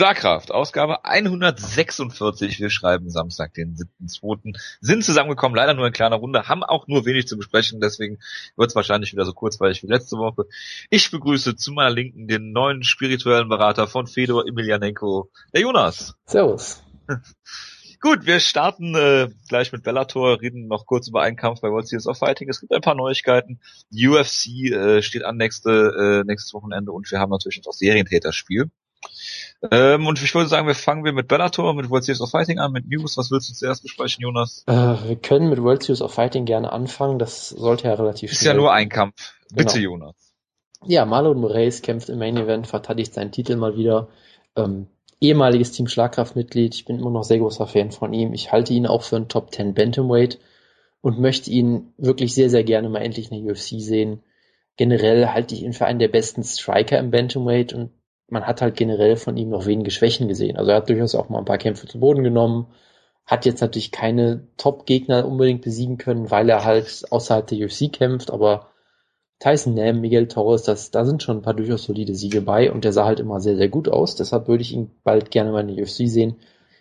Schlagkraft, 0.00 0.50
Ausgabe 0.50 1.04
146. 1.04 2.58
Wir 2.58 2.70
schreiben 2.70 3.10
Samstag, 3.10 3.52
den 3.52 3.76
7.2. 3.76 4.58
Sind 4.80 5.04
zusammengekommen, 5.04 5.54
leider 5.54 5.74
nur 5.74 5.86
in 5.86 5.92
kleiner 5.92 6.16
Runde, 6.16 6.48
haben 6.48 6.64
auch 6.64 6.88
nur 6.88 7.04
wenig 7.04 7.28
zu 7.28 7.36
besprechen, 7.36 7.82
deswegen 7.82 8.18
wird 8.56 8.70
es 8.70 8.74
wahrscheinlich 8.74 9.12
wieder 9.12 9.26
so 9.26 9.34
kurzweilig 9.34 9.82
wie 9.82 9.88
letzte 9.88 10.16
Woche. 10.16 10.46
Ich 10.88 11.10
begrüße 11.10 11.54
zu 11.54 11.72
meiner 11.72 11.90
Linken 11.90 12.28
den 12.28 12.52
neuen 12.52 12.82
spirituellen 12.82 13.50
Berater 13.50 13.88
von 13.88 14.06
Fedor 14.06 14.48
Emelianenko, 14.48 15.30
der 15.52 15.60
Jonas. 15.60 16.14
Servus. 16.24 16.82
Gut, 18.00 18.24
wir 18.24 18.40
starten 18.40 18.94
äh, 18.94 19.28
gleich 19.50 19.70
mit 19.70 19.82
Bellator, 19.82 20.40
reden 20.40 20.66
noch 20.66 20.86
kurz 20.86 21.08
über 21.08 21.20
einen 21.20 21.36
Kampf 21.36 21.60
bei 21.60 21.68
World 21.68 21.86
Series 21.86 22.06
of 22.06 22.16
Fighting. 22.16 22.48
Es 22.48 22.60
gibt 22.60 22.72
ein 22.72 22.80
paar 22.80 22.94
Neuigkeiten. 22.94 23.60
UFC 23.92 24.72
äh, 24.72 25.02
steht 25.02 25.26
an 25.26 25.36
nächste, 25.36 26.22
äh, 26.22 26.26
nächstes 26.26 26.54
Wochenende 26.54 26.90
und 26.90 27.10
wir 27.10 27.18
haben 27.18 27.28
natürlich 27.28 27.58
noch 27.58 27.66
das 27.66 27.76
Serientäterspiel. 27.76 28.70
Ähm, 29.70 30.06
und 30.06 30.22
ich 30.22 30.34
würde 30.34 30.48
sagen, 30.48 30.66
wir 30.66 30.74
fangen 30.74 31.04
wir 31.04 31.12
mit 31.12 31.28
Bellator, 31.28 31.74
mit 31.74 31.90
World 31.90 32.04
Series 32.04 32.22
of 32.22 32.30
Fighting 32.30 32.58
an, 32.58 32.72
mit 32.72 32.88
News. 32.88 33.16
Was 33.18 33.30
willst 33.30 33.50
du 33.50 33.54
zuerst 33.54 33.82
besprechen, 33.82 34.22
Jonas? 34.22 34.64
Äh, 34.66 34.72
wir 34.72 35.16
können 35.16 35.50
mit 35.50 35.62
World 35.62 35.82
Series 35.82 36.00
of 36.00 36.14
Fighting 36.14 36.46
gerne 36.46 36.72
anfangen. 36.72 37.18
Das 37.18 37.50
sollte 37.50 37.88
ja 37.88 37.94
relativ 37.94 38.32
Ist 38.32 38.42
ja 38.42 38.54
nur 38.54 38.72
ein 38.72 38.88
Kampf. 38.88 39.34
Bitte, 39.52 39.78
genau. 39.78 39.92
Jonas. 39.92 40.14
Ja, 40.86 41.04
Marlon 41.04 41.38
Moraes 41.38 41.82
kämpft 41.82 42.08
im 42.08 42.18
Main 42.18 42.38
Event, 42.38 42.66
verteidigt 42.66 43.12
seinen 43.12 43.32
Titel 43.32 43.56
mal 43.56 43.76
wieder. 43.76 44.08
Ähm, 44.56 44.86
ehemaliges 45.20 45.72
Team 45.72 45.86
Schlagkraftmitglied. 45.86 46.74
Ich 46.74 46.86
bin 46.86 46.98
immer 46.98 47.10
noch 47.10 47.24
sehr 47.24 47.38
großer 47.38 47.66
Fan 47.66 47.90
von 47.90 48.14
ihm. 48.14 48.32
Ich 48.32 48.52
halte 48.52 48.72
ihn 48.72 48.86
auch 48.86 49.02
für 49.02 49.16
einen 49.16 49.28
Top 49.28 49.52
10 49.52 49.74
Bantamweight 49.74 50.38
und 51.02 51.20
möchte 51.20 51.50
ihn 51.50 51.92
wirklich 51.98 52.34
sehr, 52.34 52.48
sehr 52.48 52.64
gerne 52.64 52.88
mal 52.88 53.00
endlich 53.00 53.30
in 53.30 53.44
der 53.44 53.52
UFC 53.52 53.80
sehen. 53.80 54.22
Generell 54.76 55.26
halte 55.28 55.54
ich 55.54 55.62
ihn 55.62 55.74
für 55.74 55.84
einen 55.84 55.98
der 55.98 56.08
besten 56.08 56.42
Striker 56.42 56.98
im 56.98 57.10
Bantamweight 57.10 57.74
und 57.74 57.90
man 58.30 58.46
hat 58.46 58.62
halt 58.62 58.76
generell 58.76 59.16
von 59.16 59.36
ihm 59.36 59.50
noch 59.50 59.66
wenige 59.66 59.90
Schwächen 59.90 60.28
gesehen. 60.28 60.56
Also 60.56 60.70
er 60.70 60.78
hat 60.78 60.88
durchaus 60.88 61.14
auch 61.14 61.28
mal 61.28 61.38
ein 61.38 61.44
paar 61.44 61.58
Kämpfe 61.58 61.86
zu 61.86 62.00
Boden 62.00 62.24
genommen, 62.24 62.66
hat 63.26 63.46
jetzt 63.46 63.60
natürlich 63.60 63.92
keine 63.92 64.48
Top-Gegner 64.56 65.26
unbedingt 65.26 65.62
besiegen 65.62 65.98
können, 65.98 66.30
weil 66.30 66.48
er 66.48 66.64
halt 66.64 67.04
außerhalb 67.10 67.46
der 67.46 67.58
UFC 67.58 67.92
kämpft, 67.92 68.30
aber 68.30 68.70
Tyson 69.40 69.74
Nam, 69.74 70.00
Miguel 70.00 70.28
Torres, 70.28 70.64
das, 70.64 70.90
da 70.90 71.04
sind 71.04 71.22
schon 71.22 71.38
ein 71.38 71.42
paar 71.42 71.54
durchaus 71.54 71.84
solide 71.84 72.14
Siege 72.14 72.42
bei 72.42 72.70
und 72.70 72.84
der 72.84 72.92
sah 72.92 73.06
halt 73.06 73.20
immer 73.20 73.40
sehr, 73.40 73.56
sehr 73.56 73.68
gut 73.68 73.88
aus. 73.88 74.14
Deshalb 74.14 74.48
würde 74.48 74.62
ich 74.62 74.72
ihn 74.72 74.90
bald 75.02 75.30
gerne 75.30 75.50
mal 75.50 75.66
in 75.66 75.74
der 75.74 75.82
UFC 75.82 76.08
sehen. 76.08 76.36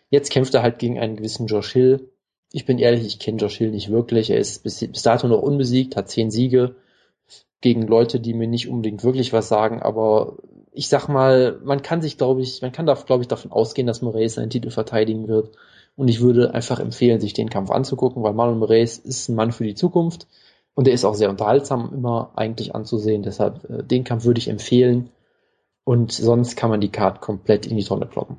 Jetzt 0.09 0.29
kämpft 0.31 0.53
er 0.55 0.61
halt 0.61 0.77
gegen 0.77 0.99
einen 0.99 1.15
gewissen 1.15 1.47
Josh 1.47 1.71
Hill. 1.71 2.09
Ich 2.52 2.65
bin 2.65 2.77
ehrlich, 2.77 3.05
ich 3.05 3.19
kenne 3.19 3.37
Josh 3.37 3.57
Hill 3.57 3.71
nicht 3.71 3.89
wirklich. 3.91 4.29
Er 4.29 4.39
ist 4.39 4.63
bis, 4.63 4.79
bis 4.79 5.03
dato 5.03 5.27
noch 5.27 5.41
unbesiegt, 5.41 5.95
hat 5.95 6.09
zehn 6.09 6.31
Siege 6.31 6.75
gegen 7.61 7.83
Leute, 7.83 8.19
die 8.19 8.33
mir 8.33 8.47
nicht 8.47 8.67
unbedingt 8.67 9.03
wirklich 9.03 9.31
was 9.31 9.47
sagen, 9.47 9.81
aber 9.81 10.37
ich 10.80 10.88
sag 10.88 11.09
mal, 11.09 11.59
man 11.61 11.81
kann 11.81 12.02
sich, 12.02 12.17
glaube 12.17 12.41
ich, 12.41 12.61
man 12.61 12.72
kann 12.72 12.85
da, 12.85 12.94
glaube 12.94 13.22
ich, 13.22 13.27
davon 13.27 13.52
ausgehen, 13.52 13.85
dass 13.85 14.02
Moraes 14.02 14.35
seinen 14.35 14.49
Titel 14.49 14.69
verteidigen 14.69 15.27
wird. 15.27 15.58
Und 15.97 16.08
ich 16.08 16.21
würde 16.21 16.53
einfach 16.53 16.80
empfehlen, 16.80 17.19
sich 17.19 17.33
den 17.33 17.49
Kampf 17.49 17.69
anzugucken, 17.69 18.23
weil 18.23 18.31
Marlon 18.31 18.59
Moraes 18.59 18.97
ist 18.97 19.27
ein 19.27 19.36
Mann 19.36 19.52
für 19.52 19.66
die 19.66 19.75
Zukunft. 19.75 20.27
Und 20.75 20.88
der 20.88 20.94
ist 20.94 21.03
auch 21.03 21.16
sehr 21.16 21.30
unterhaltsam 21.30 21.91
immer 21.94 22.31
eigentlich 22.36 22.75
anzusehen. 22.75 23.23
Deshalb 23.23 23.69
äh, 23.69 23.83
den 23.83 24.05
Kampf 24.05 24.23
würde 24.23 24.39
ich 24.39 24.47
empfehlen. 24.47 25.09
Und 25.83 26.13
sonst 26.13 26.55
kann 26.55 26.69
man 26.69 26.80
die 26.80 26.93
Karte 26.93 27.19
komplett 27.19 27.66
in 27.66 27.75
die 27.75 27.83
Tonne 27.83 28.08
kloppen. 28.08 28.38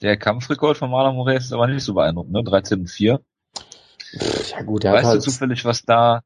Der 0.00 0.16
Kampfrekord 0.16 0.76
von 0.76 0.92
Marlon 0.92 1.16
Moraes 1.16 1.46
ist 1.46 1.52
aber 1.52 1.66
nicht 1.66 1.82
so 1.82 1.94
beeindruckend, 1.94 2.34
ne? 2.34 2.44
13 2.44 2.78
und 2.78 2.88
4. 2.88 3.20
Ja 4.52 4.62
gut, 4.62 4.84
er 4.84 4.92
weißt 4.92 5.06
hat 5.06 5.10
halt, 5.10 5.26
du 5.26 5.28
zufällig, 5.28 5.64
was 5.64 5.82
da 5.82 6.22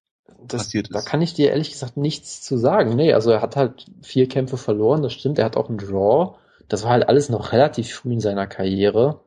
das, 0.46 0.64
passiert 0.64 0.88
ist? 0.88 0.94
Da 0.94 1.00
kann 1.00 1.22
ich 1.22 1.34
dir 1.34 1.50
ehrlich 1.50 1.70
gesagt 1.70 1.96
nichts 1.96 2.42
zu 2.42 2.56
sagen. 2.56 2.94
Nee, 2.96 3.12
also 3.12 3.30
er 3.30 3.42
hat 3.42 3.56
halt 3.56 3.86
vier 4.02 4.28
Kämpfe 4.28 4.56
verloren, 4.56 5.02
das 5.02 5.12
stimmt. 5.12 5.38
Er 5.38 5.44
hat 5.44 5.56
auch 5.56 5.68
einen 5.68 5.78
Draw. 5.78 6.36
Das 6.68 6.84
war 6.84 6.90
halt 6.90 7.08
alles 7.08 7.28
noch 7.28 7.52
relativ 7.52 7.92
früh 7.92 8.12
in 8.12 8.20
seiner 8.20 8.46
Karriere. 8.46 9.20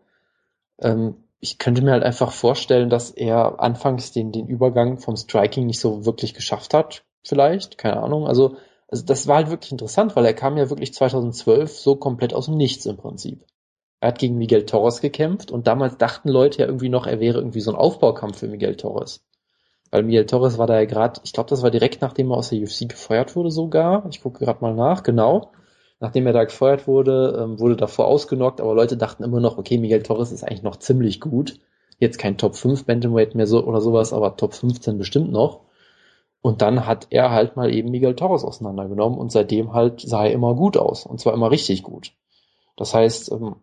Ähm, 0.80 1.16
ich 1.40 1.58
könnte 1.58 1.84
mir 1.84 1.92
halt 1.92 2.04
einfach 2.04 2.32
vorstellen, 2.32 2.90
dass 2.90 3.12
er 3.12 3.60
anfangs 3.60 4.12
den, 4.12 4.32
den 4.32 4.48
Übergang 4.48 4.98
vom 4.98 5.16
Striking 5.16 5.66
nicht 5.66 5.80
so 5.80 6.06
wirklich 6.06 6.34
geschafft 6.34 6.74
hat, 6.74 7.04
vielleicht, 7.24 7.78
keine 7.78 8.02
Ahnung. 8.02 8.28
Also, 8.28 8.58
also 8.88 9.06
das 9.06 9.28
war 9.28 9.38
halt 9.38 9.50
wirklich 9.50 9.72
interessant, 9.72 10.16
weil 10.16 10.26
er 10.26 10.34
kam 10.34 10.58
ja 10.58 10.70
wirklich 10.70 10.94
2012 10.94 11.78
so 11.78 11.96
komplett 11.98 12.34
aus 12.34 12.46
dem 12.46 12.56
Nichts 12.56 12.86
im 12.86 12.98
Prinzip. 12.98 13.46
Er 14.00 14.10
hat 14.10 14.20
gegen 14.20 14.38
Miguel 14.38 14.66
Torres 14.66 15.02
gekämpft 15.02 15.52
und 15.52 15.68
damals 15.68 15.98
dachten 15.98 16.30
Leute 16.30 16.60
ja 16.60 16.66
irgendwie 16.68 16.90
noch, 16.90 17.08
er 17.08 17.20
wäre 17.20 17.38
irgendwie 17.38 17.62
so 17.62 17.72
ein 17.72 17.78
Aufbaukampf 17.78 18.40
für 18.40 18.48
Miguel 18.48 18.76
Torres. 18.76 19.24
Weil 19.92 20.04
Miguel 20.04 20.26
Torres 20.26 20.58
war 20.58 20.68
da 20.68 20.80
ja 20.80 20.86
gerade, 20.86 21.22
ich 21.24 21.34
glaube, 21.34 21.50
das 21.50 21.64
war 21.64 21.72
direkt 21.72 22.02
nachdem 22.02 22.32
er 22.32 22.38
aus 22.38 22.50
der 22.50 22.60
UFC 22.60 22.90
gefeuert 22.90 23.36
wurde 23.36 23.52
sogar. 23.52 24.06
Ich 24.10 24.22
gucke 24.22 24.44
gerade 24.44 24.62
mal 24.62 24.74
nach, 24.74 25.04
genau 25.04 25.52
nachdem 26.00 26.28
er 26.28 26.34
da 26.34 26.44
gefeuert 26.44 26.88
wurde, 26.88 27.40
ähm, 27.42 27.60
wurde 27.60 27.76
davor 27.76 28.06
ausgenockt, 28.06 28.62
aber 28.62 28.76
Leute 28.76 28.98
dachten 28.98 29.24
immer 29.24 29.40
noch, 29.40 29.58
okay, 29.58 29.78
Miguel 29.78 30.04
Torres 30.04 30.32
ist 30.32 30.44
eigentlich 30.44 30.64
noch 30.64 30.78
ziemlich 30.78 31.20
gut. 31.22 31.60
Jetzt 32.00 32.20
kein 32.20 32.38
Top 32.38 32.56
5 32.56 32.86
Bantamweight 32.86 33.36
mehr 33.36 33.48
so 33.48 33.64
oder 33.64 33.82
sowas, 33.82 34.12
aber 34.12 34.36
Top 34.36 34.54
15 34.54 34.98
bestimmt 34.98 35.32
noch. 35.32 35.62
Und 36.42 36.62
dann 36.62 36.86
hat 36.86 37.08
er 37.10 37.32
halt 37.32 37.56
mal 37.56 37.74
eben 37.74 37.90
Miguel 37.90 38.16
Torres 38.16 38.44
auseinandergenommen 38.44 39.18
und 39.18 39.32
seitdem 39.32 39.74
halt 39.74 40.02
sah 40.02 40.26
er 40.26 40.34
immer 40.34 40.54
gut 40.54 40.78
aus. 40.78 41.06
Und 41.06 41.20
zwar 41.20 41.34
immer 41.34 41.50
richtig 41.50 41.84
gut. 41.84 42.12
Das 42.76 42.94
heißt, 42.94 43.32
ähm, 43.32 43.56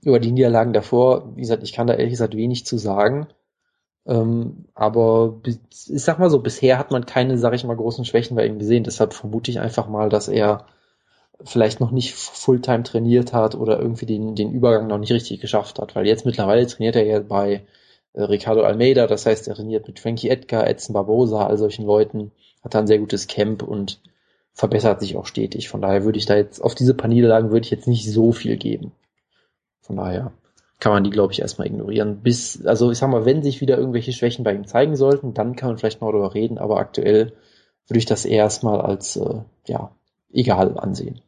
über 0.00 0.18
die 0.18 0.32
Niederlagen 0.32 0.72
davor, 0.72 1.36
wie 1.36 1.42
gesagt, 1.42 1.62
ich 1.62 1.72
kann 1.72 1.86
da 1.86 1.94
ehrlich 1.94 2.12
gesagt 2.12 2.36
wenig 2.36 2.66
zu 2.66 2.78
sagen. 2.78 3.28
Ähm, 4.06 4.66
aber 4.74 5.40
ich 5.44 5.58
sag 6.02 6.18
mal 6.18 6.30
so, 6.30 6.40
bisher 6.40 6.78
hat 6.78 6.90
man 6.90 7.06
keine, 7.06 7.38
sag 7.38 7.54
ich 7.54 7.64
mal, 7.64 7.76
großen 7.76 8.04
Schwächen 8.04 8.36
bei 8.36 8.46
ihm 8.46 8.58
gesehen. 8.58 8.84
Deshalb 8.84 9.14
vermute 9.14 9.50
ich 9.50 9.60
einfach 9.60 9.88
mal, 9.88 10.08
dass 10.08 10.28
er 10.28 10.66
vielleicht 11.44 11.80
noch 11.80 11.90
nicht 11.90 12.14
Fulltime 12.14 12.82
trainiert 12.82 13.32
hat 13.32 13.54
oder 13.54 13.78
irgendwie 13.78 14.06
den, 14.06 14.34
den 14.34 14.52
Übergang 14.52 14.86
noch 14.86 14.98
nicht 14.98 15.12
richtig 15.12 15.40
geschafft 15.40 15.78
hat. 15.78 15.94
Weil 15.94 16.06
jetzt 16.06 16.26
mittlerweile 16.26 16.66
trainiert 16.66 16.96
er 16.96 17.04
ja 17.04 17.20
bei 17.20 17.66
äh, 18.12 18.22
Ricardo 18.22 18.62
Almeida, 18.62 19.06
das 19.06 19.26
heißt, 19.26 19.48
er 19.48 19.54
trainiert 19.54 19.86
mit 19.86 20.00
Frankie 20.00 20.28
Edgar, 20.30 20.66
Edson 20.66 20.94
Barbosa, 20.94 21.46
all 21.46 21.58
solchen 21.58 21.86
Leuten, 21.86 22.32
hat 22.62 22.74
da 22.74 22.80
ein 22.80 22.86
sehr 22.86 22.98
gutes 22.98 23.26
Camp 23.26 23.62
und 23.62 24.00
verbessert 24.52 25.00
sich 25.00 25.16
auch 25.16 25.26
stetig. 25.26 25.68
Von 25.68 25.80
daher 25.80 26.04
würde 26.04 26.18
ich 26.18 26.26
da 26.26 26.36
jetzt, 26.36 26.60
auf 26.60 26.74
diese 26.74 26.94
paar 26.94 27.10
würde 27.10 27.64
ich 27.64 27.70
jetzt 27.70 27.88
nicht 27.88 28.10
so 28.10 28.32
viel 28.32 28.56
geben. 28.56 28.92
Von 29.80 29.96
daher 29.96 30.32
kann 30.82 30.90
man 30.90 31.04
die, 31.04 31.10
glaube 31.10 31.32
ich, 31.32 31.38
erstmal 31.38 31.68
ignorieren. 31.68 32.22
Bis, 32.24 32.66
also 32.66 32.90
ich 32.90 32.98
sag 32.98 33.08
mal, 33.08 33.24
wenn 33.24 33.44
sich 33.44 33.60
wieder 33.60 33.78
irgendwelche 33.78 34.12
Schwächen 34.12 34.42
bei 34.42 34.52
ihm 34.52 34.66
zeigen 34.66 34.96
sollten, 34.96 35.32
dann 35.32 35.54
kann 35.54 35.68
man 35.68 35.78
vielleicht 35.78 36.00
noch 36.00 36.10
darüber 36.10 36.34
reden, 36.34 36.58
aber 36.58 36.78
aktuell 36.78 37.34
würde 37.86 37.98
ich 37.98 38.04
das 38.04 38.24
erstmal 38.24 38.80
als, 38.80 39.14
äh, 39.14 39.42
ja, 39.68 39.94
egal 40.32 40.76
ansehen. 40.76 41.20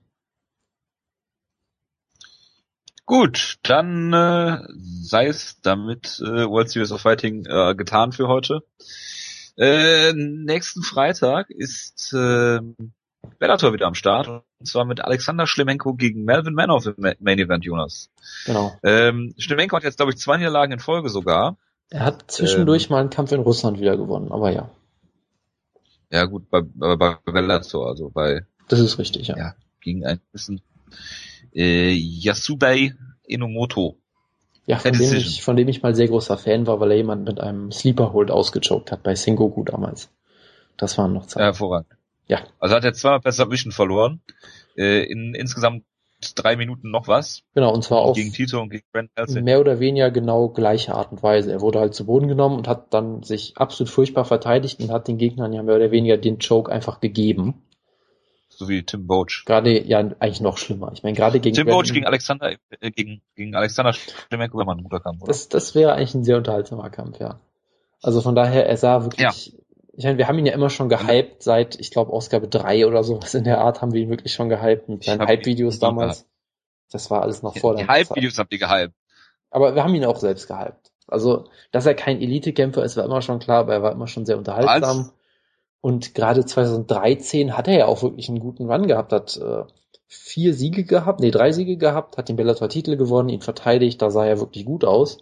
Gut, 3.06 3.58
dann 3.62 4.12
äh, 4.12 4.58
sei 5.02 5.28
es 5.28 5.60
damit 5.60 6.20
äh, 6.26 6.48
World 6.48 6.70
Series 6.70 6.90
of 6.90 7.02
Fighting 7.02 7.46
äh, 7.46 7.76
getan 7.76 8.10
für 8.10 8.26
heute. 8.26 8.64
Äh, 9.56 10.14
nächsten 10.14 10.82
Freitag 10.82 11.50
ist 11.50 12.12
äh, 12.12 12.58
Bellator 13.38 13.72
wieder 13.72 13.86
am 13.86 13.94
Start 13.94 14.28
und 14.28 14.66
zwar 14.66 14.84
mit 14.84 15.00
Alexander 15.00 15.46
Schlemenko 15.46 15.94
gegen 15.94 16.24
Melvin 16.24 16.54
Manoff 16.54 16.86
im 16.86 16.94
Main 16.98 17.38
Event, 17.38 17.64
Jonas. 17.64 18.10
Genau. 18.46 18.72
Ähm, 18.82 19.34
Schlemenko 19.38 19.76
hat 19.76 19.84
jetzt, 19.84 19.96
glaube 19.96 20.12
ich, 20.12 20.18
zwei 20.18 20.36
Niederlagen 20.36 20.72
in 20.72 20.80
Folge 20.80 21.08
sogar. 21.08 21.56
Er 21.90 22.04
hat 22.04 22.24
zwischendurch 22.30 22.84
ähm, 22.84 22.92
mal 22.92 23.00
einen 23.00 23.10
Kampf 23.10 23.32
in 23.32 23.40
Russland 23.40 23.80
wieder 23.80 23.96
gewonnen, 23.96 24.32
aber 24.32 24.50
ja. 24.50 24.70
Ja 26.10 26.24
gut, 26.26 26.48
bei, 26.50 26.62
bei, 26.62 26.96
bei 26.96 27.16
Bellator, 27.24 27.88
also 27.88 28.10
bei 28.10 28.46
das 28.68 28.80
ist 28.80 28.98
richtig, 28.98 29.28
ja. 29.28 29.36
ja 29.36 29.54
gegen 29.80 30.04
einen 30.04 30.20
gewissen 30.32 30.60
äh, 31.54 31.92
Yasubei 31.92 32.94
Enomoto. 33.26 33.98
Ja, 34.66 34.78
von 34.78 34.92
dem, 34.92 35.14
ich, 35.14 35.42
von 35.42 35.56
dem 35.56 35.68
ich 35.68 35.82
mal 35.82 35.94
sehr 35.94 36.08
großer 36.08 36.38
Fan 36.38 36.66
war, 36.66 36.80
weil 36.80 36.92
er 36.92 36.96
jemand 36.96 37.26
mit 37.26 37.38
einem 37.38 37.70
Sleeper 37.70 38.12
Hold 38.14 38.30
ausgechoked 38.30 38.92
hat 38.92 39.02
bei 39.02 39.14
Sengoku 39.14 39.62
damals. 39.62 40.08
Das 40.78 40.96
waren 40.96 41.12
noch 41.12 41.26
Zeiten. 41.26 41.40
Ja, 41.40 41.46
hervorragend. 41.46 41.93
Ja. 42.26 42.40
Also 42.58 42.74
hat 42.74 42.84
er 42.84 42.94
zweimal 42.94 43.20
per 43.20 43.32
Submission 43.32 43.72
verloren. 43.72 44.20
Äh, 44.76 45.04
in 45.04 45.34
insgesamt 45.34 45.84
drei 46.34 46.56
Minuten 46.56 46.90
noch 46.90 47.06
was. 47.06 47.42
Genau, 47.54 47.72
und 47.72 47.84
zwar 47.84 47.98
auch 47.98 48.14
gegen 48.14 48.32
Tito 48.32 48.60
und 48.60 48.70
gegen 48.70 48.84
Brent 48.92 49.10
Nelson. 49.16 49.44
Mehr 49.44 49.60
oder 49.60 49.78
weniger 49.78 50.10
genau 50.10 50.48
gleiche 50.48 50.94
Art 50.94 51.12
und 51.12 51.22
Weise. 51.22 51.52
Er 51.52 51.60
wurde 51.60 51.80
halt 51.80 51.94
zu 51.94 52.06
Boden 52.06 52.28
genommen 52.28 52.56
und 52.56 52.66
hat 52.66 52.94
dann 52.94 53.22
sich 53.22 53.56
absolut 53.56 53.90
furchtbar 53.90 54.24
verteidigt 54.24 54.80
und 54.80 54.90
hat 54.90 55.06
den 55.06 55.18
Gegnern 55.18 55.52
ja 55.52 55.62
mehr 55.62 55.76
oder 55.76 55.90
weniger 55.90 56.16
den 56.16 56.38
Choke 56.38 56.72
einfach 56.72 57.00
gegeben 57.00 57.64
so 58.56 58.68
wie 58.68 58.82
Tim 58.82 59.06
Boach. 59.06 59.44
Gerade 59.46 59.84
ja 59.84 59.98
eigentlich 59.98 60.40
noch 60.40 60.58
schlimmer. 60.58 60.90
Ich 60.92 61.02
meine 61.02 61.16
gerade 61.16 61.40
gegen 61.40 61.54
Tim 61.54 61.66
Boach 61.66 61.92
gegen 61.92 62.06
Alexander 62.06 62.52
äh, 62.80 62.90
gegen 62.90 63.22
gegen 63.34 63.54
Alexander 63.54 63.92
Schlemenko 63.92 64.58
wäre 64.58 64.66
mal 64.66 64.76
ein 64.76 64.82
guter 64.82 65.00
Kampf, 65.00 65.22
oder? 65.22 65.28
Das 65.28 65.48
das 65.48 65.74
wäre 65.74 65.92
eigentlich 65.94 66.14
ein 66.14 66.24
sehr 66.24 66.36
unterhaltsamer 66.36 66.90
Kampf, 66.90 67.20
ja. 67.20 67.40
Also 68.02 68.20
von 68.20 68.34
daher 68.34 68.66
er 68.66 68.76
sah 68.76 69.02
wirklich 69.02 69.20
ja. 69.20 69.32
Ich 69.96 70.04
meine, 70.04 70.18
wir 70.18 70.26
haben 70.28 70.38
ihn 70.38 70.46
ja 70.46 70.52
immer 70.52 70.70
schon 70.70 70.88
gehypt, 70.88 71.42
seit, 71.42 71.78
ich 71.78 71.90
glaube, 71.90 72.12
Ausgabe 72.12 72.48
3 72.48 72.86
oder 72.86 73.04
sowas 73.04 73.34
in 73.34 73.44
der 73.44 73.60
Art 73.60 73.80
haben 73.80 73.92
wir 73.92 74.00
ihn 74.00 74.10
wirklich 74.10 74.32
schon 74.32 74.48
gehypt 74.48 74.88
mit 74.88 75.04
seinen 75.04 75.26
Hype-Videos 75.26 75.78
damals. 75.78 76.26
Das 76.90 77.10
war 77.10 77.22
alles 77.22 77.42
noch 77.42 77.56
vor 77.56 77.74
der 77.74 77.84
Die 77.84 77.90
Hype-Videos 77.90 78.38
habt 78.38 78.52
ihr 78.52 78.58
gehypt. 78.58 78.94
Aber 79.50 79.74
wir 79.74 79.84
haben 79.84 79.94
ihn 79.94 80.04
auch 80.04 80.18
selbst 80.18 80.48
gehypt. 80.48 80.92
Also, 81.06 81.44
dass 81.70 81.86
er 81.86 81.94
kein 81.94 82.20
Elite-Kämpfer 82.20 82.82
ist, 82.82 82.96
war 82.96 83.04
immer 83.04 83.22
schon 83.22 83.38
klar, 83.38 83.60
aber 83.60 83.74
er 83.74 83.82
war 83.82 83.92
immer 83.92 84.06
schon 84.06 84.26
sehr 84.26 84.38
unterhaltsam. 84.38 84.98
Als 84.98 85.14
und 85.84 86.14
gerade 86.14 86.46
2013 86.46 87.58
hat 87.58 87.68
er 87.68 87.76
ja 87.76 87.86
auch 87.86 88.02
wirklich 88.02 88.30
einen 88.30 88.40
guten 88.40 88.70
Run 88.70 88.86
gehabt, 88.86 89.12
hat 89.12 89.36
äh, 89.36 89.64
vier 90.06 90.54
Siege 90.54 90.84
gehabt, 90.84 91.20
nee, 91.20 91.30
drei 91.30 91.52
Siege 91.52 91.76
gehabt, 91.76 92.16
hat 92.16 92.30
den 92.30 92.36
Bellator-Titel 92.36 92.96
gewonnen, 92.96 93.28
ihn 93.28 93.42
verteidigt, 93.42 94.00
da 94.00 94.10
sah 94.10 94.24
er 94.24 94.40
wirklich 94.40 94.64
gut 94.64 94.86
aus. 94.86 95.18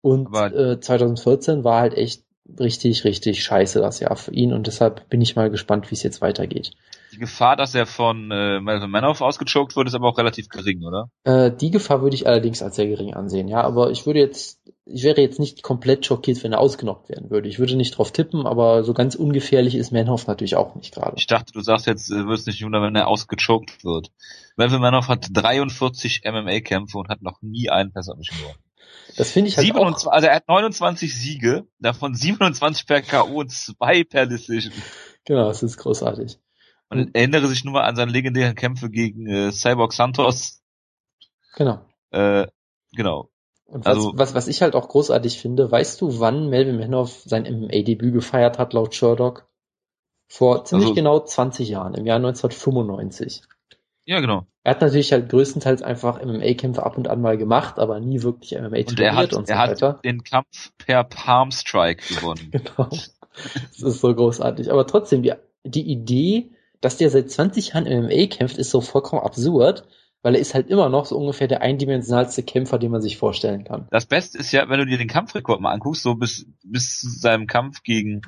Und 0.00 0.34
äh, 0.34 0.80
2014 0.80 1.62
war 1.62 1.80
halt 1.80 1.94
echt 1.94 2.24
richtig, 2.58 3.04
richtig 3.04 3.42
scheiße 3.42 3.80
das 3.80 4.00
Jahr 4.00 4.16
für 4.16 4.32
ihn 4.32 4.52
und 4.52 4.66
deshalb 4.66 5.08
bin 5.08 5.20
ich 5.20 5.36
mal 5.36 5.50
gespannt, 5.50 5.90
wie 5.90 5.94
es 5.94 6.02
jetzt 6.02 6.20
weitergeht. 6.20 6.72
Die 7.12 7.18
Gefahr, 7.18 7.56
dass 7.56 7.74
er 7.74 7.86
von 7.86 8.30
äh, 8.30 8.60
Melvin 8.60 8.90
Manoff 8.90 9.20
ausgechoked 9.20 9.76
wird, 9.76 9.86
ist 9.86 9.94
aber 9.94 10.08
auch 10.08 10.18
relativ 10.18 10.48
gering, 10.48 10.82
oder? 10.82 11.10
Äh, 11.22 11.52
die 11.52 11.70
Gefahr 11.70 12.02
würde 12.02 12.16
ich 12.16 12.26
allerdings 12.26 12.60
als 12.62 12.76
sehr 12.76 12.88
gering 12.88 13.14
ansehen, 13.14 13.48
ja, 13.48 13.62
aber 13.62 13.90
ich 13.90 14.04
würde 14.04 14.18
jetzt, 14.18 14.60
ich 14.84 15.04
wäre 15.04 15.20
jetzt 15.20 15.38
nicht 15.38 15.62
komplett 15.62 16.04
schockiert, 16.04 16.42
wenn 16.42 16.52
er 16.52 16.58
ausgenockt 16.58 17.08
werden 17.08 17.30
würde. 17.30 17.48
Ich 17.48 17.58
würde 17.58 17.76
nicht 17.76 17.96
drauf 17.96 18.10
tippen, 18.10 18.46
aber 18.46 18.82
so 18.84 18.94
ganz 18.94 19.14
ungefährlich 19.14 19.76
ist 19.76 19.92
Manoff 19.92 20.26
natürlich 20.26 20.56
auch 20.56 20.74
nicht 20.74 20.92
gerade. 20.92 21.16
Ich 21.16 21.28
dachte, 21.28 21.52
du 21.52 21.60
sagst 21.60 21.86
jetzt, 21.86 22.10
äh, 22.10 22.26
wirst 22.26 22.46
nicht 22.46 22.64
wundern, 22.64 22.82
wenn 22.82 22.96
er 22.96 23.08
ausgechoked 23.08 23.84
wird. 23.84 24.10
Melvin 24.56 24.80
Manoff 24.80 25.08
hat 25.08 25.28
43 25.32 26.22
MMA-Kämpfe 26.24 26.98
und 26.98 27.08
hat 27.08 27.22
noch 27.22 27.40
nie 27.42 27.70
einen 27.70 27.92
Pessermission 27.92 28.38
gewonnen. 28.38 28.63
Das 29.16 29.30
finde 29.30 29.48
ich 29.48 29.56
halt 29.56 29.66
27, 29.66 30.08
auch. 30.08 30.12
Also 30.12 30.26
er 30.26 30.36
hat 30.36 30.48
29 30.48 31.14
Siege, 31.14 31.66
davon 31.78 32.14
27 32.14 32.86
per 32.86 33.02
K.O. 33.02 33.40
und 33.40 33.52
zwei 33.52 34.04
per 34.04 34.26
Decision. 34.26 34.72
Genau, 35.24 35.48
das 35.48 35.62
ist 35.62 35.76
großartig. 35.76 36.38
Und 36.90 37.14
erinnere 37.14 37.46
sich 37.46 37.64
nur 37.64 37.74
mal 37.74 37.84
an 37.84 37.96
seine 37.96 38.12
legendären 38.12 38.54
Kämpfe 38.54 38.90
gegen 38.90 39.26
äh, 39.26 39.52
Cyborg 39.52 39.92
Santos. 39.92 40.62
Genau. 41.56 41.80
Äh, 42.10 42.46
genau. 42.92 43.30
Und 43.66 43.86
was, 43.86 43.96
also, 43.96 44.12
was, 44.14 44.34
was 44.34 44.48
ich 44.48 44.62
halt 44.62 44.74
auch 44.74 44.88
großartig 44.88 45.38
finde, 45.38 45.70
weißt 45.70 46.00
du, 46.00 46.20
wann 46.20 46.48
Melvin 46.48 46.78
Manoff 46.78 47.22
sein 47.24 47.44
MMA-Debüt 47.44 48.12
gefeiert 48.12 48.58
hat, 48.58 48.72
laut 48.72 48.94
Sherlock? 48.94 49.48
Vor 50.26 50.64
ziemlich 50.64 50.86
also, 50.88 50.94
genau 50.94 51.20
20 51.20 51.68
Jahren, 51.68 51.94
im 51.94 52.06
Jahr 52.06 52.16
1995. 52.16 53.42
Ja, 54.06 54.20
genau. 54.20 54.46
Er 54.62 54.72
hat 54.72 54.80
natürlich 54.80 55.12
halt 55.12 55.28
größtenteils 55.28 55.82
einfach 55.82 56.22
MMA-Kämpfe 56.22 56.84
ab 56.84 56.96
und 56.96 57.08
an 57.08 57.20
mal 57.20 57.36
gemacht, 57.36 57.78
aber 57.78 58.00
nie 58.00 58.22
wirklich 58.22 58.52
MMA 58.52 58.64
und 58.64 58.72
trainiert 58.72 58.98
er 58.98 59.14
hat, 59.14 59.32
und 59.34 59.46
so 59.46 59.52
er 59.52 59.58
hat 59.58 60.04
den 60.04 60.24
Kampf 60.24 60.72
per 60.78 61.04
Palm 61.04 61.50
Strike 61.50 62.02
gewonnen. 62.14 62.50
genau. 62.50 62.88
Das 62.88 63.82
ist 63.82 64.00
so 64.00 64.14
großartig. 64.14 64.70
Aber 64.70 64.86
trotzdem, 64.86 65.22
die, 65.22 65.32
die 65.64 65.90
Idee, 65.90 66.52
dass 66.80 66.96
der 66.96 67.10
seit 67.10 67.30
20 67.30 67.70
Jahren 67.70 67.84
MMA 67.84 68.26
kämpft, 68.26 68.58
ist 68.58 68.70
so 68.70 68.80
vollkommen 68.80 69.22
absurd, 69.22 69.84
weil 70.22 70.34
er 70.34 70.40
ist 70.40 70.54
halt 70.54 70.70
immer 70.70 70.88
noch 70.88 71.04
so 71.04 71.18
ungefähr 71.18 71.48
der 71.48 71.60
eindimensionalste 71.60 72.42
Kämpfer, 72.42 72.78
den 72.78 72.90
man 72.90 73.02
sich 73.02 73.18
vorstellen 73.18 73.64
kann. 73.64 73.88
Das 73.90 74.06
Beste 74.06 74.38
ist 74.38 74.52
ja, 74.52 74.68
wenn 74.70 74.78
du 74.78 74.86
dir 74.86 74.96
den 74.96 75.08
Kampfrekord 75.08 75.60
mal 75.60 75.72
anguckst, 75.72 76.02
so 76.02 76.14
bis, 76.14 76.46
bis 76.62 77.00
zu 77.00 77.10
seinem 77.10 77.46
Kampf 77.46 77.82
gegen, 77.82 78.22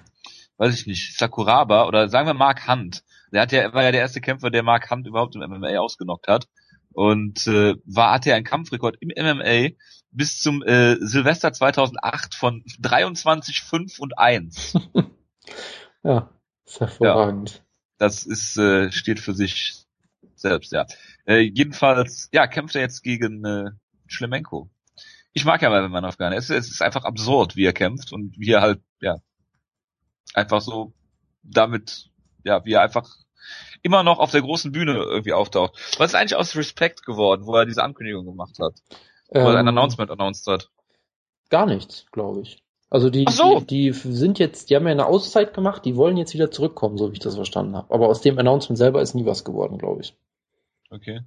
weiß 0.58 0.74
ich 0.74 0.86
nicht, 0.86 1.16
Sakuraba 1.16 1.86
oder 1.86 2.08
sagen 2.08 2.26
wir 2.26 2.34
Mark 2.34 2.68
Hunt. 2.68 3.02
Der 3.32 3.42
hat 3.42 3.52
ja, 3.52 3.72
war 3.72 3.82
ja 3.82 3.92
der 3.92 4.00
erste 4.00 4.20
Kämpfer, 4.20 4.50
der 4.50 4.62
Mark 4.62 4.90
Hunt 4.90 5.06
überhaupt 5.06 5.34
im 5.34 5.42
MMA 5.42 5.78
ausgenockt 5.78 6.28
hat. 6.28 6.48
Und 6.92 7.46
äh, 7.46 7.74
war, 7.84 8.12
hatte 8.12 8.30
ja 8.30 8.36
einen 8.36 8.44
Kampfrekord 8.44 8.96
im 9.00 9.08
MMA 9.08 9.74
bis 10.10 10.38
zum 10.40 10.62
äh, 10.62 10.96
Silvester 11.00 11.52
2008 11.52 12.34
von 12.34 12.64
23, 12.80 13.62
5 13.62 13.98
und 13.98 14.18
1. 14.18 14.78
ja, 16.02 16.30
ist 16.64 16.80
hervorragend. 16.80 17.50
Ja, 17.50 17.60
das 17.98 18.24
ist, 18.24 18.56
äh, 18.56 18.90
steht 18.92 19.20
für 19.20 19.34
sich 19.34 19.84
selbst, 20.34 20.72
ja. 20.72 20.86
Äh, 21.26 21.40
jedenfalls, 21.40 22.30
ja, 22.32 22.46
kämpft 22.46 22.76
er 22.76 22.82
jetzt 22.82 23.02
gegen 23.02 23.44
äh, 23.44 23.70
Schlemenko. 24.06 24.70
Ich 25.32 25.44
mag 25.44 25.60
ja 25.60 25.88
Manoff 25.88 26.16
gerne. 26.16 26.36
Es, 26.36 26.48
es 26.48 26.70
ist 26.70 26.80
einfach 26.80 27.04
absurd, 27.04 27.56
wie 27.56 27.66
er 27.66 27.74
kämpft 27.74 28.12
und 28.12 28.38
wie 28.38 28.52
er 28.52 28.62
halt, 28.62 28.80
ja, 29.00 29.18
einfach 30.32 30.62
so 30.62 30.94
damit 31.42 32.10
ja, 32.46 32.64
wie 32.64 32.72
er 32.74 32.82
einfach 32.82 33.16
immer 33.82 34.02
noch 34.02 34.18
auf 34.18 34.30
der 34.30 34.42
großen 34.42 34.72
Bühne 34.72 34.94
irgendwie 34.94 35.32
auftaucht. 35.32 35.74
Was 35.98 36.12
ist 36.12 36.14
eigentlich 36.14 36.36
aus 36.36 36.56
Respect 36.56 37.04
geworden, 37.04 37.46
wo 37.46 37.54
er 37.56 37.66
diese 37.66 37.82
Ankündigung 37.82 38.24
gemacht 38.24 38.58
hat? 38.60 38.74
Wo 39.28 39.40
ähm, 39.40 39.46
er 39.46 39.54
ein 39.54 39.60
ähm, 39.60 39.68
Announcement 39.68 40.10
announced 40.10 40.46
hat? 40.46 40.70
Gar 41.50 41.66
nichts, 41.66 42.06
glaube 42.12 42.42
ich. 42.42 42.62
Also 42.88 43.10
die, 43.10 43.26
so. 43.28 43.60
die, 43.60 43.66
die 43.66 43.92
sind 43.92 44.38
jetzt, 44.38 44.70
die 44.70 44.76
haben 44.76 44.86
ja 44.86 44.92
eine 44.92 45.06
Auszeit 45.06 45.54
gemacht, 45.54 45.84
die 45.84 45.96
wollen 45.96 46.16
jetzt 46.16 46.34
wieder 46.34 46.50
zurückkommen, 46.50 46.96
so 46.98 47.08
wie 47.10 47.14
ich 47.14 47.18
das 47.20 47.34
verstanden 47.34 47.76
habe. 47.76 47.92
Aber 47.92 48.08
aus 48.08 48.20
dem 48.20 48.38
Announcement 48.38 48.78
selber 48.78 49.02
ist 49.02 49.14
nie 49.14 49.26
was 49.26 49.44
geworden, 49.44 49.78
glaube 49.78 50.02
ich. 50.02 50.14
Okay. 50.90 51.20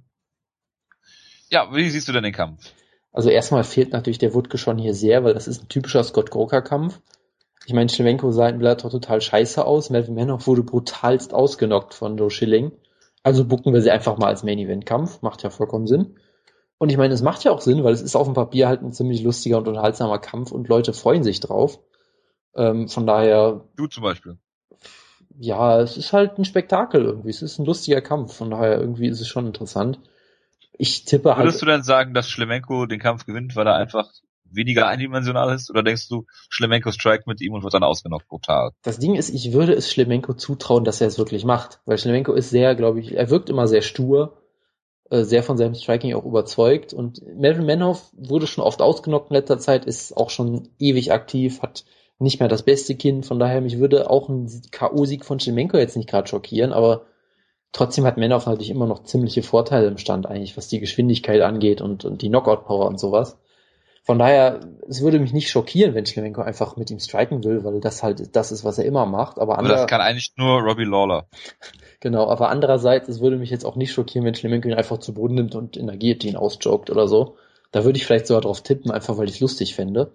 Ja, 1.50 1.74
wie 1.74 1.88
siehst 1.90 2.08
du 2.08 2.12
denn 2.12 2.22
den 2.22 2.32
Kampf? 2.32 2.72
Also 3.12 3.28
erstmal 3.28 3.64
fehlt 3.64 3.92
natürlich 3.92 4.18
der 4.18 4.34
Wutke 4.34 4.56
schon 4.56 4.78
hier 4.78 4.94
sehr, 4.94 5.24
weil 5.24 5.34
das 5.34 5.48
ist 5.48 5.62
ein 5.62 5.68
typischer 5.68 6.02
Scott 6.04 6.30
Groker 6.30 6.62
Kampf. 6.62 7.00
Ich 7.66 7.74
meine, 7.74 7.88
Schlemenko 7.88 8.32
sah 8.32 8.48
in 8.48 8.58
Bellator 8.58 8.90
total 8.90 9.20
scheiße 9.20 9.64
aus. 9.64 9.90
Melvin 9.90 10.14
Manoff 10.14 10.46
wurde 10.46 10.62
brutalst 10.62 11.34
ausgenockt 11.34 11.94
von 11.94 12.16
Joe 12.16 12.30
Schilling. 12.30 12.72
Also 13.22 13.44
bucken 13.44 13.74
wir 13.74 13.82
sie 13.82 13.90
einfach 13.90 14.16
mal 14.16 14.28
als 14.28 14.42
Main-Event-Kampf. 14.42 15.22
Macht 15.22 15.42
ja 15.42 15.50
vollkommen 15.50 15.86
Sinn. 15.86 16.16
Und 16.78 16.90
ich 16.90 16.96
meine, 16.96 17.12
es 17.12 17.20
macht 17.20 17.44
ja 17.44 17.52
auch 17.52 17.60
Sinn, 17.60 17.84
weil 17.84 17.92
es 17.92 18.00
ist 18.00 18.16
auf 18.16 18.26
dem 18.26 18.34
Papier 18.34 18.66
halt 18.66 18.80
ein 18.80 18.92
ziemlich 18.92 19.22
lustiger 19.22 19.58
und 19.58 19.68
unterhaltsamer 19.68 20.18
Kampf 20.18 20.50
und 20.50 20.68
Leute 20.68 20.94
freuen 20.94 21.22
sich 21.22 21.40
drauf. 21.40 21.78
Ähm, 22.54 22.88
von 22.88 23.06
daher. 23.06 23.64
Du 23.76 23.86
zum 23.86 24.02
Beispiel. 24.02 24.38
Ja, 25.38 25.80
es 25.80 25.98
ist 25.98 26.14
halt 26.14 26.38
ein 26.38 26.46
Spektakel 26.46 27.04
irgendwie. 27.04 27.28
Es 27.28 27.42
ist 27.42 27.58
ein 27.58 27.66
lustiger 27.66 28.00
Kampf. 28.00 28.34
Von 28.34 28.50
daher 28.50 28.80
irgendwie 28.80 29.08
ist 29.08 29.20
es 29.20 29.28
schon 29.28 29.46
interessant. 29.46 30.00
Ich 30.72 31.04
tippe 31.04 31.24
Würdest 31.24 31.36
halt. 31.36 31.46
Würdest 31.46 31.62
du 31.62 31.66
denn 31.66 31.82
sagen, 31.82 32.14
dass 32.14 32.30
Schlemenko 32.30 32.86
den 32.86 33.00
Kampf 33.00 33.26
gewinnt, 33.26 33.54
weil 33.56 33.66
er 33.66 33.76
einfach 33.76 34.10
weniger 34.52 34.86
eindimensional 34.86 35.54
ist? 35.54 35.70
Oder 35.70 35.82
denkst 35.82 36.08
du, 36.08 36.26
Schlemenko 36.48 36.92
strikt 36.92 37.26
mit 37.26 37.40
ihm 37.40 37.54
und 37.54 37.62
wird 37.62 37.74
dann 37.74 37.84
ausgenockt 37.84 38.28
brutal? 38.28 38.70
Das 38.82 38.98
Ding 38.98 39.14
ist, 39.14 39.30
ich 39.30 39.52
würde 39.52 39.72
es 39.72 39.90
Schlemenko 39.90 40.34
zutrauen, 40.34 40.84
dass 40.84 41.00
er 41.00 41.06
es 41.06 41.18
wirklich 41.18 41.44
macht. 41.44 41.80
Weil 41.86 41.98
Schlemenko 41.98 42.32
ist 42.32 42.50
sehr, 42.50 42.74
glaube 42.74 43.00
ich, 43.00 43.14
er 43.14 43.30
wirkt 43.30 43.50
immer 43.50 43.66
sehr 43.68 43.82
stur, 43.82 44.38
äh, 45.10 45.24
sehr 45.24 45.42
von 45.42 45.56
seinem 45.56 45.74
Striking 45.74 46.14
auch 46.14 46.24
überzeugt. 46.24 46.92
Und 46.92 47.22
Melvin 47.36 47.66
Manhoff 47.66 48.10
wurde 48.12 48.46
schon 48.46 48.64
oft 48.64 48.80
ausgenockt 48.80 49.30
in 49.30 49.36
letzter 49.36 49.58
Zeit, 49.58 49.84
ist 49.84 50.16
auch 50.16 50.30
schon 50.30 50.68
ewig 50.78 51.12
aktiv, 51.12 51.62
hat 51.62 51.84
nicht 52.20 52.38
mehr 52.38 52.48
das 52.48 52.62
beste 52.62 52.94
Kind. 52.94 53.26
Von 53.26 53.38
daher, 53.38 53.60
mich 53.60 53.78
würde 53.78 54.10
auch 54.10 54.28
ein 54.28 54.48
K.O.-Sieg 54.70 55.24
von 55.24 55.40
Schlemenko 55.40 55.78
jetzt 55.78 55.96
nicht 55.96 56.08
gerade 56.08 56.28
schockieren, 56.28 56.72
aber 56.72 57.06
trotzdem 57.72 58.04
hat 58.04 58.18
Manhoff 58.18 58.46
natürlich 58.46 58.70
immer 58.70 58.86
noch 58.86 59.04
ziemliche 59.04 59.42
Vorteile 59.42 59.88
im 59.88 59.98
Stand 59.98 60.26
eigentlich, 60.26 60.56
was 60.56 60.68
die 60.68 60.80
Geschwindigkeit 60.80 61.40
angeht 61.40 61.80
und, 61.80 62.04
und 62.04 62.22
die 62.22 62.28
Knockout-Power 62.28 62.86
und 62.86 63.00
sowas. 63.00 63.38
Von 64.02 64.18
daher, 64.18 64.60
es 64.88 65.02
würde 65.02 65.18
mich 65.18 65.32
nicht 65.32 65.50
schockieren, 65.50 65.94
wenn 65.94 66.06
Schlemenko 66.06 66.40
einfach 66.40 66.76
mit 66.76 66.90
ihm 66.90 66.98
striken 66.98 67.44
will, 67.44 67.64
weil 67.64 67.80
das 67.80 68.02
halt 68.02 68.34
das 68.34 68.50
ist, 68.50 68.64
was 68.64 68.78
er 68.78 68.84
immer 68.84 69.06
macht. 69.06 69.38
Aber, 69.38 69.58
aber 69.58 69.68
das 69.68 69.86
kann 69.86 70.00
eigentlich 70.00 70.32
nur 70.36 70.60
Robbie 70.60 70.84
Lawler. 70.84 71.26
Genau, 72.02 72.28
aber 72.28 72.48
andererseits, 72.48 73.10
es 73.10 73.20
würde 73.20 73.36
mich 73.36 73.50
jetzt 73.50 73.66
auch 73.66 73.76
nicht 73.76 73.92
schockieren, 73.92 74.24
wenn 74.24 74.34
Schlemenko 74.34 74.68
ihn 74.68 74.74
einfach 74.74 74.96
zu 74.96 75.12
Boden 75.12 75.34
nimmt 75.34 75.54
und 75.54 75.76
in 75.76 75.86
der 75.86 75.98
Guillotine 75.98 76.38
ausjoggt 76.38 76.88
oder 76.88 77.06
so. 77.06 77.36
Da 77.72 77.84
würde 77.84 77.98
ich 77.98 78.06
vielleicht 78.06 78.26
sogar 78.26 78.40
drauf 78.40 78.62
tippen, 78.62 78.90
einfach 78.90 79.18
weil 79.18 79.28
ich 79.28 79.34
es 79.34 79.40
lustig 79.40 79.74
fände. 79.74 80.10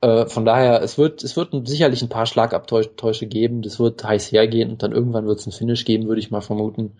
Äh, 0.00 0.26
von 0.26 0.44
daher, 0.44 0.82
es 0.82 0.98
wird, 0.98 1.22
es 1.22 1.36
wird 1.36 1.50
sicherlich 1.68 2.02
ein 2.02 2.08
paar 2.08 2.26
Schlagabtäusche 2.26 3.26
geben, 3.26 3.62
das 3.62 3.78
wird 3.78 4.02
heiß 4.02 4.32
hergehen 4.32 4.70
und 4.70 4.82
dann 4.82 4.90
irgendwann 4.90 5.26
wird 5.26 5.38
es 5.38 5.46
einen 5.46 5.52
Finish 5.52 5.84
geben, 5.84 6.08
würde 6.08 6.20
ich 6.20 6.32
mal 6.32 6.40
vermuten. 6.40 6.98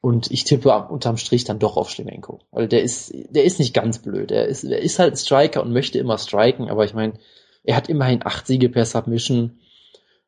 Und 0.00 0.30
ich 0.30 0.44
tippe 0.44 0.86
unterm 0.88 1.16
Strich 1.16 1.44
dann 1.44 1.58
doch 1.58 1.76
auf 1.76 1.90
Schlemenko. 1.90 2.40
Weil 2.50 2.68
der 2.68 2.82
ist, 2.82 3.12
der 3.30 3.44
ist 3.44 3.58
nicht 3.58 3.74
ganz 3.74 3.98
blöd. 4.00 4.30
Er 4.30 4.46
ist, 4.46 4.64
er 4.64 4.78
ist 4.78 4.98
halt 4.98 5.14
ein 5.14 5.16
Striker 5.16 5.62
und 5.62 5.72
möchte 5.72 5.98
immer 5.98 6.18
striken, 6.18 6.68
aber 6.68 6.84
ich 6.84 6.94
meine, 6.94 7.14
er 7.64 7.76
hat 7.76 7.88
immerhin 7.88 8.24
acht 8.24 8.46
Siege 8.46 8.68
per 8.68 8.84
Submission. 8.84 9.58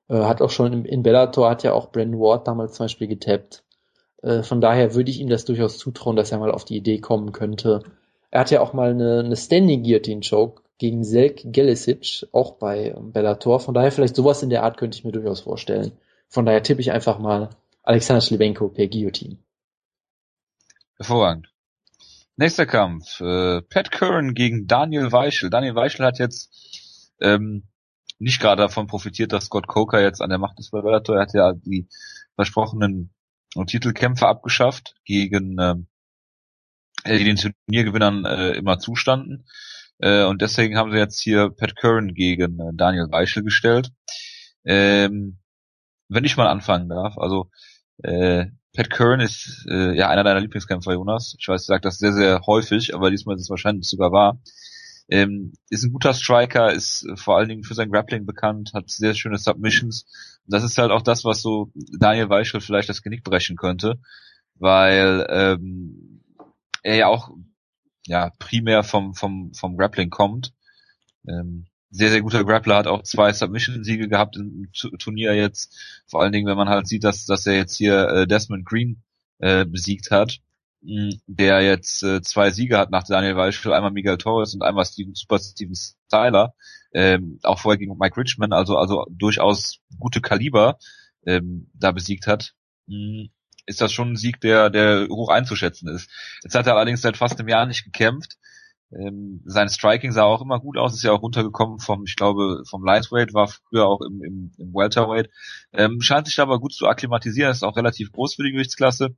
Äh, 0.08 0.16
hat 0.16 0.42
auch 0.42 0.50
schon 0.50 0.72
in, 0.72 0.84
in 0.84 1.02
Bellator, 1.02 1.50
hat 1.50 1.62
ja 1.62 1.74
auch 1.74 1.92
Brandon 1.92 2.20
Ward 2.20 2.48
damals 2.48 2.74
zum 2.74 2.84
Beispiel 2.84 3.08
getappt. 3.08 3.62
Äh, 4.22 4.42
von 4.42 4.60
daher 4.60 4.94
würde 4.94 5.10
ich 5.10 5.20
ihm 5.20 5.28
das 5.28 5.44
durchaus 5.44 5.78
zutrauen, 5.78 6.16
dass 6.16 6.32
er 6.32 6.38
mal 6.38 6.50
auf 6.50 6.64
die 6.64 6.76
Idee 6.76 6.98
kommen 6.98 7.32
könnte. 7.32 7.82
Er 8.30 8.40
hat 8.40 8.50
ja 8.50 8.60
auch 8.60 8.72
mal 8.72 8.90
eine, 8.90 9.20
eine 9.20 9.36
Standing 9.36 9.82
Guillotine 9.82 10.22
Choke 10.28 10.62
gegen 10.78 11.04
Selk 11.04 11.42
Gelisic, 11.44 12.26
auch 12.32 12.52
bei 12.52 12.94
Bellator. 13.00 13.60
Von 13.60 13.74
daher 13.74 13.92
vielleicht 13.92 14.16
sowas 14.16 14.42
in 14.42 14.50
der 14.50 14.62
Art 14.64 14.76
könnte 14.76 14.96
ich 14.96 15.04
mir 15.04 15.12
durchaus 15.12 15.40
vorstellen. 15.40 15.92
Von 16.28 16.46
daher 16.46 16.62
tippe 16.62 16.80
ich 16.80 16.92
einfach 16.92 17.18
mal 17.18 17.50
Alexander 17.82 18.20
Schlebenko 18.20 18.68
per 18.68 18.86
Guillotine. 18.86 19.38
Hervorragend. 20.98 21.48
Nächster 22.36 22.66
Kampf. 22.66 23.20
Äh, 23.20 23.62
Pat 23.62 23.92
Curran 23.92 24.34
gegen 24.34 24.66
Daniel 24.66 25.12
Weichel. 25.12 25.48
Daniel 25.48 25.76
Weichel 25.76 26.04
hat 26.04 26.18
jetzt 26.18 27.12
ähm, 27.20 27.68
nicht 28.18 28.40
gerade 28.40 28.62
davon 28.62 28.88
profitiert, 28.88 29.32
dass 29.32 29.44
Scott 29.44 29.68
Coker 29.68 30.02
jetzt 30.02 30.20
an 30.20 30.30
der 30.30 30.38
Macht 30.38 30.58
ist 30.58 30.72
bei 30.72 30.80
Bellator. 30.80 31.16
Er 31.16 31.22
hat 31.22 31.34
ja 31.34 31.52
die 31.52 31.88
versprochenen 32.34 33.14
Titelkämpfe 33.66 34.26
abgeschafft 34.26 34.96
gegen 35.04 35.56
ähm, 35.60 35.86
die 37.06 37.24
den 37.24 37.36
Turniergewinnern 37.36 38.24
äh, 38.24 38.50
immer 38.52 38.78
zustanden. 38.78 39.46
Äh, 39.98 40.24
und 40.24 40.42
deswegen 40.42 40.76
haben 40.76 40.90
sie 40.90 40.98
jetzt 40.98 41.20
hier 41.20 41.50
Pat 41.50 41.76
Curran 41.76 42.12
gegen 42.14 42.58
äh, 42.58 42.72
Daniel 42.74 43.10
Weichel 43.10 43.44
gestellt. 43.44 43.92
Ähm, 44.64 45.38
wenn 46.08 46.24
ich 46.24 46.36
mal 46.36 46.48
anfangen 46.48 46.88
darf, 46.88 47.16
also 47.18 47.50
äh, 48.02 48.46
Pat 48.74 48.90
Curran 48.90 49.20
ist 49.20 49.66
äh, 49.70 49.96
ja 49.96 50.08
einer 50.08 50.24
deiner 50.24 50.40
Lieblingskämpfer, 50.40 50.92
Jonas. 50.92 51.34
Ich 51.38 51.48
weiß, 51.48 51.66
du 51.66 51.72
sagst 51.72 51.84
das 51.84 51.98
sehr, 51.98 52.12
sehr 52.12 52.42
häufig, 52.46 52.94
aber 52.94 53.10
diesmal 53.10 53.36
ist 53.36 53.42
es 53.42 53.50
wahrscheinlich 53.50 53.88
sogar 53.88 54.12
wahr. 54.12 54.40
Ähm, 55.10 55.54
ist 55.70 55.84
ein 55.84 55.92
guter 55.92 56.14
Striker, 56.14 56.72
ist 56.72 57.06
vor 57.16 57.36
allen 57.38 57.48
Dingen 57.48 57.64
für 57.64 57.74
sein 57.74 57.90
Grappling 57.90 58.26
bekannt, 58.26 58.72
hat 58.74 58.90
sehr 58.90 59.14
schöne 59.14 59.38
Submissions. 59.38 60.04
Und 60.46 60.52
das 60.54 60.64
ist 60.64 60.78
halt 60.78 60.90
auch 60.90 61.02
das, 61.02 61.24
was 61.24 61.40
so 61.42 61.70
Daniel 61.98 62.28
Weichel 62.28 62.60
vielleicht 62.60 62.88
das 62.90 63.02
Genick 63.02 63.24
brechen 63.24 63.56
könnte. 63.56 63.98
weil 64.56 65.26
ähm, 65.30 66.22
er 66.82 66.96
ja 66.96 67.06
auch 67.08 67.30
ja 68.06 68.30
primär 68.38 68.82
vom 68.82 69.14
vom 69.14 69.52
vom 69.54 69.76
Grappling 69.76 70.10
kommt. 70.10 70.52
Ähm, 71.28 71.66
sehr 71.90 72.10
sehr 72.10 72.22
guter 72.22 72.44
Grappler 72.44 72.76
hat 72.76 72.86
auch 72.86 73.02
zwei 73.02 73.32
Submission-Siege 73.32 74.08
gehabt 74.08 74.36
im 74.36 74.70
Turnier 74.98 75.34
jetzt. 75.34 75.74
Vor 76.06 76.22
allen 76.22 76.32
Dingen, 76.32 76.46
wenn 76.46 76.56
man 76.56 76.68
halt 76.68 76.86
sieht, 76.86 77.04
dass 77.04 77.26
dass 77.26 77.46
er 77.46 77.56
jetzt 77.56 77.76
hier 77.76 78.08
äh, 78.08 78.26
Desmond 78.26 78.66
Green 78.66 79.02
äh, 79.38 79.64
besiegt 79.64 80.10
hat, 80.10 80.38
mh, 80.82 81.16
der 81.26 81.62
jetzt 81.62 82.02
äh, 82.02 82.20
zwei 82.22 82.50
Siege 82.50 82.78
hat 82.78 82.90
nach 82.90 83.04
Daniel 83.04 83.36
Weichel, 83.36 83.72
einmal 83.72 83.92
Miguel 83.92 84.18
Torres 84.18 84.54
und 84.54 84.62
einmal 84.62 84.84
Steven, 84.84 85.14
Super 85.14 85.38
Steven 85.38 85.74
Styler. 85.74 86.54
Ähm, 86.92 87.38
auch 87.42 87.58
vorher 87.58 87.78
gegen 87.78 87.96
Mike 87.98 88.16
Richmond, 88.16 88.52
also 88.52 88.76
also 88.76 89.06
durchaus 89.10 89.78
gute 89.98 90.20
Kaliber 90.20 90.78
ähm, 91.26 91.70
da 91.74 91.92
besiegt 91.92 92.26
hat. 92.26 92.54
Mh, 92.86 93.28
ist 93.66 93.80
das 93.82 93.92
schon 93.92 94.12
ein 94.12 94.16
Sieg, 94.16 94.40
der, 94.40 94.70
der 94.70 95.08
hoch 95.08 95.28
einzuschätzen 95.28 95.88
ist. 95.88 96.10
Jetzt 96.42 96.54
hat 96.54 96.66
er 96.66 96.74
allerdings 96.74 97.02
seit 97.02 97.18
fast 97.18 97.38
einem 97.38 97.48
Jahr 97.48 97.66
nicht 97.66 97.84
gekämpft. 97.84 98.38
Ähm, 98.90 99.42
sein 99.44 99.68
Striking 99.68 100.12
sah 100.12 100.24
auch 100.24 100.40
immer 100.40 100.60
gut 100.60 100.78
aus, 100.78 100.94
ist 100.94 101.02
ja 101.02 101.12
auch 101.12 101.20
runtergekommen 101.20 101.78
vom, 101.78 102.04
ich 102.04 102.16
glaube, 102.16 102.62
vom 102.66 102.84
Lightweight, 102.84 103.34
war 103.34 103.48
früher 103.48 103.86
auch 103.86 104.00
im, 104.00 104.22
im, 104.22 104.52
im 104.56 104.72
Welterweight. 104.72 105.28
Ähm, 105.72 106.00
scheint 106.00 106.26
sich 106.26 106.40
aber 106.40 106.58
gut 106.58 106.72
zu 106.72 106.86
akklimatisieren, 106.86 107.50
ist 107.50 107.64
auch 107.64 107.76
relativ 107.76 108.12
groß 108.12 108.34
für 108.34 108.44
die 108.44 108.52
Gewichtsklasse. 108.52 109.14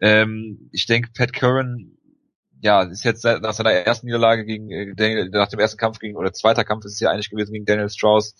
Ähm, 0.00 0.70
ich 0.72 0.86
denke, 0.86 1.10
Pat 1.14 1.32
Curran, 1.34 1.92
ja, 2.62 2.82
ist 2.82 3.04
jetzt 3.04 3.24
nach 3.24 3.52
seiner 3.52 3.72
ersten 3.72 4.06
Niederlage 4.06 4.44
gegen 4.44 4.70
äh, 4.70 4.94
Daniel, 4.94 5.28
nach 5.30 5.48
dem 5.48 5.60
ersten 5.60 5.78
Kampf 5.78 5.98
gegen, 5.98 6.16
oder 6.16 6.32
zweiter 6.32 6.64
Kampf 6.64 6.84
ist 6.86 6.94
es 6.94 7.00
ja 7.00 7.10
eigentlich 7.10 7.28
gewesen 7.28 7.52
gegen 7.52 7.66
Daniel 7.66 7.90
Strauss, 7.90 8.34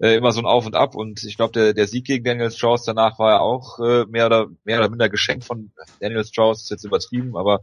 äh, 0.00 0.16
immer 0.16 0.32
so 0.32 0.40
ein 0.40 0.46
Auf 0.46 0.66
und 0.66 0.74
Ab 0.74 0.94
und 0.94 1.22
ich 1.24 1.36
glaube, 1.36 1.52
der, 1.52 1.74
der 1.74 1.86
Sieg 1.86 2.06
gegen 2.06 2.24
Daniel 2.24 2.50
Strauss 2.50 2.84
danach 2.84 3.18
war 3.18 3.30
ja 3.30 3.40
auch 3.40 3.78
äh, 3.78 4.06
mehr 4.06 4.26
oder 4.26 4.48
mehr 4.64 4.78
oder 4.78 4.88
minder 4.88 5.08
geschenkt 5.08 5.44
von 5.44 5.72
Daniel 6.00 6.24
Strauss, 6.24 6.62
ist 6.62 6.70
jetzt 6.70 6.84
übertrieben, 6.84 7.36
aber 7.36 7.60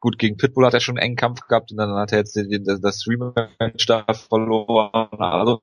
gut, 0.00 0.18
gegen 0.18 0.36
Pitbull 0.36 0.66
hat 0.66 0.74
er 0.74 0.80
schon 0.80 0.98
einen 0.98 1.04
engen 1.04 1.16
Kampf 1.16 1.46
gehabt 1.46 1.70
und 1.70 1.78
dann 1.78 1.94
hat 1.94 2.12
er 2.12 2.18
jetzt 2.18 2.36
den, 2.36 2.50
den, 2.50 2.64
das 2.64 3.06
Rematch 3.06 3.86
da 3.86 4.04
verloren. 4.12 5.08
Also 5.18 5.62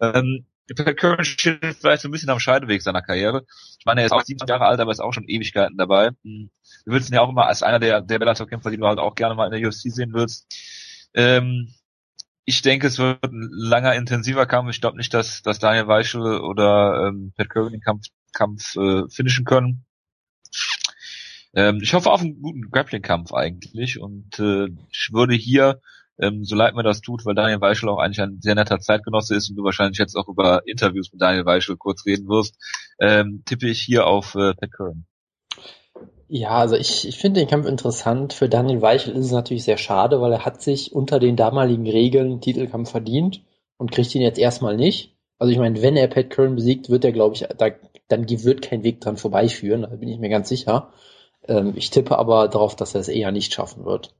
ähm, 0.00 0.46
Pat 0.74 0.96
Curran 0.96 1.24
steht 1.24 1.58
vielleicht 1.80 2.02
so 2.02 2.08
ein 2.08 2.12
bisschen 2.12 2.30
am 2.30 2.38
Scheideweg 2.38 2.82
seiner 2.82 3.02
Karriere. 3.02 3.44
Ich 3.78 3.86
meine, 3.86 4.02
er 4.02 4.06
ist 4.06 4.12
auch 4.12 4.22
27 4.22 4.48
Jahre 4.48 4.66
alt, 4.66 4.80
aber 4.80 4.92
ist 4.92 5.00
auch 5.00 5.12
schon 5.12 5.28
Ewigkeiten 5.28 5.76
dabei. 5.76 6.10
Du 6.22 6.48
willst 6.86 7.10
ihn 7.10 7.14
ja 7.14 7.22
auch 7.22 7.30
immer 7.30 7.46
als 7.46 7.62
einer 7.62 7.80
der, 7.80 8.00
der 8.00 8.18
Bellator-Kämpfer, 8.18 8.70
die 8.70 8.76
du 8.76 8.86
halt 8.86 8.98
auch 8.98 9.14
gerne 9.14 9.34
mal 9.34 9.52
in 9.52 9.60
der 9.60 9.68
UFC 9.68 9.90
sehen 9.90 10.12
willst. 10.12 10.46
Ähm, 11.12 11.74
ich 12.44 12.62
denke, 12.62 12.86
es 12.86 12.98
wird 12.98 13.24
ein 13.24 13.48
langer, 13.50 13.94
intensiver 13.94 14.46
Kampf. 14.46 14.70
Ich 14.70 14.80
glaube 14.80 14.96
nicht, 14.96 15.14
dass, 15.14 15.42
dass 15.42 15.58
Daniel 15.58 15.86
Weichel 15.88 16.40
oder 16.40 17.08
ähm, 17.08 17.32
Pat 17.36 17.50
Curran 17.50 17.72
den 17.72 17.80
Kampf, 17.80 18.06
Kampf 18.32 18.76
äh, 18.76 19.08
finishen 19.08 19.44
können. 19.44 19.84
Ähm, 21.54 21.80
ich 21.82 21.94
hoffe 21.94 22.10
auf 22.10 22.20
einen 22.20 22.40
guten 22.40 22.70
Grappling-Kampf 22.70 23.32
eigentlich 23.32 24.00
und 24.00 24.38
äh, 24.38 24.68
ich 24.90 25.10
würde 25.12 25.34
hier, 25.34 25.80
ähm, 26.18 26.44
so 26.44 26.54
leid 26.54 26.74
mir 26.74 26.82
das 26.82 27.00
tut, 27.00 27.24
weil 27.24 27.34
Daniel 27.34 27.60
Weichel 27.60 27.88
auch 27.88 27.98
eigentlich 27.98 28.20
ein 28.20 28.40
sehr 28.40 28.54
netter 28.54 28.78
Zeitgenosse 28.78 29.34
ist 29.34 29.50
und 29.50 29.56
du 29.56 29.64
wahrscheinlich 29.64 29.98
jetzt 29.98 30.14
auch 30.14 30.28
über 30.28 30.62
Interviews 30.66 31.10
mit 31.12 31.20
Daniel 31.20 31.46
Weichel 31.46 31.76
kurz 31.76 32.06
reden 32.06 32.28
wirst, 32.28 32.56
ähm, 33.00 33.42
tippe 33.46 33.68
ich 33.68 33.80
hier 33.80 34.06
auf 34.06 34.34
äh, 34.34 34.54
Pat 34.54 34.70
Curran. 34.72 35.06
Ja, 36.32 36.50
also 36.50 36.76
ich, 36.76 37.08
ich 37.08 37.18
finde 37.18 37.40
den 37.40 37.48
Kampf 37.48 37.66
interessant. 37.66 38.32
Für 38.34 38.48
Daniel 38.48 38.80
Weichel 38.80 39.14
ist 39.14 39.26
es 39.26 39.32
natürlich 39.32 39.64
sehr 39.64 39.78
schade, 39.78 40.20
weil 40.20 40.32
er 40.32 40.44
hat 40.44 40.62
sich 40.62 40.92
unter 40.92 41.18
den 41.18 41.34
damaligen 41.34 41.88
Regeln 41.88 42.40
Titelkampf 42.40 42.92
verdient 42.92 43.42
und 43.78 43.90
kriegt 43.90 44.14
ihn 44.14 44.22
jetzt 44.22 44.38
erstmal 44.38 44.76
nicht. 44.76 45.16
Also 45.38 45.52
ich 45.52 45.58
meine, 45.58 45.82
wenn 45.82 45.96
er 45.96 46.06
Pat 46.06 46.30
Curran 46.30 46.54
besiegt, 46.54 46.88
wird 46.88 47.04
er, 47.04 47.10
glaube 47.10 47.34
ich, 47.34 47.40
da, 47.58 47.70
dann 48.06 48.30
wird 48.30 48.62
kein 48.62 48.84
Weg 48.84 49.00
dran 49.00 49.16
vorbeiführen, 49.16 49.82
da 49.82 49.88
bin 49.88 50.08
ich 50.08 50.20
mir 50.20 50.28
ganz 50.28 50.48
sicher. 50.48 50.92
Ähm, 51.48 51.72
ich 51.74 51.90
tippe 51.90 52.16
aber 52.16 52.46
darauf, 52.46 52.76
dass 52.76 52.94
er 52.94 53.00
es 53.00 53.08
eher 53.08 53.32
nicht 53.32 53.52
schaffen 53.52 53.84
wird. 53.84 54.14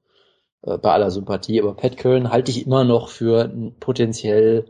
Äh, 0.62 0.78
bei 0.78 0.90
aller 0.90 1.12
Sympathie. 1.12 1.60
Aber 1.62 1.74
Pat 1.74 1.96
Curran 1.96 2.32
halte 2.32 2.50
ich 2.50 2.66
immer 2.66 2.82
noch 2.82 3.08
für 3.08 3.44
einen 3.44 3.78
potenziell 3.78 4.66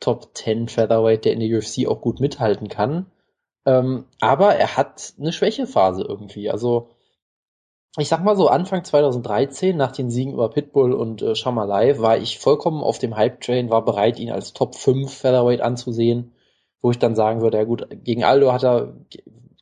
Top 0.00 0.30
10 0.34 0.68
Featherweight, 0.68 1.26
der 1.26 1.34
in 1.34 1.40
der 1.40 1.58
UFC 1.58 1.86
auch 1.86 2.00
gut 2.00 2.20
mithalten 2.20 2.68
kann. 2.68 3.06
Ähm, 3.66 4.04
aber 4.20 4.54
er 4.56 4.76
hat 4.76 5.14
eine 5.18 5.32
Schwächephase 5.32 6.02
irgendwie. 6.02 6.50
Also 6.50 6.90
ich 7.96 8.08
sag 8.08 8.24
mal 8.24 8.36
so, 8.36 8.48
Anfang 8.48 8.82
2013, 8.82 9.76
nach 9.76 9.92
den 9.92 10.10
Siegen 10.10 10.32
über 10.32 10.50
Pitbull 10.50 10.92
und 10.92 11.22
äh, 11.22 11.36
Shamalai, 11.36 11.98
war 12.00 12.18
ich 12.18 12.40
vollkommen 12.40 12.82
auf 12.82 12.98
dem 12.98 13.16
Hype-Train, 13.16 13.70
war 13.70 13.84
bereit, 13.84 14.18
ihn 14.18 14.30
als 14.30 14.52
Top 14.52 14.74
5 14.74 15.12
Featherweight 15.12 15.60
anzusehen, 15.60 16.32
wo 16.82 16.90
ich 16.90 16.98
dann 16.98 17.14
sagen 17.14 17.40
würde, 17.40 17.58
ja 17.58 17.64
gut, 17.64 17.86
gegen 18.02 18.24
Aldo 18.24 18.52
hat 18.52 18.64
er, 18.64 18.94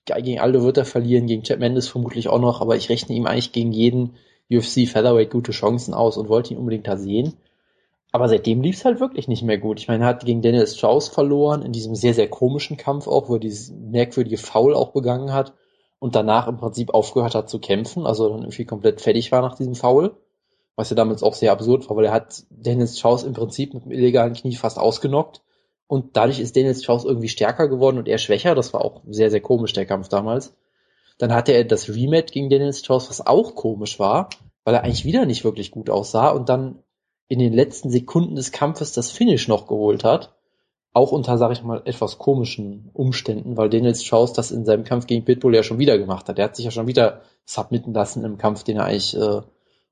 gegen 0.06 0.40
Aldo 0.40 0.62
wird 0.62 0.78
er 0.78 0.86
verlieren, 0.86 1.26
gegen 1.26 1.42
Chad 1.42 1.58
Mendes 1.58 1.88
vermutlich 1.88 2.28
auch 2.28 2.40
noch, 2.40 2.62
aber 2.62 2.74
ich 2.76 2.88
rechne 2.88 3.14
ihm 3.14 3.26
eigentlich 3.26 3.52
gegen 3.52 3.72
jeden 3.72 4.14
UFC 4.50 4.88
Featherweight 4.88 5.30
gute 5.30 5.52
Chancen 5.52 5.92
aus 5.92 6.16
und 6.16 6.30
wollte 6.30 6.54
ihn 6.54 6.58
unbedingt 6.58 6.88
da 6.88 6.96
sehen. 6.96 7.34
Aber 8.12 8.28
seitdem 8.28 8.60
lief 8.60 8.76
es 8.76 8.84
halt 8.84 9.00
wirklich 9.00 9.26
nicht 9.26 9.42
mehr 9.42 9.56
gut. 9.56 9.80
Ich 9.80 9.88
meine, 9.88 10.04
er 10.04 10.08
hat 10.08 10.26
gegen 10.26 10.42
Dennis 10.42 10.76
Strauss 10.76 11.08
verloren, 11.08 11.62
in 11.62 11.72
diesem 11.72 11.94
sehr, 11.94 12.12
sehr 12.12 12.28
komischen 12.28 12.76
Kampf 12.76 13.08
auch, 13.08 13.30
wo 13.30 13.34
er 13.34 13.40
dieses 13.40 13.70
merkwürdige 13.70 14.36
Foul 14.36 14.74
auch 14.74 14.92
begangen 14.92 15.32
hat 15.32 15.54
und 15.98 16.14
danach 16.14 16.46
im 16.46 16.58
Prinzip 16.58 16.92
aufgehört 16.92 17.34
hat 17.34 17.48
zu 17.48 17.58
kämpfen, 17.58 18.06
also 18.06 18.28
dann 18.28 18.42
irgendwie 18.42 18.66
komplett 18.66 19.00
fertig 19.00 19.32
war 19.32 19.40
nach 19.40 19.56
diesem 19.56 19.74
Foul. 19.74 20.14
Was 20.76 20.90
ja 20.90 20.96
damals 20.96 21.22
auch 21.22 21.34
sehr 21.34 21.52
absurd 21.52 21.88
war, 21.88 21.96
weil 21.96 22.06
er 22.06 22.12
hat 22.12 22.44
Dennis 22.50 22.98
Strauss 22.98 23.24
im 23.24 23.34
Prinzip 23.34 23.74
mit 23.74 23.84
dem 23.84 23.92
illegalen 23.92 24.32
Knie 24.34 24.56
fast 24.56 24.78
ausgenockt. 24.78 25.42
Und 25.86 26.16
dadurch 26.16 26.40
ist 26.40 26.56
Dennis 26.56 26.82
Strauss 26.82 27.04
irgendwie 27.04 27.28
stärker 27.28 27.68
geworden 27.68 27.98
und 27.98 28.08
er 28.08 28.16
schwächer. 28.16 28.54
Das 28.54 28.72
war 28.72 28.82
auch 28.82 29.02
sehr, 29.06 29.30
sehr 29.30 29.42
komisch, 29.42 29.74
der 29.74 29.84
Kampf 29.84 30.08
damals. 30.08 30.54
Dann 31.18 31.34
hatte 31.34 31.52
er 31.52 31.64
das 31.64 31.88
Rematch 31.90 32.32
gegen 32.32 32.48
Dennis 32.48 32.80
Strauss, 32.80 33.10
was 33.10 33.26
auch 33.26 33.54
komisch 33.54 33.98
war, 33.98 34.30
weil 34.64 34.74
er 34.74 34.82
eigentlich 34.82 35.04
wieder 35.04 35.26
nicht 35.26 35.44
wirklich 35.44 35.70
gut 35.70 35.90
aussah 35.90 36.30
und 36.30 36.48
dann 36.48 36.82
in 37.32 37.38
den 37.38 37.54
letzten 37.54 37.88
Sekunden 37.88 38.36
des 38.36 38.52
Kampfes 38.52 38.92
das 38.92 39.10
Finish 39.10 39.48
noch 39.48 39.66
geholt 39.66 40.04
hat. 40.04 40.34
Auch 40.92 41.12
unter, 41.12 41.38
sag 41.38 41.50
ich 41.52 41.62
mal, 41.62 41.80
etwas 41.86 42.18
komischen 42.18 42.90
Umständen, 42.92 43.56
weil 43.56 43.70
Daniel 43.70 43.94
Strauss 43.94 44.34
das 44.34 44.50
in 44.50 44.66
seinem 44.66 44.84
Kampf 44.84 45.06
gegen 45.06 45.24
Pitbull 45.24 45.54
ja 45.54 45.62
schon 45.62 45.78
wieder 45.78 45.96
gemacht 45.96 46.28
hat. 46.28 46.38
Er 46.38 46.44
hat 46.44 46.56
sich 46.56 46.66
ja 46.66 46.70
schon 46.70 46.88
wieder 46.88 47.22
submitten 47.46 47.94
lassen 47.94 48.26
im 48.26 48.36
Kampf, 48.36 48.64
den 48.64 48.76
er 48.76 48.84
eigentlich, 48.84 49.16
äh, 49.16 49.40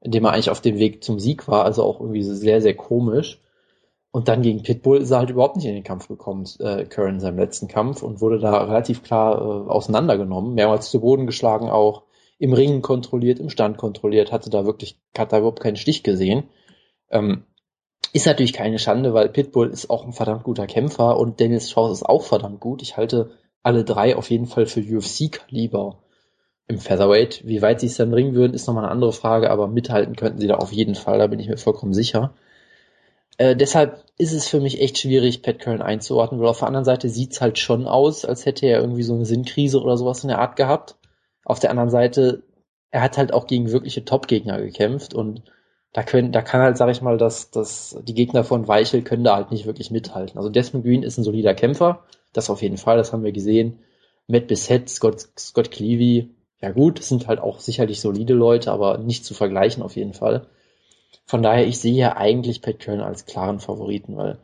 in 0.02 0.10
dem 0.10 0.26
er 0.26 0.32
eigentlich 0.32 0.50
auf 0.50 0.60
dem 0.60 0.78
Weg 0.78 1.02
zum 1.02 1.18
Sieg 1.18 1.48
war. 1.48 1.64
Also 1.64 1.82
auch 1.82 2.00
irgendwie 2.00 2.22
sehr, 2.24 2.60
sehr 2.60 2.74
komisch. 2.74 3.40
Und 4.10 4.28
dann 4.28 4.42
gegen 4.42 4.62
Pitbull 4.62 4.98
ist 4.98 5.10
er 5.10 5.20
halt 5.20 5.30
überhaupt 5.30 5.56
nicht 5.56 5.64
in 5.64 5.72
den 5.72 5.82
Kampf 5.82 6.08
gekommen, 6.08 6.46
äh, 6.58 6.84
Curran 6.84 7.14
in 7.14 7.20
seinem 7.20 7.38
letzten 7.38 7.68
Kampf 7.68 8.02
und 8.02 8.20
wurde 8.20 8.38
da 8.38 8.64
relativ 8.64 9.02
klar 9.02 9.40
äh, 9.40 9.70
auseinandergenommen, 9.70 10.52
mehrmals 10.52 10.90
zu 10.90 11.00
Boden 11.00 11.24
geschlagen 11.24 11.70
auch, 11.70 12.02
im 12.38 12.52
Ringen 12.52 12.82
kontrolliert, 12.82 13.38
im 13.38 13.48
Stand 13.48 13.78
kontrolliert, 13.78 14.30
hatte 14.30 14.50
da 14.50 14.66
wirklich, 14.66 14.98
hat 15.16 15.32
da 15.32 15.38
überhaupt 15.38 15.60
keinen 15.60 15.76
Stich 15.76 16.02
gesehen. 16.02 16.44
Ähm, 17.10 17.44
ist 18.12 18.26
natürlich 18.26 18.52
keine 18.52 18.78
Schande, 18.78 19.14
weil 19.14 19.28
Pitbull 19.28 19.70
ist 19.70 19.90
auch 19.90 20.04
ein 20.04 20.12
verdammt 20.12 20.42
guter 20.42 20.66
Kämpfer 20.66 21.16
und 21.16 21.38
Dennis 21.38 21.70
Strauss 21.70 21.92
ist 21.92 22.06
auch 22.06 22.22
verdammt 22.22 22.60
gut. 22.60 22.82
Ich 22.82 22.96
halte 22.96 23.30
alle 23.62 23.84
drei 23.84 24.16
auf 24.16 24.30
jeden 24.30 24.46
Fall 24.46 24.66
für 24.66 24.80
UFC-Kaliber 24.80 25.98
im 26.66 26.78
Featherweight. 26.78 27.46
Wie 27.46 27.62
weit 27.62 27.80
sie 27.80 27.86
es 27.86 27.96
dann 27.96 28.10
bringen 28.10 28.34
würden, 28.34 28.54
ist 28.54 28.66
nochmal 28.66 28.84
eine 28.84 28.92
andere 28.92 29.12
Frage, 29.12 29.50
aber 29.50 29.68
mithalten 29.68 30.16
könnten 30.16 30.40
sie 30.40 30.46
da 30.46 30.56
auf 30.56 30.72
jeden 30.72 30.94
Fall, 30.94 31.18
da 31.18 31.26
bin 31.26 31.40
ich 31.40 31.48
mir 31.48 31.56
vollkommen 31.56 31.94
sicher. 31.94 32.34
Äh, 33.38 33.56
deshalb 33.56 34.04
ist 34.18 34.32
es 34.32 34.48
für 34.48 34.60
mich 34.60 34.80
echt 34.80 34.98
schwierig, 34.98 35.42
Pat 35.42 35.60
Curran 35.60 35.82
einzuordnen, 35.82 36.40
weil 36.40 36.48
auf 36.48 36.58
der 36.58 36.68
anderen 36.68 36.84
Seite 36.84 37.08
sieht's 37.08 37.40
halt 37.40 37.58
schon 37.58 37.86
aus, 37.86 38.24
als 38.24 38.44
hätte 38.44 38.66
er 38.66 38.80
irgendwie 38.80 39.02
so 39.02 39.14
eine 39.14 39.24
Sinnkrise 39.24 39.80
oder 39.80 39.96
sowas 39.96 40.22
in 40.24 40.28
der 40.28 40.40
Art 40.40 40.56
gehabt. 40.56 40.96
Auf 41.44 41.58
der 41.58 41.70
anderen 41.70 41.90
Seite, 41.90 42.42
er 42.90 43.02
hat 43.02 43.18
halt 43.18 43.32
auch 43.32 43.46
gegen 43.46 43.70
wirkliche 43.70 44.04
Top-Gegner 44.04 44.60
gekämpft 44.60 45.14
und 45.14 45.42
da 45.92 46.02
können, 46.02 46.32
da 46.32 46.42
kann 46.42 46.60
halt, 46.60 46.76
sag 46.76 46.90
ich 46.90 47.02
mal, 47.02 47.18
dass, 47.18 47.50
dass 47.50 47.96
die 48.02 48.14
Gegner 48.14 48.44
von 48.44 48.68
Weichel 48.68 49.02
können 49.02 49.24
da 49.24 49.34
halt 49.34 49.50
nicht 49.50 49.66
wirklich 49.66 49.90
mithalten. 49.90 50.38
Also 50.38 50.48
Desmond 50.48 50.84
Green 50.84 51.02
ist 51.02 51.18
ein 51.18 51.24
solider 51.24 51.54
Kämpfer, 51.54 52.04
das 52.32 52.50
auf 52.50 52.62
jeden 52.62 52.76
Fall, 52.76 52.96
das 52.96 53.12
haben 53.12 53.24
wir 53.24 53.32
gesehen. 53.32 53.80
Matt 54.28 54.46
Bissett, 54.46 54.88
Scott, 54.88 55.26
Scott 55.36 55.72
Cleavy, 55.72 56.30
ja 56.60 56.70
gut, 56.70 57.02
sind 57.02 57.26
halt 57.26 57.40
auch 57.40 57.58
sicherlich 57.58 58.00
solide 58.00 58.34
Leute, 58.34 58.70
aber 58.70 58.98
nicht 58.98 59.24
zu 59.24 59.34
vergleichen 59.34 59.82
auf 59.82 59.96
jeden 59.96 60.14
Fall. 60.14 60.46
Von 61.26 61.42
daher, 61.42 61.66
ich 61.66 61.78
sehe 61.78 61.94
ja 61.94 62.16
eigentlich 62.16 62.62
Pat 62.62 62.78
Curran 62.78 63.00
als 63.00 63.26
klaren 63.26 63.58
Favoriten, 63.58 64.16
weil 64.16 64.38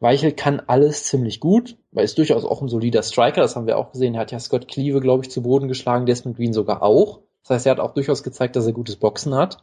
Weichel 0.00 0.32
kann 0.32 0.62
alles 0.66 1.04
ziemlich 1.04 1.40
gut, 1.40 1.76
weil 1.90 2.04
ist 2.04 2.18
durchaus 2.18 2.44
auch 2.44 2.62
ein 2.62 2.68
solider 2.68 3.02
Striker, 3.02 3.40
das 3.40 3.56
haben 3.56 3.66
wir 3.66 3.78
auch 3.78 3.92
gesehen. 3.92 4.14
Er 4.14 4.20
hat 4.20 4.32
ja 4.32 4.38
Scott 4.38 4.68
Cleave, 4.68 5.00
glaube 5.00 5.24
ich, 5.24 5.30
zu 5.30 5.42
Boden 5.42 5.68
geschlagen, 5.68 6.06
Desmond 6.06 6.36
Green 6.36 6.52
sogar 6.52 6.82
auch. 6.82 7.20
Das 7.42 7.50
heißt, 7.50 7.66
er 7.66 7.72
hat 7.72 7.80
auch 7.80 7.94
durchaus 7.94 8.22
gezeigt, 8.22 8.56
dass 8.56 8.66
er 8.66 8.72
gutes 8.72 8.96
Boxen 8.96 9.34
hat. 9.34 9.58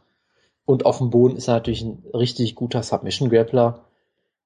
Und 0.66 0.86
auf 0.86 0.98
dem 0.98 1.10
Boden 1.10 1.36
ist 1.36 1.48
er 1.48 1.54
natürlich 1.54 1.82
ein 1.82 2.02
richtig 2.14 2.54
guter 2.54 2.82
Submission-Grappler. 2.82 3.84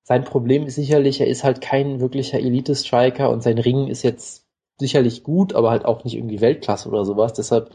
Sein 0.03 0.25
Problem 0.25 0.67
ist 0.67 0.75
sicherlich, 0.75 1.21
er 1.21 1.27
ist 1.29 1.45
halt 1.45 1.61
kein 1.61 2.01
wirklicher 2.01 2.39
Elite-Striker 2.39 3.31
und 3.31 3.43
sein 3.43 3.59
Ring 3.59 3.89
ist 3.89 4.03
jetzt 4.03 4.47
sicherlich 4.79 5.23
gut, 5.23 5.55
aber 5.55 5.71
halt 5.71 5.85
auch 5.85 6.05
nicht 6.05 6.15
irgendwie 6.15 6.41
Weltklasse 6.41 6.89
oder 6.89 7.05
sowas. 7.05 7.35
Deshalb 7.35 7.71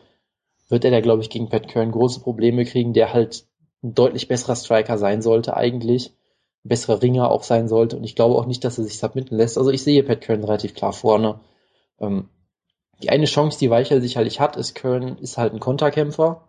wird 0.70 0.86
er 0.86 0.92
da, 0.92 1.02
glaube 1.02 1.22
ich, 1.22 1.30
gegen 1.30 1.50
Pat 1.50 1.68
Curran 1.68 1.92
große 1.92 2.22
Probleme 2.22 2.66
kriegen, 2.66 2.94
der 2.94 3.14
halt 3.14 3.46
ein 3.84 3.94
deutlich 3.94 4.28
besserer 4.28 4.56
Striker 4.56 4.98
sein 4.98 5.22
sollte 5.22 5.56
eigentlich. 5.56 6.12
Ein 6.66 6.70
besserer 6.70 7.02
Ringer 7.02 7.30
auch 7.30 7.44
sein 7.44 7.68
sollte. 7.68 7.98
Und 7.98 8.04
ich 8.04 8.16
glaube 8.16 8.36
auch 8.36 8.46
nicht, 8.46 8.64
dass 8.64 8.78
er 8.78 8.86
sich 8.86 8.98
submitten 8.98 9.38
lässt. 9.38 9.58
Also 9.58 9.70
ich 9.72 9.84
sehe 9.84 10.04
Pat 10.04 10.22
Curran 10.22 10.44
relativ 10.44 10.74
klar 10.74 10.94
vorne. 10.94 11.40
Ähm, 12.00 12.30
die 13.02 13.10
eine 13.10 13.26
Chance, 13.26 13.60
die 13.60 13.70
Weichel 13.70 14.02
sicherlich 14.02 14.40
hat, 14.40 14.56
ist 14.56 14.76
Köln 14.76 15.18
ist 15.18 15.38
halt 15.38 15.54
ein 15.54 15.60
Konterkämpfer. 15.60 16.48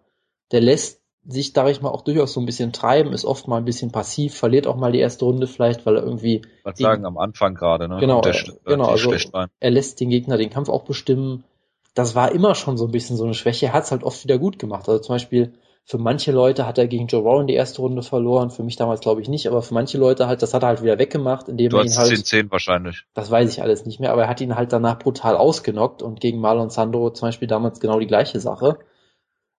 Der 0.52 0.60
lässt 0.60 1.00
sich, 1.26 1.52
sage 1.52 1.70
ich 1.70 1.80
mal, 1.80 1.90
auch 1.90 2.02
durchaus 2.02 2.32
so 2.32 2.40
ein 2.40 2.46
bisschen 2.46 2.72
treiben, 2.72 3.12
ist 3.12 3.24
oft 3.24 3.48
mal 3.48 3.58
ein 3.58 3.64
bisschen 3.64 3.90
passiv, 3.90 4.34
verliert 4.34 4.66
auch 4.66 4.76
mal 4.76 4.92
die 4.92 4.98
erste 4.98 5.24
Runde 5.24 5.46
vielleicht, 5.46 5.86
weil 5.86 5.96
er 5.96 6.02
irgendwie. 6.02 6.42
Was 6.62 6.78
sagen 6.78 7.06
am 7.06 7.18
Anfang 7.18 7.54
gerade, 7.54 7.88
ne? 7.88 7.98
Genau, 7.98 8.20
der, 8.20 8.34
genau, 8.64 8.86
also 8.86 9.14
er 9.60 9.70
lässt 9.70 10.00
den 10.00 10.10
Gegner 10.10 10.36
den 10.36 10.50
Kampf 10.50 10.68
auch 10.68 10.84
bestimmen. 10.84 11.44
Das 11.94 12.14
war 12.14 12.32
immer 12.32 12.54
schon 12.54 12.76
so 12.76 12.86
ein 12.86 12.92
bisschen 12.92 13.16
so 13.16 13.24
eine 13.24 13.34
Schwäche, 13.34 13.66
er 13.66 13.72
hat 13.72 13.84
es 13.84 13.90
halt 13.90 14.02
oft 14.02 14.24
wieder 14.24 14.38
gut 14.38 14.58
gemacht. 14.58 14.88
Also 14.88 15.00
zum 15.00 15.14
Beispiel 15.14 15.54
für 15.86 15.98
manche 15.98 16.32
Leute 16.32 16.66
hat 16.66 16.78
er 16.78 16.86
gegen 16.86 17.06
Joe 17.08 17.20
Rowan 17.20 17.46
die 17.46 17.54
erste 17.54 17.82
Runde 17.82 18.02
verloren, 18.02 18.50
für 18.50 18.62
mich 18.62 18.76
damals 18.76 19.00
glaube 19.00 19.20
ich 19.20 19.28
nicht, 19.28 19.46
aber 19.46 19.60
für 19.60 19.74
manche 19.74 19.98
Leute 19.98 20.26
halt, 20.26 20.40
das 20.42 20.54
hat 20.54 20.62
er 20.62 20.68
halt 20.68 20.82
wieder 20.82 20.98
weggemacht, 20.98 21.48
indem 21.48 21.68
du 21.68 21.76
er 21.76 21.84
ihn 21.84 21.96
halt. 21.96 22.10
10-10 22.10 22.50
wahrscheinlich. 22.50 23.04
Das 23.12 23.30
weiß 23.30 23.50
ich 23.50 23.62
alles 23.62 23.84
nicht 23.84 24.00
mehr, 24.00 24.12
aber 24.12 24.22
er 24.22 24.28
hat 24.28 24.40
ihn 24.40 24.56
halt 24.56 24.72
danach 24.72 24.98
brutal 24.98 25.36
ausgenockt 25.36 26.02
und 26.02 26.20
gegen 26.20 26.40
Marlon 26.40 26.70
Sandro 26.70 27.10
zum 27.10 27.28
Beispiel 27.28 27.48
damals 27.48 27.80
genau 27.80 28.00
die 28.00 28.06
gleiche 28.06 28.40
Sache. 28.40 28.78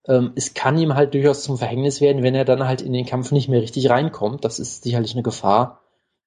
Ähm, 0.08 0.34
es 0.36 0.54
kann 0.54 0.78
ihm 0.78 0.96
halt 0.96 1.14
durchaus 1.14 1.44
zum 1.44 1.58
Verhängnis 1.58 2.02
werden, 2.02 2.24
wenn 2.24 2.36
er 2.36 2.46
dann 2.46 2.68
halt 2.68 2.82
in 2.82 2.94
den 2.94 3.06
Kampf 3.06 3.32
nicht 3.32 3.50
mehr 3.50 3.62
richtig 3.62 3.90
reinkommt. 3.90 4.46
Das 4.46 4.60
ist 4.60 4.84
sicherlich 4.84 5.14
eine 5.14 5.24
Gefahr. 5.24 5.82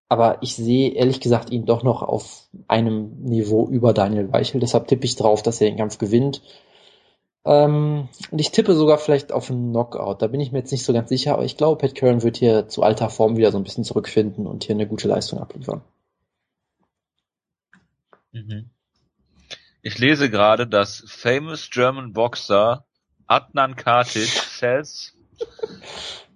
Aber 0.08 0.38
ich 0.40 0.56
sehe 0.56 0.92
ehrlich 0.94 1.20
gesagt 1.20 1.50
ihn 1.50 1.66
doch 1.66 1.82
noch 1.82 2.02
auf 2.02 2.48
einem 2.66 3.22
Niveau 3.22 3.68
über 3.68 3.92
Daniel 3.92 4.32
Weichel. 4.32 4.60
Deshalb 4.60 4.88
tippe 4.88 5.04
ich 5.04 5.16
drauf, 5.16 5.42
dass 5.42 5.60
er 5.60 5.68
den 5.68 5.76
Kampf 5.76 5.98
gewinnt. 5.98 6.42
Ähm, 7.44 8.08
und 8.30 8.40
ich 8.40 8.50
tippe 8.50 8.74
sogar 8.74 8.98
vielleicht 8.98 9.32
auf 9.32 9.50
einen 9.50 9.70
Knockout. 9.70 10.22
Da 10.22 10.26
bin 10.26 10.40
ich 10.40 10.50
mir 10.50 10.58
jetzt 10.58 10.72
nicht 10.72 10.84
so 10.84 10.92
ganz 10.92 11.08
sicher, 11.08 11.34
aber 11.34 11.44
ich 11.44 11.56
glaube, 11.56 11.78
Pat 11.78 11.94
Curran 11.94 12.22
wird 12.22 12.38
hier 12.38 12.68
zu 12.68 12.82
alter 12.82 13.10
Form 13.10 13.36
wieder 13.36 13.52
so 13.52 13.58
ein 13.58 13.64
bisschen 13.64 13.84
zurückfinden 13.84 14.46
und 14.46 14.64
hier 14.64 14.74
eine 14.74 14.86
gute 14.86 15.08
Leistung 15.08 15.38
abliefern. 15.38 15.82
Mhm. 18.32 18.70
Ich 19.82 19.98
lese 19.98 20.30
gerade, 20.30 20.66
dass 20.66 21.04
famous 21.06 21.70
German 21.70 22.12
Boxer 22.12 22.84
Adnan 23.28 23.76
Katic 23.76 24.28
says 24.28 25.12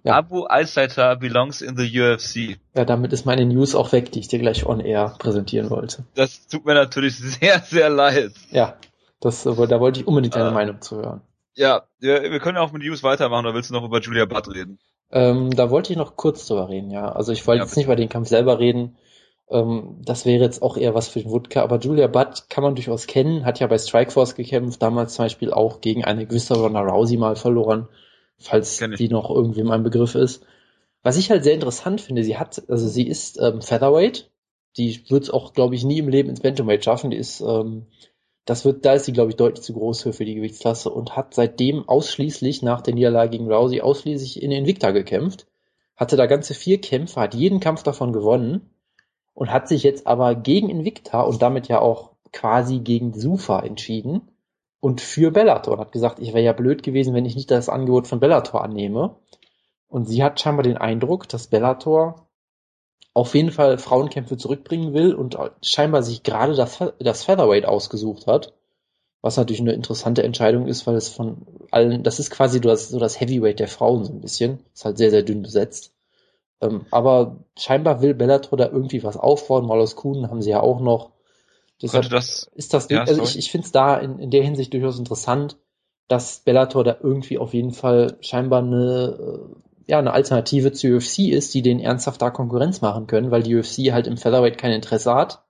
ja. 0.03 0.15
Abu 0.15 0.45
Aisaita 0.47 1.15
belongs 1.15 1.61
in 1.61 1.77
the 1.77 1.83
UFC. 1.83 2.59
Ja, 2.75 2.85
damit 2.85 3.13
ist 3.13 3.25
meine 3.25 3.45
News 3.45 3.73
auch 3.73 3.91
weg, 3.91 4.11
die 4.11 4.19
ich 4.19 4.27
dir 4.27 4.39
gleich 4.39 4.65
on 4.65 4.79
air 4.79 5.15
präsentieren 5.17 5.69
wollte. 5.69 6.03
Das 6.15 6.47
tut 6.47 6.65
mir 6.65 6.73
natürlich 6.73 7.17
sehr, 7.17 7.59
sehr 7.59 7.89
leid. 7.89 8.33
Ja, 8.51 8.75
das, 9.21 9.45
äh, 9.45 9.67
da 9.67 9.79
wollte 9.79 10.01
ich 10.01 10.07
unbedingt 10.07 10.35
deine 10.35 10.49
äh, 10.49 10.53
Meinung 10.53 10.81
zu 10.81 10.97
hören. 10.97 11.21
Ja, 11.55 11.83
wir, 11.99 12.23
wir 12.23 12.39
können 12.39 12.57
ja 12.57 12.63
auch 12.63 12.71
mit 12.71 12.83
News 12.83 13.03
weitermachen, 13.03 13.45
oder 13.45 13.55
willst 13.55 13.69
du 13.69 13.73
noch 13.73 13.83
über 13.83 14.01
Julia 14.01 14.25
Budd 14.25 14.53
reden? 14.53 14.79
Ähm, 15.11 15.51
da 15.51 15.69
wollte 15.69 15.93
ich 15.93 15.97
noch 15.97 16.15
kurz 16.15 16.47
drüber 16.47 16.67
reden, 16.69 16.89
ja. 16.91 17.11
Also 17.11 17.31
ich 17.31 17.45
wollte 17.45 17.59
ja, 17.59 17.65
jetzt 17.65 17.77
nicht 17.77 17.85
über 17.85 17.95
den 17.95 18.09
Kampf 18.09 18.27
selber 18.27 18.59
reden. 18.59 18.97
Ähm, 19.49 20.01
das 20.03 20.25
wäre 20.25 20.43
jetzt 20.43 20.61
auch 20.61 20.77
eher 20.77 20.95
was 20.95 21.07
für 21.07 21.19
den 21.19 21.31
Wodka, 21.31 21.61
aber 21.61 21.79
Julia 21.79 22.07
Budd 22.07 22.49
kann 22.49 22.63
man 22.63 22.75
durchaus 22.75 23.07
kennen, 23.07 23.45
hat 23.45 23.59
ja 23.59 23.67
bei 23.67 23.77
Strikeforce 23.77 24.35
gekämpft, 24.35 24.81
damals 24.81 25.15
zum 25.15 25.25
Beispiel 25.25 25.51
auch 25.51 25.81
gegen 25.81 26.03
eine 26.03 26.25
gewisse 26.25 26.55
Ronda 26.55 26.81
Rousey 26.81 27.17
mal 27.17 27.35
verloren, 27.35 27.87
falls 28.39 28.77
die 28.77 29.09
noch 29.09 29.29
irgendwie 29.29 29.63
mein 29.63 29.83
Begriff 29.83 30.15
ist. 30.15 30.45
Was 31.03 31.17
ich 31.17 31.29
halt 31.29 31.43
sehr 31.43 31.53
interessant 31.53 31.99
finde, 31.99 32.23
sie 32.23 32.37
hat, 32.37 32.63
also 32.69 32.87
sie 32.87 33.07
ist 33.07 33.39
ähm, 33.41 33.61
Featherweight, 33.61 34.29
die 34.77 35.09
wird 35.09 35.23
es 35.23 35.29
auch, 35.29 35.53
glaube 35.53 35.75
ich, 35.75 35.83
nie 35.83 35.99
im 35.99 36.07
Leben 36.07 36.29
ins 36.29 36.39
Bantamweight 36.39 36.83
schaffen, 36.83 37.11
die 37.11 37.17
ist 37.17 37.41
ähm, 37.41 37.87
das 38.45 38.65
wird, 38.65 38.83
da 38.83 38.93
ist 38.93 39.05
sie, 39.05 39.13
glaube 39.13 39.29
ich, 39.29 39.37
deutlich 39.37 39.63
zu 39.63 39.73
groß 39.73 40.01
für, 40.01 40.13
für 40.13 40.25
die 40.25 40.35
Gewichtsklasse 40.35 40.89
und 40.89 41.15
hat 41.15 41.33
seitdem 41.33 41.87
ausschließlich 41.87 42.61
nach 42.61 42.81
der 42.81 42.93
Niederlage 42.93 43.31
gegen 43.31 43.49
Rousey 43.49 43.81
ausschließlich 43.81 44.41
in 44.41 44.51
Invicta 44.51 44.91
gekämpft. 44.91 45.47
Hatte 45.95 46.17
da 46.17 46.25
ganze 46.25 46.53
vier 46.53 46.81
Kämpfe, 46.81 47.21
hat 47.21 47.35
jeden 47.35 47.59
Kampf 47.59 47.83
davon 47.83 48.11
gewonnen 48.11 48.72
und 49.33 49.51
hat 49.51 49.67
sich 49.67 49.83
jetzt 49.83 50.07
aber 50.07 50.35
gegen 50.35 50.69
Invicta 50.69 51.21
und 51.21 51.41
damit 51.41 51.67
ja 51.67 51.79
auch 51.79 52.11
quasi 52.31 52.79
gegen 52.79 53.13
Sufa 53.13 53.59
entschieden 53.59 54.29
und 54.79 54.99
für 54.99 55.31
Bellator 55.31 55.75
und 55.75 55.79
hat 55.79 55.91
gesagt, 55.91 56.19
ich 56.19 56.29
wäre 56.29 56.43
ja 56.43 56.53
blöd 56.53 56.83
gewesen, 56.83 57.13
wenn 57.13 57.25
ich 57.25 57.35
nicht 57.35 57.49
das 57.49 57.69
Angebot 57.69 58.07
von 58.07 58.19
Bellator 58.19 58.63
annehme. 58.63 59.15
Und 59.87 60.09
sie 60.09 60.23
hat 60.23 60.41
scheinbar 60.41 60.63
den 60.63 60.77
Eindruck, 60.77 61.29
dass 61.29 61.47
Bellator 61.47 62.27
auf 63.13 63.35
jeden 63.35 63.51
Fall 63.51 63.77
Frauenkämpfe 63.77 64.37
zurückbringen 64.37 64.93
will 64.93 65.13
und 65.13 65.37
scheinbar 65.61 66.03
sich 66.03 66.23
gerade 66.23 66.55
das, 66.55 66.79
das 66.99 67.23
Featherweight 67.23 67.65
ausgesucht 67.65 68.27
hat. 68.27 68.53
Was 69.21 69.37
natürlich 69.37 69.61
eine 69.61 69.71
interessante 69.71 70.23
Entscheidung 70.23 70.67
ist, 70.67 70.85
weil 70.85 70.95
es 70.95 71.07
von 71.07 71.45
allen, 71.71 72.03
das 72.03 72.19
ist 72.19 72.29
quasi 72.29 72.57
so 72.57 72.67
das, 72.67 72.89
so 72.89 72.99
das 72.99 73.21
Heavyweight 73.21 73.59
der 73.59 73.69
Frauen 73.69 74.03
so 74.03 74.11
ein 74.11 74.19
bisschen. 74.19 74.65
Ist 74.73 74.83
halt 74.83 74.97
sehr, 74.97 75.11
sehr 75.11 75.23
dünn 75.23 75.43
besetzt. 75.43 75.92
Ähm, 76.61 76.85
aber 76.91 77.37
scheinbar 77.57 78.01
will 78.01 78.13
Bellator 78.13 78.57
da 78.57 78.69
irgendwie 78.69 79.03
was 79.03 79.17
aufbauen. 79.17 79.65
Malos 79.65 79.95
Kuhn 79.95 80.29
haben 80.29 80.41
sie 80.41 80.51
ja 80.51 80.61
auch 80.61 80.79
noch. 80.79 81.11
Deshalb 81.81 82.09
das, 82.09 82.49
ist 82.55 82.73
das, 82.73 82.89
ja, 82.89 83.01
also 83.01 83.23
ich, 83.23 83.37
ich 83.37 83.51
finde 83.51 83.65
es 83.65 83.71
da 83.71 83.97
in, 83.97 84.19
in 84.19 84.31
der 84.31 84.43
Hinsicht 84.43 84.73
durchaus 84.73 84.97
interessant, 84.97 85.57
dass 86.07 86.39
Bellator 86.39 86.83
da 86.83 86.97
irgendwie 87.01 87.37
auf 87.37 87.53
jeden 87.53 87.71
Fall 87.71 88.17
scheinbar 88.21 88.61
eine, 88.61 89.17
äh, 89.19 89.91
ja, 89.91 89.99
eine 89.99 90.13
Alternative 90.13 90.71
zur 90.71 90.97
UFC 90.97 91.19
ist, 91.29 91.53
die 91.53 91.61
den 91.61 91.79
ernsthaft 91.79 92.21
da 92.21 92.29
Konkurrenz 92.29 92.81
machen 92.81 93.07
können, 93.07 93.31
weil 93.31 93.43
die 93.43 93.55
UFC 93.55 93.91
halt 93.91 94.07
im 94.07 94.17
Featherweight 94.17 94.57
kein 94.57 94.71
Interesse 94.71 95.13
hat 95.13 95.43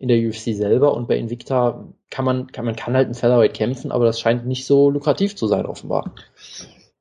in 0.00 0.08
der 0.08 0.18
UFC 0.18 0.54
selber 0.54 0.94
und 0.94 1.08
bei 1.08 1.18
Invicta 1.18 1.86
kann 2.08 2.24
man, 2.24 2.46
kann 2.50 2.64
man 2.64 2.74
kann 2.74 2.94
halt 2.94 3.08
im 3.08 3.14
Featherweight 3.14 3.54
kämpfen, 3.54 3.92
aber 3.92 4.06
das 4.06 4.18
scheint 4.18 4.46
nicht 4.46 4.66
so 4.66 4.90
lukrativ 4.90 5.36
zu 5.36 5.46
sein 5.46 5.66
offenbar. 5.66 6.14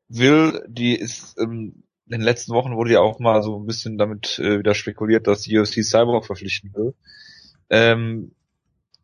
Will, 0.10 0.66
die 0.68 0.96
ist 0.96 1.38
ähm, 1.40 1.84
in 2.10 2.19
den 2.19 2.22
letzten 2.22 2.54
Wochen 2.54 2.76
wurde 2.76 2.93
ja 2.93 3.02
auch 3.02 3.19
mal 3.19 3.43
so 3.43 3.60
ein 3.60 3.67
bisschen 3.67 4.00
damit 4.00 4.39
äh, 4.39 4.58
wieder 4.58 4.74
spekuliert, 4.74 5.28
dass 5.28 5.41
die 5.41 5.58
UFC 5.58 5.84
Cyborg 5.84 6.26
verpflichten 6.26 6.74
will. 6.74 6.95
Ähm, 7.69 8.32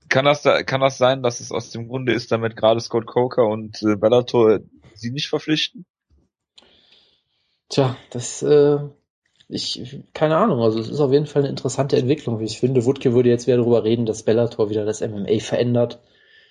kann 0.09 0.25
das 0.25 0.41
da, 0.41 0.63
kann 0.63 0.81
das 0.81 0.97
sein, 0.97 1.21
dass 1.21 1.39
es 1.39 1.51
aus 1.51 1.69
dem 1.69 1.87
Grunde 1.87 2.13
ist, 2.13 2.31
damit 2.31 2.55
gerade 2.55 2.79
Scott 2.79 3.05
Coker 3.05 3.45
und 3.47 3.81
äh, 3.83 3.95
Bellator 3.95 4.59
sie 4.95 5.11
nicht 5.11 5.27
verpflichten? 5.27 5.85
Tja, 7.69 7.95
das, 8.09 8.41
äh, 8.41 8.79
ich, 9.49 9.99
keine 10.13 10.37
Ahnung, 10.37 10.61
also 10.61 10.79
es 10.79 10.89
ist 10.89 10.99
auf 10.99 11.11
jeden 11.11 11.27
Fall 11.27 11.43
eine 11.43 11.49
interessante 11.49 11.97
Entwicklung. 11.97 12.41
Ich 12.41 12.59
finde, 12.59 12.85
Wutke 12.85 13.13
würde 13.13 13.29
jetzt 13.29 13.45
wieder 13.45 13.57
darüber 13.57 13.83
reden, 13.83 14.07
dass 14.07 14.23
Bellator 14.23 14.71
wieder 14.71 14.85
das 14.85 15.01
MMA 15.01 15.39
verändert. 15.41 15.99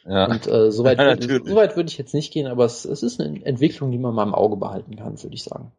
Ja. 0.07 0.27
Und 0.27 0.47
äh, 0.47 0.71
soweit, 0.71 0.99
ja, 1.21 1.41
soweit 1.45 1.75
würde 1.75 1.89
ich 1.89 1.99
jetzt 1.99 2.15
nicht 2.15 2.33
gehen, 2.33 2.47
aber 2.47 2.65
es, 2.65 2.85
es 2.85 3.03
ist 3.03 3.21
eine 3.21 3.45
Entwicklung, 3.45 3.91
die 3.91 3.99
man 3.99 4.15
mal 4.15 4.23
im 4.23 4.35
Auge 4.35 4.57
behalten 4.57 4.95
kann, 4.95 5.21
würde 5.21 5.35
ich 5.35 5.43
sagen. 5.43 5.73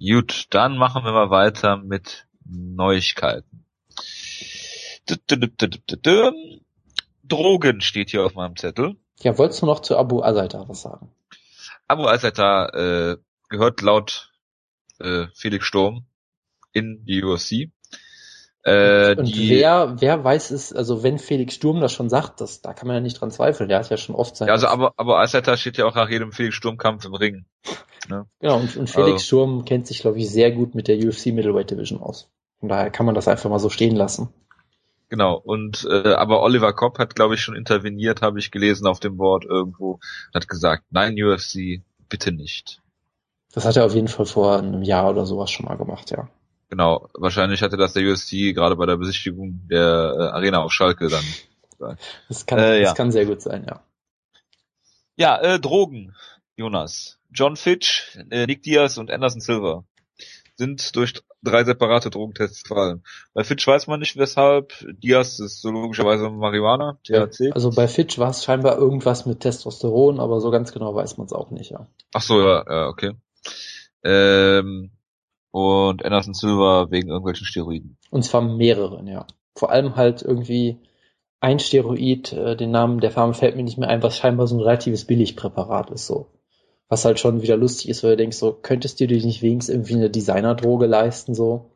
Gut, 0.00 0.46
dann 0.50 0.78
machen 0.78 1.04
wir 1.04 1.12
mal 1.12 1.30
weiter 1.30 1.76
mit 1.76 2.26
Neuigkeiten. 2.46 3.66
Drogen 7.24 7.80
steht 7.82 8.10
hier 8.10 8.24
auf 8.24 8.34
meinem 8.34 8.56
Zettel. 8.56 8.96
Ja, 9.20 9.36
wolltest 9.36 9.60
du 9.60 9.66
noch 9.66 9.80
zu 9.80 9.98
Abu 9.98 10.22
Azaita 10.22 10.66
was 10.68 10.80
sagen? 10.80 11.10
Abu 11.86 12.06
Azaita 12.06 12.68
äh, 12.68 13.16
gehört 13.50 13.82
laut 13.82 14.32
äh, 15.00 15.26
Felix 15.34 15.66
Sturm 15.66 16.06
in 16.72 17.04
die 17.04 17.22
UFC. 17.22 17.70
Äh, 18.62 19.16
und 19.16 19.26
die, 19.26 19.50
wer, 19.50 19.96
wer 20.00 20.24
weiß 20.24 20.50
es, 20.50 20.72
also 20.72 21.02
wenn 21.02 21.18
Felix 21.18 21.54
Sturm 21.54 21.80
das 21.80 21.92
schon 21.92 22.08
sagt, 22.08 22.40
das, 22.40 22.62
da 22.62 22.72
kann 22.72 22.86
man 22.86 22.96
ja 22.96 23.00
nicht 23.00 23.20
dran 23.20 23.30
zweifeln, 23.30 23.68
der 23.68 23.78
hat 23.78 23.90
ja 23.90 23.96
schon 23.96 24.14
oft 24.14 24.36
sein. 24.36 24.48
Ja, 24.48 24.54
also 24.54 24.66
aber, 24.68 24.94
aber 24.96 25.18
Alceta 25.18 25.56
steht 25.56 25.76
ja 25.76 25.86
auch 25.86 25.94
nach 25.94 26.08
jedem 26.08 26.32
Felix 26.32 26.54
Sturm-Kampf 26.54 27.04
im 27.04 27.14
Ring. 27.14 27.44
Ne? 28.10 28.26
Genau, 28.40 28.58
und, 28.58 28.76
und 28.76 28.90
Felix 28.90 29.12
also, 29.12 29.24
Sturm 29.24 29.64
kennt 29.64 29.86
sich, 29.86 30.00
glaube 30.00 30.18
ich, 30.18 30.28
sehr 30.28 30.50
gut 30.50 30.74
mit 30.74 30.88
der 30.88 30.98
UFC 30.98 31.26
Middleweight 31.26 31.70
Division 31.70 32.00
aus. 32.00 32.28
Von 32.58 32.68
daher 32.68 32.90
kann 32.90 33.06
man 33.06 33.14
das 33.14 33.28
einfach 33.28 33.48
mal 33.48 33.58
so 33.58 33.70
stehen 33.70 33.96
lassen. 33.96 34.28
Genau, 35.08 35.36
und 35.36 35.88
äh, 35.90 36.12
aber 36.14 36.42
Oliver 36.42 36.72
Kopp 36.72 36.98
hat, 36.98 37.14
glaube 37.14 37.34
ich, 37.34 37.40
schon 37.40 37.56
interveniert, 37.56 38.22
habe 38.22 38.38
ich 38.38 38.50
gelesen 38.50 38.86
auf 38.86 39.00
dem 39.00 39.16
Board 39.16 39.44
irgendwo, 39.44 39.98
hat 40.34 40.46
gesagt, 40.46 40.84
nein, 40.90 41.16
UFC, 41.20 41.82
bitte 42.08 42.32
nicht. 42.32 42.80
Das 43.52 43.64
hat 43.64 43.76
er 43.76 43.86
auf 43.86 43.94
jeden 43.94 44.08
Fall 44.08 44.26
vor 44.26 44.58
einem 44.58 44.82
Jahr 44.82 45.10
oder 45.10 45.26
sowas 45.26 45.50
schon 45.50 45.66
mal 45.66 45.76
gemacht, 45.76 46.10
ja. 46.10 46.28
Genau, 46.68 47.08
wahrscheinlich 47.14 47.62
hatte 47.62 47.76
das 47.76 47.94
der 47.94 48.04
USC 48.04 48.52
gerade 48.52 48.76
bei 48.76 48.86
der 48.86 48.96
Besichtigung 48.96 49.60
der 49.68 50.14
äh, 50.16 50.22
Arena 50.36 50.62
auf 50.62 50.72
Schalke 50.72 51.08
dann 51.08 51.24
gesagt. 51.70 52.00
Das 52.28 52.46
kann, 52.46 52.58
äh, 52.60 52.78
ja. 52.78 52.84
das 52.84 52.94
kann 52.94 53.10
sehr 53.10 53.26
gut 53.26 53.40
sein, 53.40 53.64
ja. 53.68 53.82
Ja, 55.16 55.36
äh, 55.40 55.58
Drogen, 55.58 56.14
Jonas. 56.56 57.19
John 57.32 57.56
Fitch, 57.56 58.18
äh, 58.30 58.46
Nick 58.46 58.62
Diaz 58.62 58.98
und 58.98 59.10
Anderson 59.10 59.40
Silver 59.40 59.84
sind 60.56 60.94
durch 60.94 61.14
drei 61.42 61.64
separate 61.64 62.10
Drogentests 62.10 62.64
gefallen. 62.64 63.02
Bei 63.32 63.44
Fitch 63.44 63.66
weiß 63.66 63.86
man 63.86 64.00
nicht 64.00 64.16
weshalb. 64.16 64.74
Diaz 65.02 65.38
ist 65.38 65.62
so 65.62 65.70
logischerweise 65.70 66.28
Marihuana, 66.28 66.98
THC. 67.04 67.52
Also 67.52 67.70
bei 67.70 67.88
Fitch 67.88 68.18
war 68.18 68.30
es 68.30 68.44
scheinbar 68.44 68.76
irgendwas 68.76 69.24
mit 69.24 69.40
Testosteron, 69.40 70.20
aber 70.20 70.40
so 70.40 70.50
ganz 70.50 70.72
genau 70.72 70.94
weiß 70.94 71.16
man 71.16 71.26
es 71.26 71.32
auch 71.32 71.50
nicht, 71.50 71.70
ja. 71.70 71.86
Ach 72.12 72.20
so, 72.20 72.40
ja, 72.40 72.64
ja 72.68 72.88
okay. 72.88 73.12
Ähm, 74.04 74.90
und 75.50 76.04
Anderson 76.04 76.34
Silver 76.34 76.90
wegen 76.90 77.08
irgendwelchen 77.08 77.46
Steroiden. 77.46 77.96
Und 78.10 78.24
zwar 78.24 78.42
mehreren, 78.42 79.06
ja. 79.06 79.26
Vor 79.54 79.70
allem 79.70 79.96
halt 79.96 80.22
irgendwie 80.22 80.78
ein 81.40 81.58
Steroid, 81.58 82.32
äh, 82.32 82.56
den 82.56 82.70
Namen 82.70 83.00
der 83.00 83.10
Farbe 83.10 83.34
fällt 83.34 83.56
mir 83.56 83.62
nicht 83.62 83.78
mehr 83.78 83.88
ein, 83.88 84.02
was 84.02 84.16
scheinbar 84.16 84.46
so 84.46 84.56
ein 84.56 84.60
relatives 84.60 85.06
Billigpräparat 85.06 85.90
ist, 85.90 86.06
so. 86.06 86.28
Was 86.90 87.06
halt 87.06 87.18
schon 87.18 87.40
wieder 87.40 87.56
lustig 87.56 87.88
ist, 87.88 88.02
weil 88.02 88.10
du 88.10 88.16
denkst, 88.18 88.36
so, 88.36 88.52
könntest 88.52 89.00
du 89.00 89.06
dir 89.06 89.24
nicht 89.24 89.40
wenigstens 89.40 89.72
irgendwie 89.74 89.94
eine 89.94 90.10
Designerdroge 90.10 90.86
leisten, 90.86 91.34
so? 91.34 91.70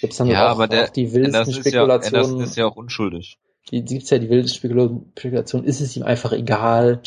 Gibt's 0.00 0.18
dann 0.18 0.26
ja, 0.26 0.46
auch, 0.46 0.50
aber 0.50 0.68
der, 0.68 0.84
auch 0.84 0.88
die 0.90 1.12
wildesten 1.14 1.54
Spekulationen. 1.54 2.02
Ist 2.02 2.12
ja, 2.12 2.18
Anderson 2.18 2.40
ist 2.42 2.56
ja 2.56 2.66
auch 2.66 2.76
unschuldig. 2.76 3.38
die 3.70 3.84
gibt's 3.84 4.10
ja 4.10 4.18
die 4.18 4.28
wilde 4.28 4.48
Spekulation, 4.48 5.64
ist 5.64 5.80
es 5.80 5.96
ihm 5.96 6.02
einfach 6.02 6.32
egal, 6.32 7.00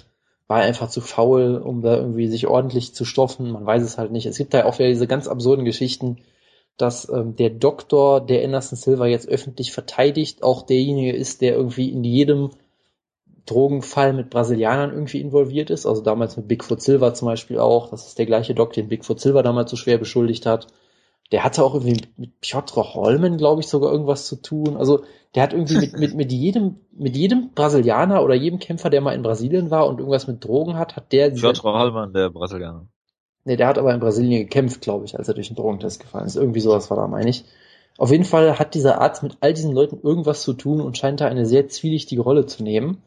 war 0.48 0.62
er 0.62 0.68
einfach 0.68 0.90
zu 0.90 1.02
faul, 1.02 1.58
um 1.58 1.82
da 1.82 1.98
irgendwie 1.98 2.28
sich 2.28 2.48
ordentlich 2.48 2.94
zu 2.94 3.06
stoffen, 3.06 3.52
man 3.52 3.66
weiß 3.66 3.84
es 3.84 3.98
halt 3.98 4.12
nicht. 4.12 4.26
Es 4.26 4.38
gibt 4.38 4.54
da 4.54 4.60
ja 4.60 4.66
auch 4.66 4.80
wieder 4.80 4.90
diese 4.90 5.08
ganz 5.08 5.28
absurden 5.28 5.66
Geschichten, 5.66 6.18
dass 6.78 7.10
ähm, 7.10 7.36
der 7.36 7.50
Doktor, 7.50 8.26
der 8.26 8.44
Anderson 8.44 8.78
Silver 8.78 9.08
jetzt 9.08 9.28
öffentlich 9.28 9.72
verteidigt, 9.72 10.44
auch 10.44 10.64
derjenige 10.64 11.14
ist, 11.14 11.42
der 11.42 11.56
irgendwie 11.56 11.90
in 11.90 12.04
jedem 12.04 12.52
Drogenfall 13.46 14.14
mit 14.14 14.30
Brasilianern 14.30 14.92
irgendwie 14.92 15.20
involviert 15.20 15.70
ist. 15.70 15.86
Also 15.86 16.02
damals 16.02 16.38
mit 16.38 16.48
Bigfoot 16.48 16.82
Silver 16.82 17.14
zum 17.14 17.28
Beispiel 17.28 17.60
auch. 17.60 17.90
Das 17.90 18.08
ist 18.08 18.18
der 18.18 18.26
gleiche 18.26 18.56
Doc, 18.56 18.74
den 18.74 18.88
Bigfoot 18.88 19.20
Silver 19.20 19.44
damals 19.44 19.72
so 19.72 19.78
schwer 19.78 19.98
beschuldigt 19.98 20.46
hat. 20.46 20.68
Der 21.32 21.44
hatte 21.44 21.64
auch 21.64 21.74
irgendwie 21.74 22.02
mit 22.18 22.42
Piotr 22.42 22.94
Holmen, 22.94 23.38
glaube 23.38 23.62
ich, 23.62 23.68
sogar 23.68 23.92
irgendwas 23.92 24.28
zu 24.28 24.36
tun. 24.36 24.78
Also 24.78 25.04
der 25.36 25.44
hat 25.44 25.54
irgendwie 25.54 25.78
mit, 25.78 25.98
mit, 25.98 26.14
mit 26.14 26.32
jedem, 26.32 26.76
mit 26.92 27.18
jedem 27.18 27.50
Brasilianer 27.56 28.24
oder 28.24 28.36
jedem 28.36 28.60
Kämpfer, 28.60 28.90
der 28.90 29.02
mal 29.02 29.16
in 29.16 29.24
Brasilien 29.24 29.72
war 29.72 29.88
und 29.88 30.00
irgendwas 30.00 30.28
mit 30.28 30.44
Drogen 30.44 30.78
hat, 30.78 30.96
hat 30.96 31.12
der. 31.12 31.32
Piotr 31.32 31.64
Holmen, 31.64 32.14
der 32.14 32.30
Brasilianer. 32.30 32.88
Nee, 33.46 33.58
der 33.58 33.68
hat 33.68 33.78
aber 33.78 33.94
in 33.94 34.00
Brasilien 34.00 34.44
gekämpft, 34.44 34.82
glaube 34.82 35.06
ich, 35.06 35.18
als 35.18 35.28
er 35.28 35.34
durch 35.34 35.48
den 35.48 35.58
Drogentest 35.58 36.00
gefallen 36.00 36.28
ist. 36.28 36.38
Irgendwie 36.38 36.62
sowas 36.62 36.90
war 36.90 36.98
da, 36.98 37.08
meine 37.08 37.30
ich. 37.30 37.44
Auf 37.98 38.12
jeden 38.12 38.26
Fall 38.26 38.58
hat 38.58 38.74
dieser 38.74 39.02
Arzt 39.02 39.22
mit 39.22 39.38
all 39.42 39.54
diesen 39.54 39.74
Leuten 39.74 40.00
irgendwas 40.02 40.44
zu 40.44 40.54
tun 40.54 40.82
und 40.82 40.98
scheint 40.98 41.22
da 41.22 41.28
eine 41.28 41.46
sehr 41.46 41.68
zwielichtige 41.68 42.22
Rolle 42.22 42.46
zu 42.46 42.64
nehmen. 42.64 43.04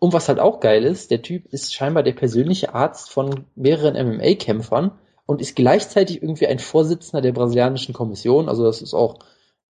Und 0.00 0.14
was 0.14 0.28
halt 0.28 0.40
auch 0.40 0.60
geil 0.60 0.84
ist, 0.84 1.10
der 1.10 1.22
Typ 1.22 1.46
ist 1.52 1.74
scheinbar 1.74 2.02
der 2.02 2.14
persönliche 2.14 2.74
Arzt 2.74 3.10
von 3.10 3.44
mehreren 3.54 3.94
MMA-Kämpfern 3.94 4.92
und 5.26 5.42
ist 5.42 5.54
gleichzeitig 5.54 6.22
irgendwie 6.22 6.46
ein 6.46 6.58
Vorsitzender 6.58 7.20
der 7.20 7.32
brasilianischen 7.32 7.94
Kommission. 7.94 8.48
Also 8.48 8.64
das 8.64 8.80
ist 8.80 8.94
auch 8.94 9.18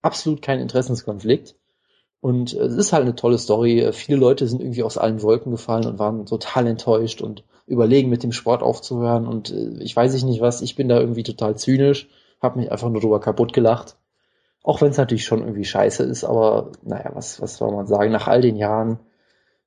absolut 0.03 0.41
kein 0.41 0.61
Interessenskonflikt. 0.61 1.57
Und 2.21 2.53
es 2.53 2.75
ist 2.75 2.93
halt 2.93 3.03
eine 3.03 3.17
tolle 3.17 3.39
Story. 3.39 3.91
Viele 3.93 4.19
Leute 4.19 4.47
sind 4.47 4.61
irgendwie 4.61 4.85
aus 4.85 4.99
allen 4.99 5.21
Wolken 5.21 5.51
gefallen 5.51 5.87
und 5.87 5.99
waren 5.99 6.27
total 6.27 6.67
enttäuscht 6.69 7.21
und 7.23 7.43
überlegen, 7.67 8.09
mit 8.09 8.23
dem 8.23 8.33
Sport 8.33 8.63
aufzuhören 8.63 9.27
und 9.27 9.51
äh, 9.51 9.83
ich 9.83 9.95
weiß 9.95 10.15
ich 10.15 10.25
nicht 10.25 10.41
was, 10.41 10.61
ich 10.61 10.75
bin 10.77 10.89
da 10.89 10.99
irgendwie 10.99 11.23
total 11.23 11.57
zynisch, 11.57 12.09
habe 12.43 12.59
mich 12.59 12.71
einfach 12.71 12.89
nur 12.89 13.01
drüber 13.01 13.21
kaputt 13.21 13.53
gelacht. 13.53 13.97
Auch 14.63 14.81
wenn 14.81 14.91
es 14.91 14.97
natürlich 14.97 15.25
schon 15.25 15.41
irgendwie 15.41 15.65
scheiße 15.65 16.03
ist, 16.03 16.25
aber 16.25 16.73
naja, 16.83 17.11
was, 17.15 17.41
was 17.41 17.57
soll 17.57 17.73
man 17.73 17.87
sagen? 17.87 18.13
Nach 18.13 18.27
all 18.29 18.43
den 18.43 18.57
Jahren 18.57 18.99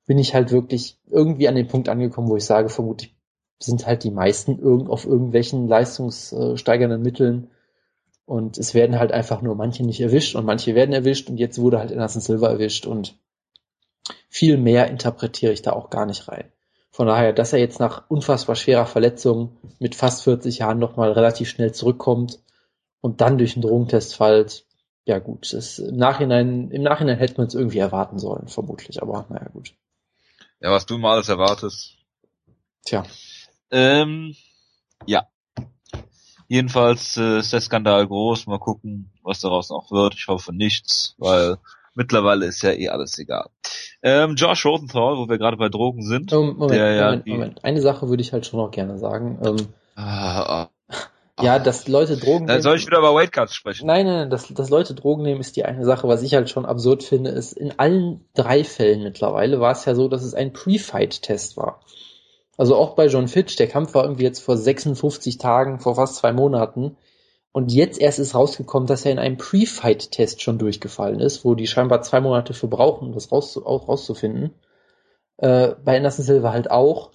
bin 0.06 0.18
ich 0.18 0.34
halt 0.34 0.50
wirklich 0.50 0.98
irgendwie 1.10 1.48
an 1.48 1.54
den 1.54 1.68
Punkt 1.68 1.88
angekommen, 1.88 2.28
wo 2.28 2.36
ich 2.36 2.44
sage, 2.44 2.68
vermutlich 2.68 3.14
sind 3.58 3.86
halt 3.86 4.04
die 4.04 4.10
meisten 4.10 4.58
irgend 4.58 4.90
auf 4.90 5.06
irgendwelchen 5.06 5.68
leistungssteigernden 5.68 7.02
Mitteln 7.02 7.50
und 8.26 8.58
es 8.58 8.74
werden 8.74 8.98
halt 8.98 9.12
einfach 9.12 9.42
nur 9.42 9.54
manche 9.54 9.84
nicht 9.84 10.00
erwischt 10.00 10.34
und 10.34 10.44
manche 10.44 10.74
werden 10.74 10.92
erwischt 10.92 11.30
und 11.30 11.38
jetzt 11.38 11.58
wurde 11.58 11.78
halt 11.78 11.92
Anderson 11.92 12.20
Silver 12.20 12.50
erwischt 12.50 12.86
und 12.86 13.16
viel 14.28 14.56
mehr 14.56 14.88
interpretiere 14.88 15.52
ich 15.52 15.62
da 15.62 15.72
auch 15.72 15.90
gar 15.90 16.06
nicht 16.06 16.28
rein. 16.28 16.50
Von 16.90 17.06
daher, 17.06 17.32
dass 17.32 17.52
er 17.52 17.58
jetzt 17.58 17.80
nach 17.80 18.08
unfassbar 18.08 18.54
schwerer 18.54 18.86
Verletzung 18.86 19.56
mit 19.78 19.94
fast 19.94 20.22
40 20.24 20.58
Jahren 20.58 20.78
nochmal 20.78 21.12
relativ 21.12 21.48
schnell 21.48 21.72
zurückkommt 21.72 22.40
und 23.00 23.20
dann 23.20 23.38
durch 23.38 23.56
einen 23.56 23.62
Drogentest 23.62 24.16
fällt, 24.16 24.66
ja 25.04 25.18
gut, 25.18 25.52
das 25.52 25.78
im 25.78 25.96
Nachhinein, 25.96 26.70
im 26.70 26.82
Nachhinein 26.82 27.18
hätte 27.18 27.36
man 27.36 27.48
es 27.48 27.54
irgendwie 27.54 27.78
erwarten 27.78 28.18
sollen, 28.18 28.48
vermutlich, 28.48 29.02
aber 29.02 29.26
naja 29.28 29.48
gut. 29.52 29.74
Ja, 30.64 30.70
was 30.70 30.86
du 30.86 30.96
mal 30.96 31.12
alles 31.12 31.28
erwartest. 31.28 31.98
Tja. 32.86 33.02
Ähm, 33.70 34.34
ja. 35.04 35.28
Jedenfalls 36.48 37.18
äh, 37.18 37.40
ist 37.40 37.52
der 37.52 37.60
Skandal 37.60 38.06
groß. 38.06 38.46
Mal 38.46 38.58
gucken, 38.58 39.12
was 39.22 39.40
daraus 39.40 39.68
noch 39.68 39.90
wird. 39.90 40.14
Ich 40.14 40.26
hoffe 40.26 40.54
nichts, 40.54 41.16
weil 41.18 41.58
mittlerweile 41.94 42.46
ist 42.46 42.62
ja 42.62 42.72
eh 42.72 42.88
alles 42.88 43.18
egal. 43.18 43.50
Ähm, 44.02 44.36
Josh 44.36 44.64
Rosenthal, 44.64 45.18
wo 45.18 45.28
wir 45.28 45.36
gerade 45.36 45.58
bei 45.58 45.68
Drogen 45.68 46.02
sind. 46.02 46.32
Oh, 46.32 46.42
Moment, 46.42 46.70
der, 46.70 46.94
ja, 46.94 47.04
Moment, 47.10 47.26
Moment. 47.26 47.64
Eine 47.64 47.82
Sache 47.82 48.08
würde 48.08 48.22
ich 48.22 48.32
halt 48.32 48.46
schon 48.46 48.58
noch 48.58 48.70
gerne 48.70 48.98
sagen. 48.98 49.38
Ähm, 49.44 49.68
ah, 49.96 50.62
ah, 50.62 50.70
ja, 51.40 51.58
dass 51.58 51.88
Leute 51.88 52.16
Drogen 52.16 52.46
Dann 52.46 52.62
soll 52.62 52.76
ich 52.76 52.86
wieder 52.86 52.98
über 52.98 53.14
Weightcuts 53.14 53.54
sprechen. 53.54 53.86
Nein, 53.86 54.06
nein, 54.06 54.30
dass, 54.30 54.46
dass 54.48 54.70
Leute 54.70 54.94
Drogen 54.94 55.24
nehmen, 55.24 55.40
ist 55.40 55.56
die 55.56 55.64
eine 55.64 55.84
Sache. 55.84 56.06
Was 56.06 56.22
ich 56.22 56.34
halt 56.34 56.48
schon 56.48 56.64
absurd 56.64 57.02
finde, 57.02 57.30
ist, 57.30 57.52
in 57.52 57.76
allen 57.78 58.24
drei 58.34 58.62
Fällen 58.62 59.02
mittlerweile 59.02 59.60
war 59.60 59.72
es 59.72 59.84
ja 59.84 59.94
so, 59.96 60.08
dass 60.08 60.22
es 60.22 60.34
ein 60.34 60.52
Pre-Fight-Test 60.52 61.56
war. 61.56 61.80
Also 62.56 62.76
auch 62.76 62.94
bei 62.94 63.06
John 63.06 63.26
Fitch, 63.26 63.56
der 63.56 63.66
Kampf 63.66 63.94
war 63.94 64.04
irgendwie 64.04 64.22
jetzt 64.22 64.40
vor 64.40 64.56
56 64.56 65.38
Tagen, 65.38 65.80
vor 65.80 65.96
fast 65.96 66.16
zwei 66.16 66.32
Monaten. 66.32 66.96
Und 67.50 67.72
jetzt 67.72 68.00
erst 68.00 68.20
ist 68.20 68.34
rausgekommen, 68.34 68.86
dass 68.86 69.04
er 69.04 69.12
in 69.12 69.18
einem 69.18 69.36
Pre-Fight-Test 69.36 70.40
schon 70.40 70.58
durchgefallen 70.58 71.18
ist, 71.18 71.44
wo 71.44 71.56
die 71.56 71.66
scheinbar 71.66 72.02
zwei 72.02 72.20
Monate 72.20 72.54
für 72.54 72.68
brauchen, 72.68 73.08
um 73.08 73.12
das 73.12 73.32
raus, 73.32 73.56
auch 73.58 73.88
rauszufinden. 73.88 74.54
Äh, 75.38 75.74
bei 75.84 75.96
Anderson 75.96 76.24
Silva 76.24 76.52
halt 76.52 76.70
auch. 76.70 77.10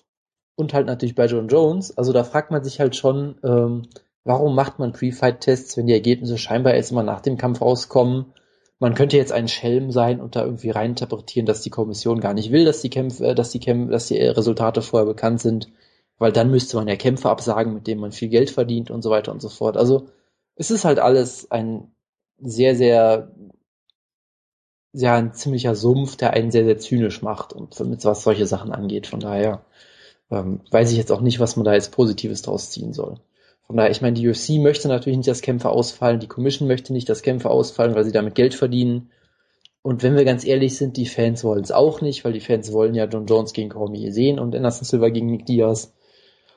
Und 0.56 0.74
halt 0.74 0.88
natürlich 0.88 1.16
bei 1.16 1.26
John 1.28 1.48
Jones. 1.48 1.98
Also 1.98 2.12
da 2.12 2.26
fragt 2.26 2.52
man 2.52 2.66
sich 2.66 2.82
halt 2.82 2.98
schon, 2.98 3.40
ähm, 3.46 3.88
warum 4.30 4.54
macht 4.54 4.78
man 4.78 4.94
Pre-Fight-Tests, 4.94 5.76
wenn 5.76 5.88
die 5.88 5.94
Ergebnisse 5.94 6.38
scheinbar 6.38 6.76
erst 6.76 6.92
immer 6.92 7.02
nach 7.02 7.20
dem 7.20 7.36
Kampf 7.36 7.62
rauskommen? 7.62 8.28
Man 8.78 8.94
könnte 8.94 9.18
jetzt 9.18 9.32
ein 9.32 9.48
Schelm 9.48 9.92
sein 9.92 10.22
und 10.22 10.36
da 10.36 10.46
irgendwie 10.46 10.70
reininterpretieren, 10.70 11.48
dass 11.48 11.64
die 11.64 11.72
Kommission 11.72 12.20
gar 12.20 12.36
nicht 12.36 12.52
will, 12.52 12.64
dass 12.64 12.82
die 12.82 12.92
Kämpfe, 12.92 13.26
äh, 13.26 13.34
dass 13.34 13.50
die 13.50 13.60
Kämpfe, 13.60 13.92
dass 13.92 14.06
die 14.06 14.22
Resultate 14.22 14.84
vorher 14.84 15.08
bekannt 15.08 15.42
sind, 15.42 15.70
weil 16.20 16.32
dann 16.32 16.52
müsste 16.52 16.78
man 16.78 16.88
ja 16.88 16.96
Kämpfe 16.96 17.28
absagen, 17.28 17.74
mit 17.74 17.88
denen 17.88 18.02
man 18.02 18.12
viel 18.12 18.30
Geld 18.30 18.52
verdient 18.52 18.92
und 18.92 19.02
so 19.02 19.10
weiter 19.10 19.32
und 19.32 19.42
so 19.42 19.50
fort. 19.50 19.78
Also 19.78 20.10
es 20.56 20.70
ist 20.70 20.86
halt 20.86 21.00
alles 21.00 21.50
ein 21.50 21.92
sehr, 22.38 22.76
sehr, 22.76 23.32
ja, 24.94 25.16
ein 25.16 25.34
ziemlicher 25.34 25.74
Sumpf, 25.74 26.18
der 26.18 26.34
einen 26.34 26.52
sehr, 26.52 26.66
sehr 26.66 26.78
zynisch 26.78 27.24
macht 27.24 27.52
und 27.52 27.80
mit 27.80 28.06
was 28.06 28.22
solche 28.22 28.46
Sachen 28.46 28.74
angeht. 28.74 29.08
Von 29.08 29.22
daher 29.22 29.66
ähm, 30.30 30.62
weiß 30.70 30.92
ich 30.92 30.98
jetzt 31.00 31.12
auch 31.12 31.22
nicht, 31.22 31.40
was 31.40 31.56
man 31.56 31.66
da 31.66 31.74
jetzt 31.74 31.92
Positives 31.92 32.44
draus 32.44 32.70
ziehen 32.70 32.94
soll. 32.94 33.20
Von 33.70 33.78
daher, 33.78 33.92
ich 33.92 34.02
meine, 34.02 34.16
die 34.16 34.28
UFC 34.28 34.60
möchte 34.60 34.88
natürlich 34.88 35.18
nicht, 35.18 35.30
dass 35.30 35.44
Kämpfe 35.44 35.70
ausfallen, 35.70 36.20
die 36.20 36.28
Commission 36.28 36.68
möchte 36.68 36.92
nicht, 36.92 37.08
dass 37.08 37.22
Kämpfe 37.22 37.52
ausfallen, 37.52 37.94
weil 37.94 38.04
sie 38.04 38.12
damit 38.12 38.34
Geld 38.34 38.56
verdienen. 38.56 39.12
Und 39.84 40.02
wenn 40.02 40.16
wir 40.16 40.26
ganz 40.26 40.44
ehrlich 40.44 40.76
sind, 40.76 40.98
die 40.98 41.06
Fans 41.06 41.44
wollen 41.44 41.64
es 41.64 41.72
auch 41.72 42.02
nicht, 42.02 42.26
weil 42.26 42.34
die 42.34 42.40
Fans 42.40 42.74
wollen 42.74 42.96
ja 42.96 43.06
John 43.06 43.28
Jones 43.28 43.54
gegen 43.54 43.70
Cormier 43.70 44.12
sehen 44.12 44.40
und 44.40 44.56
Anderson 44.56 44.86
Silva 44.86 45.10
gegen 45.10 45.28
Nick 45.28 45.46
Diaz. 45.46 45.94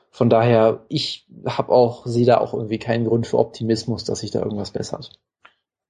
Von 0.09 0.31
daher, 0.31 0.85
ich 0.89 1.27
habe 1.45 1.71
auch, 1.71 2.07
sehe 2.07 2.25
da 2.25 2.39
auch 2.39 2.55
irgendwie 2.55 2.79
keinen 2.79 3.05
Grund 3.05 3.27
für 3.27 3.37
Optimismus, 3.37 4.03
dass 4.05 4.21
sich 4.21 4.31
da 4.31 4.41
irgendwas 4.41 4.71
bessert. 4.71 5.11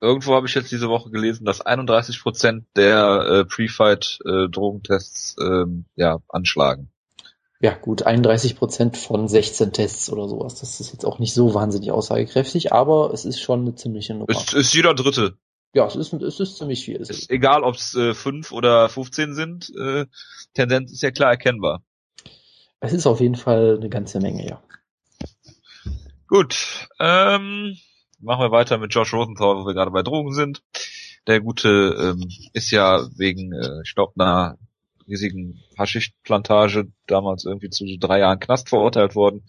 Irgendwo 0.02 0.34
habe 0.34 0.48
ich 0.48 0.56
jetzt 0.56 0.74
diese 0.74 0.90
Woche 0.90 1.10
gelesen, 1.10 1.46
dass 1.46 1.62
31 1.62 2.22
Prozent 2.22 2.66
der 2.76 3.22
äh, 3.30 3.46
Pre-Fight-Drogentests 3.46 5.38
äh, 5.40 5.46
ähm, 5.46 5.86
ja, 5.96 6.20
anschlagen. 6.28 6.92
Ja, 7.63 7.76
gut, 7.76 8.04
31 8.04 8.58
Prozent 8.58 8.97
von 8.97 9.30
16 9.30 9.71
Tests 9.71 10.12
oder 10.12 10.28
sowas. 10.28 10.60
Das 10.60 10.82
ist 10.82 10.91
jetzt 10.91 11.06
auch 11.06 11.19
nicht 11.19 11.34
so 11.34 11.54
wahnsinnig 11.54 11.91
aussagekräftig, 11.91 12.73
aber 12.73 13.13
es 13.13 13.23
ist 13.23 13.39
schon 13.39 13.62
eine 13.62 13.73
ziemliche 13.73 14.13
Nummer. 14.13 14.30
Es 14.30 14.52
ist 14.52 14.73
jeder 14.73 14.93
Dritte. 14.93 15.38
Ja, 15.73 15.88
es 15.88 15.95
ist, 15.95 16.12
es 16.12 16.41
ist 16.41 16.58
ziemlich 16.58 16.84
viel. 16.84 17.02
Es 17.02 17.10
ist 17.10 17.30
egal, 17.30 17.63
ob 17.63 17.76
es 17.76 17.95
äh, 17.95 18.13
5 18.13 18.52
oder 18.52 18.89
15 18.89 19.34
sind, 19.34 19.71
äh, 19.80 20.08
Tendenz 20.54 20.91
ist 20.91 21.04
ja 21.04 21.12
klar 21.12 21.32
erkennbar. 21.32 21.82
Es 22.82 22.91
ist 22.91 23.08
auf 23.08 23.21
jeden 23.21 23.36
Fall 23.36 23.78
eine 23.78 23.88
ganze 23.88 24.19
Menge, 24.19 24.45
ja. 24.45 24.62
Gut, 26.28 26.89
ähm, 26.99 27.78
machen 28.19 28.41
wir 28.41 28.52
weiter 28.52 28.78
mit 28.78 28.93
Josh 28.93 29.13
Rosenthal, 29.13 29.56
wo 29.56 29.65
wir 29.65 29.73
gerade 29.73 29.91
bei 29.91 30.04
Drogen 30.04 30.34
sind. 30.34 30.62
Der 31.28 31.39
Gute 31.39 31.95
ähm, 31.97 32.30
ist 32.52 32.71
ja 32.71 33.08
wegen, 33.15 33.54
äh, 33.54 33.84
ich 33.86 33.95
glaube, 33.95 34.12
einer 34.19 34.58
riesigen 35.08 35.62
Haschichtplantage 35.78 36.92
damals 37.08 37.46
irgendwie 37.46 37.70
zu 37.70 37.86
drei 38.00 38.20
Jahren 38.20 38.39
Knast 38.39 38.70
verurteilt 38.70 39.16
worden. 39.16 39.44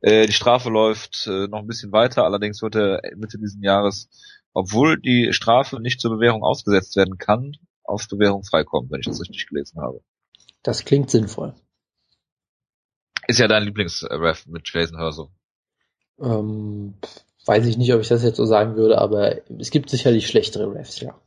Äh, 0.00 0.26
die 0.26 0.32
Strafe 0.32 0.70
läuft 0.70 1.26
äh, 1.26 1.48
noch 1.48 1.60
ein 1.60 1.66
bisschen 1.66 1.92
weiter, 1.92 2.24
allerdings 2.24 2.62
wird 2.62 2.76
er 2.76 3.00
Mitte 3.16 3.38
dieses 3.38 3.56
Jahres, 3.60 4.08
obwohl 4.52 5.00
die 5.00 5.32
Strafe 5.32 5.80
nicht 5.80 6.00
zur 6.00 6.10
Bewährung 6.10 6.42
ausgesetzt 6.42 6.96
werden 6.96 7.18
kann, 7.18 7.52
auf 7.82 8.06
Bewährung 8.08 8.44
freikommen, 8.44 8.90
wenn 8.90 9.00
ich 9.00 9.06
das 9.06 9.20
richtig 9.20 9.46
gelesen 9.46 9.80
habe. 9.80 10.00
Das 10.62 10.84
klingt 10.84 11.10
sinnvoll. 11.10 11.54
Ist 13.26 13.38
ja 13.38 13.48
dein 13.48 13.64
Lieblingsref 13.64 14.46
mit 14.46 14.70
Jason 14.72 14.98
Hurso. 14.98 15.30
Ähm, 16.20 16.94
weiß 17.46 17.66
ich 17.66 17.76
nicht, 17.76 17.92
ob 17.92 18.00
ich 18.00 18.08
das 18.08 18.22
jetzt 18.22 18.36
so 18.36 18.44
sagen 18.44 18.76
würde, 18.76 18.98
aber 18.98 19.48
es 19.58 19.70
gibt 19.70 19.90
sicherlich 19.90 20.26
schlechtere 20.26 20.74
Refs, 20.74 21.00
ja. 21.00 21.18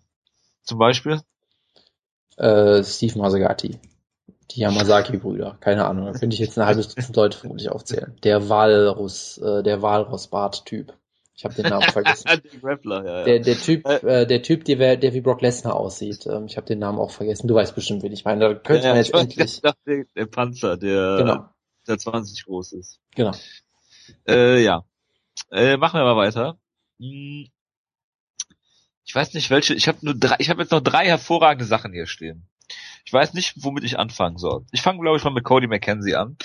Zum 0.64 0.78
Beispiel? 0.80 1.22
Äh, 2.38 2.84
Steve 2.84 3.18
Masagati. 3.20 3.80
Die 4.52 4.62
Yamazaki-Brüder. 4.62 5.58
Keine 5.60 5.86
Ahnung, 5.86 6.06
da 6.06 6.14
könnte 6.14 6.34
ich 6.34 6.40
jetzt 6.40 6.58
eine 6.58 6.68
halbe 6.68 6.82
Dutzend 6.82 7.16
Leute 7.16 7.38
vermutlich 7.38 7.70
aufzählen. 7.70 8.16
Der 8.24 8.48
Walrus, 8.48 9.38
äh, 9.40 9.62
der 9.62 9.82
Walrus-Bart-Typ. 9.82 10.94
Ich 11.36 11.44
habe 11.44 11.54
den 11.54 11.66
Namen 11.66 11.82
vergessen. 11.92 12.28
der, 12.28 12.60
Grappler, 12.62 13.06
ja, 13.06 13.20
ja. 13.20 13.24
Der, 13.26 13.40
der 13.40 13.58
Typ, 13.58 13.86
äh, 13.86 14.26
der 14.26 14.42
Typ, 14.42 14.64
der, 14.64 14.96
der 14.96 15.14
wie 15.14 15.22
Brock 15.22 15.42
Lesnar 15.42 15.76
aussieht. 15.76 16.26
Ähm, 16.28 16.46
ich 16.46 16.56
habe 16.56 16.66
den 16.66 16.80
Namen 16.80 16.98
auch 16.98 17.12
vergessen. 17.12 17.48
Du 17.48 17.56
weißt 17.56 17.76
bestimmt, 17.76 18.04
wen 18.04 18.14
ich 18.14 18.24
meine. 18.24 18.40
Da 18.40 18.54
könnte 18.54 18.86
ja, 18.86 18.94
man 18.94 19.04
jetzt 19.04 19.14
endlich. 19.14 19.62
Dachte, 19.62 20.06
der 20.16 20.26
Panzer, 20.26 20.78
der 20.78 21.18
genau 21.18 21.46
der 21.88 21.98
20 21.98 22.46
groß 22.46 22.74
ist. 22.74 23.00
Genau. 23.16 23.32
Äh, 24.28 24.64
ja. 24.64 24.84
Äh, 25.52 25.78
machen 25.78 26.00
wir 26.00 26.04
mal 26.04 26.18
weiter. 26.18 26.58
Hm. 27.00 27.48
Ich 29.08 29.16
weiß 29.16 29.34
nicht 29.34 29.50
welche, 29.50 29.74
ich 29.74 29.88
habe 29.88 30.00
nur 30.02 30.14
drei, 30.14 30.36
ich 30.40 30.50
habe 30.50 30.62
jetzt 30.62 30.72
noch 30.72 30.82
drei 30.82 31.06
hervorragende 31.06 31.66
Sachen 31.66 31.94
hier 31.94 32.08
stehen. 32.08 32.46
Ich 33.06 33.14
weiß 33.14 33.34
nicht, 33.34 33.54
womit 33.64 33.86
ich 33.86 33.98
anfangen 33.98 34.38
soll. 34.38 34.66
Ich 34.74 34.82
fange, 34.82 35.00
glaube 35.00 35.18
ich, 35.18 35.24
mal 35.24 35.32
mit 35.32 35.46
Cody 35.46 35.68
McKenzie 35.68 36.16
an. 36.16 36.36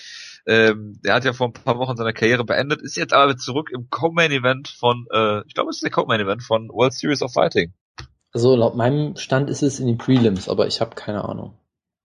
Ähm, 0.46 1.00
der 1.04 1.14
hat 1.14 1.24
ja 1.24 1.32
vor 1.32 1.48
ein 1.48 1.52
paar 1.52 1.78
Wochen 1.78 1.96
seine 1.96 2.12
Karriere 2.12 2.44
beendet, 2.44 2.80
ist 2.80 2.96
jetzt 2.96 3.12
aber 3.12 3.36
zurück 3.36 3.70
im 3.72 3.90
Co-Main 3.90 4.30
Event 4.30 4.68
von, 4.68 5.06
äh, 5.12 5.42
ich 5.46 5.54
glaube, 5.54 5.70
es 5.70 5.76
ist 5.76 5.82
der 5.82 5.90
Co-Main 5.90 6.20
Event 6.20 6.44
von 6.44 6.68
World 6.68 6.92
Series 6.92 7.22
of 7.22 7.32
Fighting. 7.32 7.72
Also 8.32 8.54
laut 8.54 8.76
meinem 8.76 9.16
Stand 9.16 9.50
ist 9.50 9.62
es 9.62 9.80
in 9.80 9.88
den 9.88 9.98
Prelims, 9.98 10.48
aber 10.48 10.68
ich 10.68 10.80
habe 10.80 10.94
keine 10.94 11.24
Ahnung. 11.24 11.58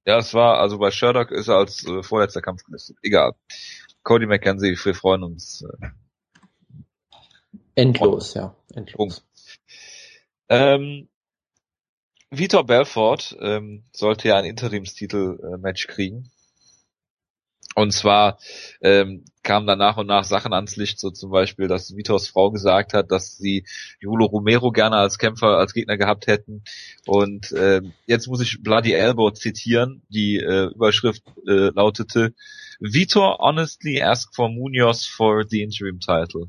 Ja, 0.06 0.17
es 0.17 0.34
war, 0.34 0.60
also 0.60 0.80
bei 0.80 0.89
Sherlock 0.89 1.32
ist 1.32 1.50
er 1.50 1.58
als 1.58 1.86
äh, 1.86 2.02
vorletzter 2.02 2.41
Kampf 2.41 2.63
gelistet. 2.63 2.98
Egal. 3.04 3.34
Cody 4.02 4.26
McKenzie, 4.26 4.76
wir 4.84 4.96
freuen 4.96 5.24
uns. 5.24 5.63
Äh, 5.82 5.88
endlos, 7.76 8.34
ja. 8.34 8.56
Endlos. 8.74 8.98
Punkt. 8.98 9.26
Ähm, 10.49 11.07
Vitor 12.29 12.65
Belfort 12.65 13.38
ähm, 13.39 13.83
sollte 13.93 14.27
ja 14.27 14.38
ein 14.38 14.45
Interimstitel-Match 14.45 15.86
äh, 15.86 15.88
kriegen. 15.88 16.31
Und 17.75 17.91
zwar 17.91 18.39
ähm, 18.81 19.23
kamen 19.43 19.67
dann 19.67 19.77
nach 19.77 19.97
und 19.97 20.07
nach 20.07 20.23
Sachen 20.23 20.51
ans 20.51 20.77
Licht, 20.77 20.99
so 20.99 21.12
zum 21.12 21.29
Beispiel, 21.29 21.67
dass 21.67 21.95
Vitors 21.95 22.27
Frau 22.27 22.49
gesagt 22.49 22.93
hat, 22.93 23.12
dass 23.12 23.38
sie 23.38 23.65
Julo 23.99 24.25
Romero 24.25 24.71
gerne 24.71 24.95
als 24.97 25.19
Kämpfer, 25.19 25.60
als 25.60 25.73
Gegner 25.73 25.95
gehabt 25.95 26.25
hätten. 26.25 26.63
Und 27.05 27.51
äh, 27.51 27.81
jetzt 28.07 28.27
muss 28.27 28.41
ich 28.41 28.63
Bloody 28.63 28.93
Elbow 28.93 29.29
zitieren. 29.29 30.01
Die 30.10 30.38
äh, 30.38 30.71
Überschrift 30.73 31.21
äh, 31.47 31.69
lautete, 31.69 32.33
Vitor 32.79 33.38
honestly 33.39 34.01
asked 34.01 34.36
for 34.36 34.49
Munoz 34.49 35.05
for 35.05 35.45
the 35.47 35.62
interim 35.62 35.99
title. 35.99 36.47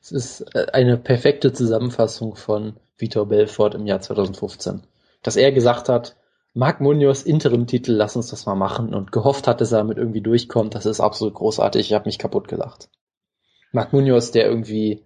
Es 0.00 0.10
ist 0.10 0.40
äh, 0.54 0.66
eine 0.72 0.96
perfekte 0.96 1.52
Zusammenfassung 1.52 2.34
von 2.34 2.76
Vitor 3.00 3.26
Belfort 3.26 3.74
im 3.74 3.86
Jahr 3.86 4.00
2015. 4.00 4.82
Dass 5.22 5.36
er 5.36 5.52
gesagt 5.52 5.88
hat, 5.88 6.16
Marc 6.52 6.80
Munoz 6.80 7.22
Interim-Titel, 7.22 7.92
lass 7.92 8.16
uns 8.16 8.28
das 8.28 8.46
mal 8.46 8.56
machen 8.56 8.92
und 8.92 9.12
gehofft 9.12 9.46
hat, 9.46 9.60
dass 9.60 9.70
er 9.70 9.78
damit 9.78 9.98
irgendwie 9.98 10.20
durchkommt. 10.20 10.74
Das 10.74 10.84
ist 10.84 11.00
absolut 11.00 11.34
großartig. 11.34 11.86
Ich 11.86 11.92
habe 11.92 12.06
mich 12.06 12.18
kaputt 12.18 12.48
gelacht. 12.48 12.88
Marc 13.72 13.92
Munoz, 13.92 14.32
der 14.32 14.46
irgendwie, 14.46 15.04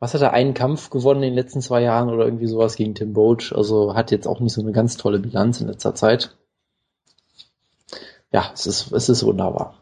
was 0.00 0.14
hat 0.14 0.22
er, 0.22 0.32
einen 0.32 0.52
Kampf 0.54 0.90
gewonnen 0.90 1.22
in 1.22 1.30
den 1.30 1.36
letzten 1.36 1.60
zwei 1.60 1.82
Jahren 1.82 2.10
oder 2.10 2.24
irgendwie 2.24 2.48
sowas 2.48 2.74
gegen 2.74 2.96
Tim 2.96 3.12
Boach. 3.12 3.52
Also 3.52 3.94
hat 3.94 4.10
jetzt 4.10 4.26
auch 4.26 4.40
nicht 4.40 4.52
so 4.52 4.62
eine 4.62 4.72
ganz 4.72 4.96
tolle 4.96 5.20
Bilanz 5.20 5.60
in 5.60 5.68
letzter 5.68 5.94
Zeit. 5.94 6.36
Ja, 8.32 8.50
es 8.52 8.66
ist, 8.66 8.90
es 8.90 9.08
ist 9.08 9.24
wunderbar. 9.24 9.78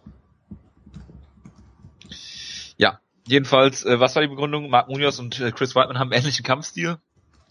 Ja, 2.76 3.00
jedenfalls, 3.26 3.86
äh, 3.86 3.98
was 3.98 4.14
war 4.14 4.20
die 4.20 4.28
Begründung? 4.28 4.68
Marc 4.68 4.90
Munoz 4.90 5.18
und 5.18 5.40
äh, 5.40 5.52
Chris 5.52 5.74
Whiteman 5.74 5.98
haben 5.98 6.12
ähnlichen 6.12 6.44
Kampfstil. 6.44 6.98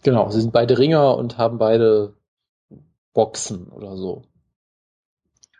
Genau, 0.02 0.30
sie 0.30 0.40
sind 0.40 0.52
beide 0.52 0.78
Ringer 0.78 1.16
und 1.16 1.38
haben 1.38 1.58
beide 1.58 2.14
Boxen 3.14 3.68
oder 3.68 3.96
so. 3.96 4.24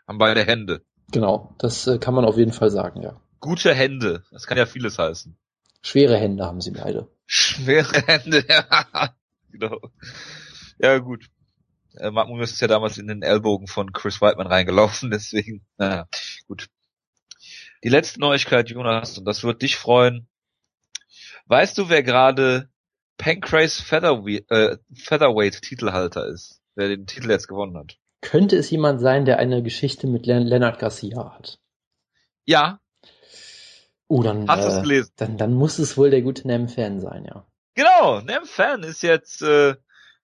Haben 0.07 0.17
beide 0.17 0.43
Hände. 0.43 0.83
Genau, 1.11 1.55
das 1.59 1.87
äh, 1.87 1.97
kann 1.97 2.13
man 2.13 2.25
auf 2.25 2.37
jeden 2.37 2.51
Fall 2.51 2.69
sagen, 2.69 3.01
ja. 3.01 3.21
Gute 3.39 3.73
Hände, 3.73 4.23
das 4.31 4.47
kann 4.47 4.57
ja 4.57 4.65
vieles 4.65 4.97
heißen. 4.97 5.37
Schwere 5.81 6.17
Hände 6.17 6.45
haben 6.45 6.61
sie 6.61 6.71
beide. 6.71 7.07
Schwere 7.25 8.01
Hände, 8.07 8.45
ja. 8.49 9.13
genau. 9.51 9.79
Ja, 10.79 10.97
gut. 10.97 11.29
Äh, 11.95 12.11
Mark 12.11 12.27
Munoz 12.27 12.51
ist 12.51 12.61
ja 12.61 12.67
damals 12.67 12.97
in 12.97 13.07
den 13.07 13.21
Ellbogen 13.21 13.67
von 13.67 13.93
Chris 13.93 14.21
Whiteman 14.21 14.47
reingelaufen, 14.47 15.11
deswegen, 15.11 15.65
naja, 15.77 16.07
gut. 16.47 16.67
Die 17.83 17.89
letzte 17.89 18.19
Neuigkeit, 18.19 18.69
Jonas, 18.69 19.17
und 19.17 19.25
das 19.25 19.43
wird 19.43 19.61
dich 19.61 19.77
freuen. 19.77 20.27
Weißt 21.45 21.77
du, 21.77 21.89
wer 21.89 22.01
gerade 22.01 22.69
Pancrase 23.17 23.83
Featherweight, 23.83 24.49
äh, 24.49 24.77
Featherweight 24.93 25.61
Titelhalter 25.61 26.27
ist? 26.27 26.63
wer 26.75 26.89
den 26.89 27.05
Titel 27.05 27.29
jetzt 27.29 27.47
gewonnen 27.47 27.77
hat. 27.77 27.97
Könnte 28.21 28.55
es 28.55 28.69
jemand 28.69 29.01
sein, 29.01 29.25
der 29.25 29.39
eine 29.39 29.63
Geschichte 29.63 30.07
mit 30.07 30.25
Len 30.25 30.43
Leonard 30.43 30.79
Garcia 30.79 31.35
hat? 31.37 31.59
Ja. 32.45 32.79
Oh, 34.07 34.23
dann, 34.23 34.47
Hast 34.47 34.77
äh, 34.77 34.81
gelesen? 34.81 35.11
Dann, 35.17 35.37
dann 35.37 35.53
muss 35.53 35.79
es 35.79 35.97
wohl 35.97 36.09
der 36.09 36.21
gute 36.21 36.47
Nem-Fan 36.47 36.99
sein, 37.01 37.25
ja. 37.25 37.45
Genau, 37.75 38.21
Nem-Fan 38.21 38.83
ist 38.83 39.01
jetzt 39.01 39.41
äh, 39.41 39.75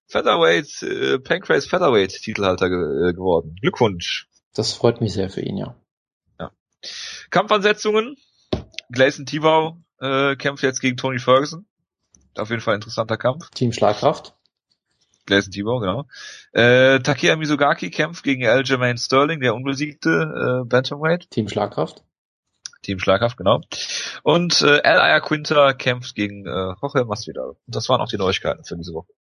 Featherweight, 0.06 0.82
äh, 0.82 1.18
Pancrase 1.18 1.68
Featherweight 1.68 2.10
Titelhalter 2.10 2.68
ge 2.68 3.10
äh, 3.10 3.12
geworden. 3.12 3.56
Glückwunsch. 3.60 4.28
Das 4.54 4.72
freut 4.72 5.00
mich 5.00 5.12
sehr 5.12 5.30
für 5.30 5.42
ihn, 5.42 5.56
ja. 5.56 5.76
Ja. 6.38 6.52
Kampfansetzungen. 7.30 8.16
Gleison 8.90 9.26
Tibau 9.26 9.78
äh, 10.00 10.36
kämpft 10.36 10.62
jetzt 10.62 10.80
gegen 10.80 10.96
Tony 10.96 11.18
Ferguson. 11.18 11.66
Auf 12.36 12.50
jeden 12.50 12.62
Fall 12.62 12.74
interessanter 12.74 13.16
Kampf. 13.16 13.50
Team 13.50 13.72
Schlagkraft. 13.72 14.34
Gleison 15.26 15.52
Tibau, 15.52 15.78
genau. 15.78 16.06
Äh, 16.52 17.00
Takeya 17.00 17.36
Mizugaki 17.36 17.90
kämpft 17.90 18.24
gegen 18.24 18.46
Aljamain 18.46 18.96
Sterling, 18.96 19.40
der 19.40 19.54
unbesiegte 19.54 20.10
äh, 20.10 20.68
Bantamweight. 20.68 21.30
Team 21.30 21.48
Schlagkraft. 21.48 22.02
Team 22.82 22.98
Schlagkraft, 22.98 23.36
genau. 23.36 23.60
Und 24.22 24.62
äh, 24.62 24.80
Al 24.82 25.00
Ayaquinta 25.00 25.74
kämpft 25.74 26.14
gegen 26.14 26.46
äh, 26.46 26.74
Jorge 26.80 27.04
Masvidal. 27.04 27.56
Das 27.66 27.88
waren 27.88 28.00
auch 28.00 28.08
die 28.08 28.16
Neuigkeiten 28.16 28.64
für 28.64 28.76
diese 28.76 28.94
Woche. 28.94 29.12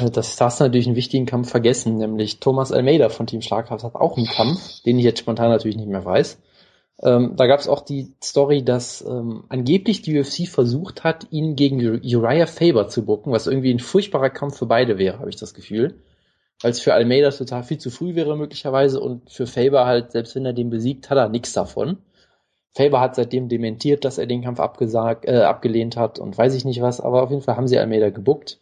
Äh, 0.00 0.10
das 0.10 0.40
hast 0.40 0.60
du 0.60 0.64
natürlich 0.64 0.86
einen 0.86 0.96
wichtigen 0.96 1.26
Kampf 1.26 1.50
vergessen, 1.50 1.98
nämlich 1.98 2.40
Thomas 2.40 2.72
Almeida 2.72 3.08
von 3.08 3.26
Team 3.26 3.42
Schlagkraft 3.42 3.84
hat 3.84 3.94
auch 3.96 4.16
einen 4.16 4.26
Kampf, 4.26 4.82
den 4.82 4.98
ich 4.98 5.04
jetzt 5.04 5.20
spontan 5.20 5.50
natürlich 5.50 5.76
nicht 5.76 5.88
mehr 5.88 6.04
weiß. 6.04 6.38
Ähm, 7.02 7.34
da 7.36 7.46
gab 7.46 7.60
es 7.60 7.68
auch 7.68 7.80
die 7.80 8.14
Story, 8.22 8.64
dass 8.64 9.04
ähm, 9.06 9.44
angeblich 9.48 10.02
die 10.02 10.18
UFC 10.18 10.48
versucht 10.48 11.02
hat, 11.02 11.26
ihn 11.30 11.56
gegen 11.56 11.80
Uriah 11.80 12.46
Faber 12.46 12.88
zu 12.88 13.04
bucken, 13.04 13.32
was 13.32 13.46
irgendwie 13.46 13.72
ein 13.72 13.80
furchtbarer 13.80 14.30
Kampf 14.30 14.58
für 14.58 14.66
beide 14.66 14.96
wäre, 14.96 15.18
habe 15.18 15.30
ich 15.30 15.36
das 15.36 15.54
Gefühl. 15.54 16.00
Weil 16.62 16.70
es 16.70 16.80
für 16.80 16.94
Almeida 16.94 17.30
total 17.30 17.64
viel 17.64 17.78
zu 17.78 17.90
früh 17.90 18.14
wäre 18.14 18.36
möglicherweise 18.36 19.00
und 19.00 19.30
für 19.30 19.46
Faber 19.46 19.86
halt, 19.86 20.12
selbst 20.12 20.36
wenn 20.36 20.46
er 20.46 20.52
den 20.52 20.70
besiegt, 20.70 21.10
hat 21.10 21.18
er 21.18 21.28
nichts 21.28 21.52
davon. 21.52 21.98
Faber 22.76 23.00
hat 23.00 23.16
seitdem 23.16 23.48
dementiert, 23.48 24.04
dass 24.04 24.18
er 24.18 24.26
den 24.26 24.42
Kampf 24.42 24.60
abgesagt, 24.60 25.26
äh, 25.26 25.42
abgelehnt 25.42 25.96
hat 25.96 26.18
und 26.18 26.36
weiß 26.36 26.54
ich 26.54 26.64
nicht 26.64 26.80
was, 26.80 27.00
aber 27.00 27.22
auf 27.22 27.30
jeden 27.30 27.42
Fall 27.42 27.56
haben 27.56 27.68
sie 27.68 27.78
Almeida 27.78 28.10
gebuckt. 28.10 28.58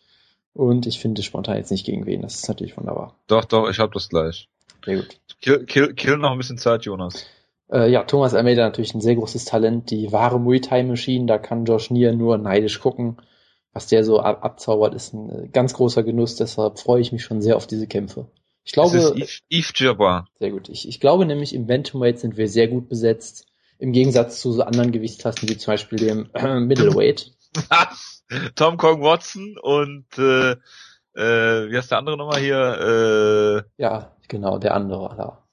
Und 0.55 0.87
ich 0.87 1.01
finde 1.01 1.23
spontan 1.23 1.57
jetzt 1.57 1.71
nicht 1.71 1.87
gegen 1.87 2.05
wen. 2.05 2.23
Das 2.23 2.35
ist 2.35 2.49
natürlich 2.49 2.77
wunderbar. 2.77 3.17
Doch, 3.27 3.45
doch, 3.45 3.71
ich 3.71 3.79
hab 3.79 3.93
das 3.93 4.09
gleich. 4.09 4.49
Sehr 4.85 4.97
gut. 4.97 5.19
Kill, 5.41 5.65
kill, 5.65 5.95
kill 5.95 6.19
noch 6.19 6.33
ein 6.33 6.39
bisschen 6.39 6.59
Zeit, 6.59 6.85
Jonas. 6.85 7.25
Äh, 7.73 7.91
ja, 7.91 8.05
Thomas 8.05 8.35
Almeida 8.35 8.63
natürlich 8.63 8.95
ein 8.95 9.01
sehr 9.01 9.15
großes 9.17 9.47
Talent, 9.47 9.91
die 9.91 10.13
wahre 10.13 10.39
Muay 10.39 10.61
Thai 10.61 10.83
Machine, 10.83 11.27
da 11.27 11.39
kann 11.39 11.65
Josh 11.65 11.91
Nier 11.91 12.13
nur 12.13 12.37
neidisch 12.37 12.81
gucken. 12.81 13.17
Was 13.73 13.87
der 13.87 14.05
so 14.05 14.21
ab 14.21 14.45
abzaubert, 14.45 14.95
ist 14.95 15.15
ein 15.15 15.31
äh, 15.31 15.49
ganz 15.49 15.73
großer 15.73 16.03
Genuss, 16.03 16.37
deshalb 16.37 16.79
freue 16.79 17.01
ich 17.01 17.13
mich 17.13 17.25
schon 17.25 17.41
sehr 17.41 17.57
auf 17.57 17.67
diese 17.67 17.87
Kämpfe. 17.87 18.31
Ich 18.65 18.73
glaube, 18.73 18.99
Yves, 19.17 19.41
Yves 19.51 19.73
Jabbar. 19.75 20.29
Sehr 20.39 20.51
gut. 20.51 20.69
Ich, 20.69 20.87
ich 20.87 21.01
glaube 21.01 21.25
nämlich, 21.25 21.55
im 21.55 21.67
Bantamweight 21.67 22.19
sind 22.19 22.37
wir 22.37 22.49
sehr 22.49 22.69
gut 22.69 22.89
besetzt. 22.89 23.47
Im 23.79 23.93
Gegensatz 23.93 24.41
zu 24.41 24.53
so 24.53 24.63
anderen 24.63 24.93
Gewichtsklassen, 24.93 25.49
wie 25.49 25.57
zum 25.57 25.73
Beispiel 25.73 25.99
dem 25.99 26.31
äh, 26.35 26.61
Middleweight. 26.61 27.33
Tom 28.55 28.77
Kong 28.77 29.03
Watson 29.03 29.57
und 29.61 30.07
äh, 30.19 30.53
äh, 31.15 31.71
wie 31.71 31.77
heißt 31.77 31.91
der 31.91 31.99
andere 31.99 32.17
nochmal 32.17 32.41
hier? 32.41 33.65
Äh, 33.79 33.83
ja, 33.83 34.15
genau, 34.29 34.59
der 34.59 34.75
andere 34.75 35.15
da. 35.17 35.45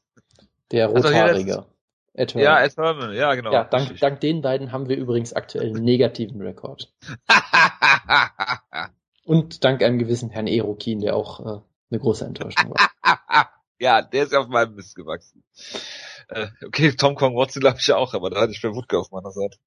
Der 0.72 0.88
rothaarige. 0.88 1.66
Ed 2.14 2.34
Herman. 2.34 2.44
Ja, 2.44 2.64
Ed 2.64 2.78
Herman, 2.78 3.14
ja, 3.14 3.36
genau. 3.36 3.52
Ja, 3.52 3.64
dank, 3.64 4.00
dank 4.00 4.20
den 4.20 4.42
beiden 4.42 4.72
haben 4.72 4.90
wir 4.90 4.98
übrigens 4.98 5.34
aktuell 5.34 5.68
einen 5.68 5.84
negativen 5.84 6.42
Rekord. 6.42 6.92
Und 9.24 9.64
dank 9.64 9.84
einem 9.84 10.00
gewissen 10.00 10.30
Herrn 10.30 10.48
Erokin, 10.48 11.02
der 11.02 11.16
auch 11.16 11.40
äh, 11.40 11.62
eine 11.92 12.00
große 12.00 12.26
Enttäuschung 12.26 12.72
war. 12.72 13.52
ja, 13.80 14.02
der 14.02 14.24
ist 14.24 14.36
auf 14.36 14.48
meinem 14.48 14.76
Mist 14.76 14.96
gewachsen. 14.96 15.44
Äh, 16.30 16.48
okay, 16.66 16.92
Tom 16.94 17.16
Kong 17.16 17.36
Watson 17.36 17.62
glaube 17.62 17.78
ich 17.80 17.92
auch, 17.92 18.14
aber 18.14 18.30
da 18.30 18.42
hatte 18.42 18.52
ich 18.52 18.60
für 18.60 18.76
Wutke 18.76 18.98
auf 18.98 19.12
meiner 19.12 19.32
Seite. 19.32 19.58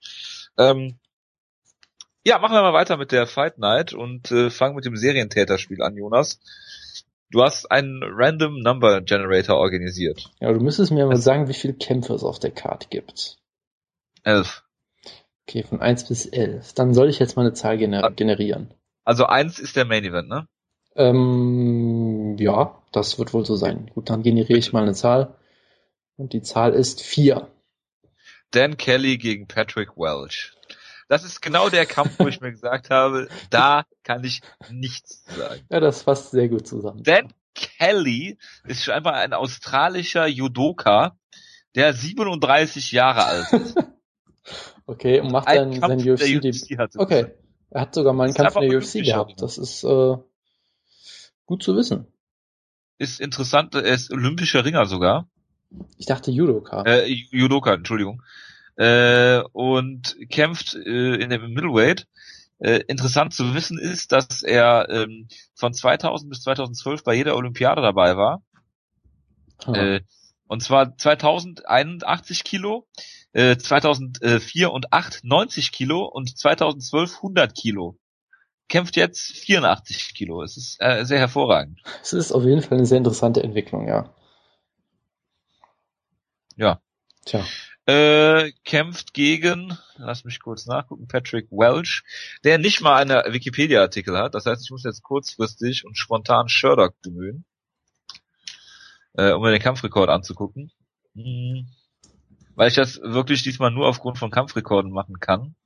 Ähm, 0.59 0.99
ja, 2.25 2.39
machen 2.39 2.55
wir 2.55 2.63
mal 2.63 2.73
weiter 2.73 2.97
mit 2.97 3.11
der 3.11 3.27
Fight 3.27 3.59
Night 3.59 3.93
und 3.93 4.31
äh, 4.31 4.51
fangen 4.51 4.77
mit 4.77 4.85
dem 4.85 4.97
Serientäterspiel 4.97 5.83
an, 5.83 5.97
Jonas. 5.97 6.41
Du 7.33 7.43
hast 7.43 7.71
einen 7.71 8.03
Random 8.05 8.61
Number 8.61 9.01
Generator 9.01 9.57
organisiert. 9.57 10.31
Ja, 10.39 10.53
du 10.53 10.61
müsstest 10.61 10.93
mir 10.93 11.07
mal 11.07 11.17
sagen, 11.17 11.49
wie 11.49 11.55
viele 11.55 11.73
Kämpfe 11.73 12.13
es 12.13 12.23
auf 12.23 12.39
der 12.39 12.51
Karte 12.51 12.89
gibt. 12.91 13.39
Elf. 14.23 14.63
Okay, 15.49 15.63
von 15.63 15.81
eins 15.81 16.07
bis 16.07 16.27
elf. 16.27 16.75
Dann 16.75 16.93
soll 16.93 17.09
ich 17.09 17.19
jetzt 17.19 17.37
mal 17.37 17.43
eine 17.43 17.55
Zahl 17.55 17.79
gener 17.79 18.11
generieren. 18.11 18.75
Also 19.05 19.25
eins 19.25 19.59
ist 19.59 19.77
der 19.77 19.87
Main 19.87 20.05
Event, 20.05 20.29
ne? 20.29 20.47
Ähm, 20.95 22.37
ja, 22.39 22.83
das 22.93 23.19
wird 23.19 23.33
wohl 23.33 23.47
so 23.47 23.57
sein. 23.57 23.91
Gut, 23.95 24.11
dann 24.11 24.23
generiere 24.23 24.59
ich 24.59 24.75
mal 24.75 24.83
eine 24.83 24.95
Zahl. 24.95 25.35
Und 26.17 26.35
die 26.35 26.43
Zahl 26.43 26.75
ist 26.75 27.01
vier. 27.01 27.49
Dan 28.51 28.77
Kelly 28.77 29.17
gegen 29.17 29.49
Patrick 29.49 29.97
Welch. 29.97 30.53
Das 31.13 31.25
ist 31.25 31.43
genau 31.43 31.69
der 31.69 31.85
Kampf, 31.85 32.19
wo 32.19 32.27
ich 32.27 32.41
mir 32.41 32.53
gesagt 32.53 32.89
habe, 32.89 33.29
da 33.51 33.85
kann 34.03 34.25
ich 34.25 34.41
nichts 34.71 35.23
sagen. 35.27 35.61
Ja, 35.69 35.79
das 35.79 36.05
fasst 36.05 36.31
sehr 36.31 36.49
gut 36.49 36.67
zusammen. 36.67 37.03
Dan 37.03 37.35
Kelly 37.55 38.39
ist 38.65 38.83
schon 38.83 38.95
einfach 38.95 39.13
ein 39.13 39.35
australischer 39.35 40.27
Judoka, 40.27 41.19
der 41.75 41.93
37 41.93 42.93
Jahre 42.93 43.27
alt 43.27 43.53
ist. 43.53 43.77
okay, 44.87 45.21
und 45.21 45.33
macht 45.33 45.49
dann 45.49 45.79
sein 45.79 45.99
UFC, 46.01 46.43
UFC 46.43 46.97
Okay, 46.97 47.27
er 47.69 47.81
hat 47.83 47.95
sogar 47.95 48.15
mal 48.15 48.25
einen 48.25 48.33
Kampf 48.33 48.57
in 48.57 48.71
der 48.71 48.79
UFC 48.79 49.05
gehabt. 49.05 49.43
Das 49.43 49.59
ist 49.59 49.85
äh, 49.85 50.17
gut 51.45 51.63
zu 51.63 51.77
wissen. 51.77 52.07
ist 52.97 53.21
interessant, 53.21 53.75
er 53.75 53.85
ist 53.85 54.11
olympischer 54.11 54.65
Ringer 54.65 54.87
sogar. 54.87 55.29
Ich 55.99 56.07
dachte 56.07 56.31
Judoka. 56.31 56.85
Äh, 56.85 57.07
Judoka, 57.31 57.75
Entschuldigung. 57.75 58.23
Äh, 58.77 59.43
und 59.53 60.17
kämpft 60.31 60.75
äh, 60.75 61.15
in 61.17 61.31
dem 61.31 61.53
Middleweight. 61.53 62.07
Äh, 62.59 62.85
interessant 62.87 63.35
zu 63.35 63.55
wissen 63.55 63.79
ist, 63.79 64.13
dass 64.13 64.43
er 64.43 64.89
ähm, 64.89 65.27
von 65.55 65.75
2000 65.75 66.31
bis 66.31 66.43
2012 66.43 67.03
bei 67.03 67.15
jeder 67.15 67.37
Olympiade 67.37 67.83
dabei 67.83 68.17
war. 68.17 68.43
Ah. 69.67 69.75
Äh, 69.75 70.01
und 70.47 70.63
zwar 70.63 70.97
2081 70.97 72.45
Kilo, 72.45 72.87
äh, 73.33 73.57
2004 73.57 74.71
und 74.71 74.93
8 74.93 75.25
90 75.25 75.73
Kilo 75.73 76.05
und 76.05 76.37
2012 76.39 77.17
100 77.17 77.55
Kilo. 77.55 77.99
Kämpft 78.69 78.97
jetzt 78.97 79.33
84 79.33 80.15
Kilo. 80.15 80.43
Es 80.43 80.57
ist 80.57 80.77
äh, 80.81 81.05
sehr 81.05 81.19
hervorragend. 81.19 81.81
Es 82.03 82.13
ist 82.13 82.33
auf 82.33 82.45
jeden 82.45 82.63
Fall 82.63 82.79
eine 82.79 82.87
sehr 82.87 82.99
interessante 82.99 83.43
Entwicklung, 83.43 83.89
ja. 83.89 84.15
Ja. 86.57 86.81
Tja. 87.25 87.45
Äh, 87.85 88.53
kämpft 88.65 89.13
gegen, 89.13 89.77
lass 89.97 90.25
mich 90.25 90.41
kurz 90.41 90.67
nachgucken, 90.67 91.09
Patrick 91.09 91.51
Welch, 91.51 92.05
der 92.45 92.59
nicht 92.59 92.81
mal 92.81 92.95
einen 92.97 93.33
Wikipedia-Artikel 93.33 94.17
hat. 94.17 94.37
Das 94.37 94.47
heißt, 94.47 94.63
ich 94.63 94.71
muss 94.71 94.85
jetzt 94.85 95.03
kurzfristig 95.03 95.85
und 95.85 95.99
spontan 95.99 96.49
Sherlock 96.49 96.95
bemühen, 97.03 97.45
äh, 99.15 99.33
um 99.33 99.43
mir 99.43 99.51
den 99.51 99.61
Kampfrekord 99.61 100.11
anzugucken. 100.11 100.71
Hm. 101.17 101.67
Weil 102.55 102.69
ich 102.69 102.75
das 102.75 103.01
wirklich 103.01 103.43
diesmal 103.43 103.73
nur 103.73 103.89
aufgrund 103.89 104.17
von 104.19 104.31
Kampfrekorden 104.31 104.93
machen 104.93 105.19
kann. 105.19 105.57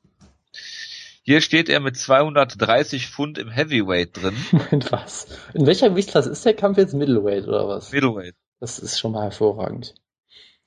Hier 1.23 1.43
steht 1.43 1.69
er 1.69 1.81
mit 1.81 1.97
230 1.97 3.09
Pfund 3.09 3.37
im 3.37 3.51
Heavyweight 3.51 4.17
drin. 4.17 4.37
Moment, 4.53 4.91
was? 4.91 5.27
In 5.53 5.67
welcher 5.67 5.91
Gewichtsklasse 5.91 6.31
ist 6.31 6.47
der 6.47 6.55
Kampf 6.55 6.79
jetzt? 6.79 6.95
Middleweight 6.95 7.47
oder 7.47 7.69
was? 7.69 7.93
Middleweight. 7.93 8.37
Das 8.61 8.79
ist 8.79 8.99
schon 8.99 9.13
mal 9.13 9.25
hervorragend. 9.25 9.95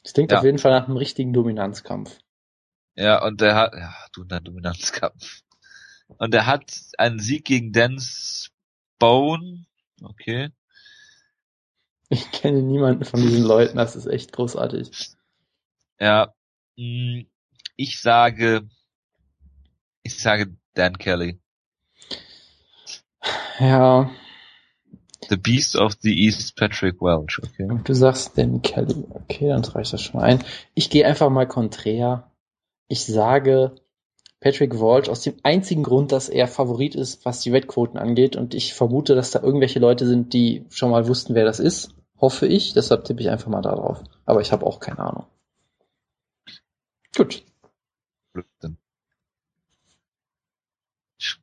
Das 0.03 0.13
klingt 0.13 0.31
Ja. 0.31 0.39
auf 0.39 0.43
jeden 0.45 0.57
Fall 0.59 0.71
nach 0.71 0.88
einem 0.88 0.97
richtigen 0.97 1.33
Dominanzkampf. 1.33 2.17
Ja, 2.95 3.23
und 3.23 3.41
der 3.41 3.55
hat, 3.55 3.73
ja, 3.73 3.93
du, 4.13 4.25
ein 4.29 4.43
Dominanzkampf. 4.43 5.41
Und 6.17 6.33
er 6.33 6.45
hat 6.45 6.71
einen 6.97 7.19
Sieg 7.19 7.45
gegen 7.45 7.71
Dan 7.71 8.01
Bone. 8.97 9.65
Okay. 10.01 10.49
Ich 12.09 12.31
kenne 12.31 12.62
niemanden 12.63 13.05
von 13.05 13.21
diesen 13.21 13.43
Leuten, 13.43 13.77
das 13.77 13.95
ist 13.95 14.07
echt 14.07 14.31
großartig. 14.31 14.89
Ja. 15.99 16.33
mh, 16.77 17.23
Ich 17.75 18.01
sage, 18.01 18.67
ich 20.03 20.21
sage 20.21 20.57
Dan 20.73 20.97
Kelly. 20.97 21.39
Ja, 23.59 24.09
The 25.27 25.38
Beast 25.38 25.75
of 25.75 25.95
the 26.01 26.13
East, 26.13 26.55
Patrick 26.55 27.01
Welch. 27.01 27.39
Okay. 27.43 27.69
und 27.69 27.88
du 27.88 27.93
sagst 27.93 28.38
Dan 28.38 28.62
Kelly. 28.62 29.03
Okay, 29.12 29.49
dann 29.49 29.63
trage 29.63 29.82
ich 29.82 29.91
das 29.91 30.01
schon 30.01 30.19
mal 30.19 30.25
ein. 30.25 30.43
Ich 30.75 30.89
gehe 30.89 31.05
einfach 31.05 31.29
mal 31.29 31.47
konträr. 31.47 32.32
Ich 32.88 33.05
sage 33.05 33.75
Patrick 34.39 34.79
Walsh 34.79 35.10
aus 35.10 35.21
dem 35.21 35.36
einzigen 35.43 35.84
Grund, 35.84 36.12
dass 36.12 36.29
er 36.29 36.47
Favorit 36.47 36.95
ist, 36.95 37.25
was 37.25 37.41
die 37.41 37.51
Wettquoten 37.51 37.99
angeht. 37.99 38.36
Und 38.36 38.53
ich 38.53 38.73
vermute, 38.73 39.15
dass 39.15 39.32
da 39.32 39.41
irgendwelche 39.41 39.79
Leute 39.79 40.08
sind, 40.08 40.34
die 40.34 40.65
schon 40.69 40.91
mal 40.91 41.08
wussten, 41.08 41.36
wer 41.36 41.45
das 41.45 41.60
ist. 41.60 41.93
Hoffe 42.19 42.47
ich. 42.47 42.73
Deshalb 42.73 43.03
tippe 43.03 43.21
ich 43.21 43.29
einfach 43.29 43.49
mal 43.49 43.62
da 43.62 43.75
drauf. 43.75 44.01
Aber 44.25 44.41
ich 44.41 44.51
habe 44.51 44.65
auch 44.65 44.79
keine 44.79 44.99
Ahnung. 44.99 45.25
Gut. 47.15 47.43
Blödsinn. 48.32 48.77
Ich, 51.17 51.38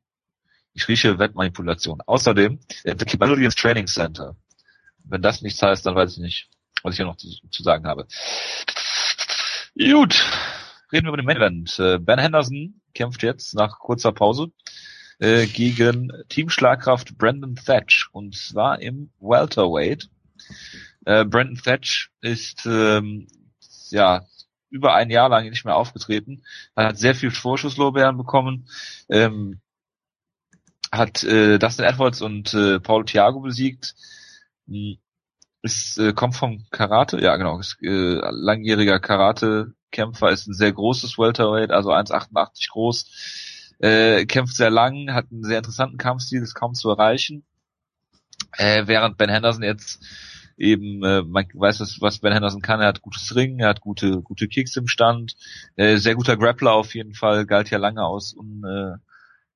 ich 0.77 0.87
rieche 0.89 1.19
Wettmanipulation. 1.19 2.03
Außerdem, 2.03 2.61
The 2.85 2.95
Canadians 2.95 3.55
Training 3.55 3.87
Center. 3.87 4.37
Wenn 5.05 5.23
das 5.23 5.41
nichts 5.41 5.63
heißt, 5.63 5.87
dann 5.87 5.95
weiß 5.95 6.13
ich 6.13 6.19
nicht, 6.19 6.51
was 6.83 6.93
ich 6.93 6.97
hier 6.99 7.07
noch 7.07 7.17
zu, 7.17 7.29
zu 7.51 7.63
sagen 7.63 7.87
habe. 7.87 8.07
Gut. 9.75 10.23
Reden 10.93 11.07
wir 11.07 11.09
über 11.09 11.17
den 11.17 11.27
Main 11.27 11.39
Event. 11.39 11.79
Äh, 11.79 11.99
Ben 11.99 12.19
Henderson 12.19 12.81
kämpft 12.95 13.23
jetzt 13.23 13.55
nach 13.55 13.79
kurzer 13.79 14.13
Pause 14.13 14.53
äh, 15.19 15.47
gegen 15.47 16.13
Teamschlagkraft 16.29 17.17
Brandon 17.17 17.57
Thatch 17.57 18.11
und 18.13 18.37
zwar 18.37 18.81
im 18.81 19.11
Welterweight. 19.19 20.11
Äh, 21.07 21.25
Brandon 21.25 21.57
Thatch 21.57 22.11
ist 22.21 22.67
ähm, 22.67 23.27
ja 23.91 24.27
über 24.69 24.95
ein 24.95 25.11
Jahr 25.11 25.31
lang 25.31 25.49
nicht 25.49 25.65
mehr 25.65 25.77
aufgetreten, 25.77 26.43
hat 26.77 26.99
sehr 26.99 27.15
viel 27.15 27.31
Vorschusslorbeeren 27.31 28.17
bekommen, 28.19 28.69
ähm, 29.09 29.61
hat 30.93 31.25
äh, 31.25 31.59
Dustin 31.59 31.85
Edwards 31.85 32.23
und 32.23 32.55
äh, 32.55 32.81
Paul 32.81 33.05
Thiago 33.05 33.41
besiegt, 33.41 33.95
Hm, 34.69 34.99
ist 35.63 35.99
äh, 35.99 36.13
kommt 36.13 36.37
vom 36.37 36.65
Karate, 36.71 37.21
ja 37.21 37.37
genau, 37.37 37.59
ist 37.59 37.79
äh, 37.83 38.21
langjähriger 38.31 39.01
Karate-Kämpfer, 39.01 40.31
ist 40.31 40.47
ein 40.47 40.55
sehr 40.55 40.73
großes 40.73 41.19
Welterweight, 41.19 41.71
also 41.71 41.93
1,88 41.93 42.71
groß, 42.71 43.75
äh, 43.81 44.27
kämpft 44.27 44.55
sehr 44.55 44.71
lang, 44.71 45.13
hat 45.13 45.27
einen 45.31 45.45
sehr 45.45 45.59
interessanten 45.59 45.99
Kampfstil, 45.99 46.43
ist 46.43 46.55
kaum 46.55 46.75
zu 46.75 46.91
erreichen, 46.91 47.45
äh, 48.53 48.87
während 48.87 49.17
Ben 49.19 49.31
Henderson 49.31 49.63
jetzt 49.63 50.05
eben, 50.57 51.03
äh, 51.05 51.23
man 51.23 51.47
weiß, 51.53 51.81
was, 51.81 52.01
was 52.01 52.19
Ben 52.19 52.33
Henderson 52.33 52.63
kann, 52.63 52.81
er 52.81 52.89
hat 52.89 53.03
gutes 53.03 53.35
Ring, 53.35 53.59
er 53.59 53.69
hat 53.69 53.81
gute, 53.81 54.23
gute 54.23 54.49
Kicks 54.49 54.77
im 54.77 54.89
Stand, 54.89 55.37
äh, 55.77 55.97
sehr 55.97 56.15
guter 56.15 56.37
Grappler 56.37 56.73
auf 56.73 56.95
jeden 56.95 57.15
Fall, 57.15 57.47
galt 57.47 57.71
ja 57.71 57.79
lange 57.79 58.05
aus 58.05 58.35
un, 58.35 58.65
äh, 58.65 58.99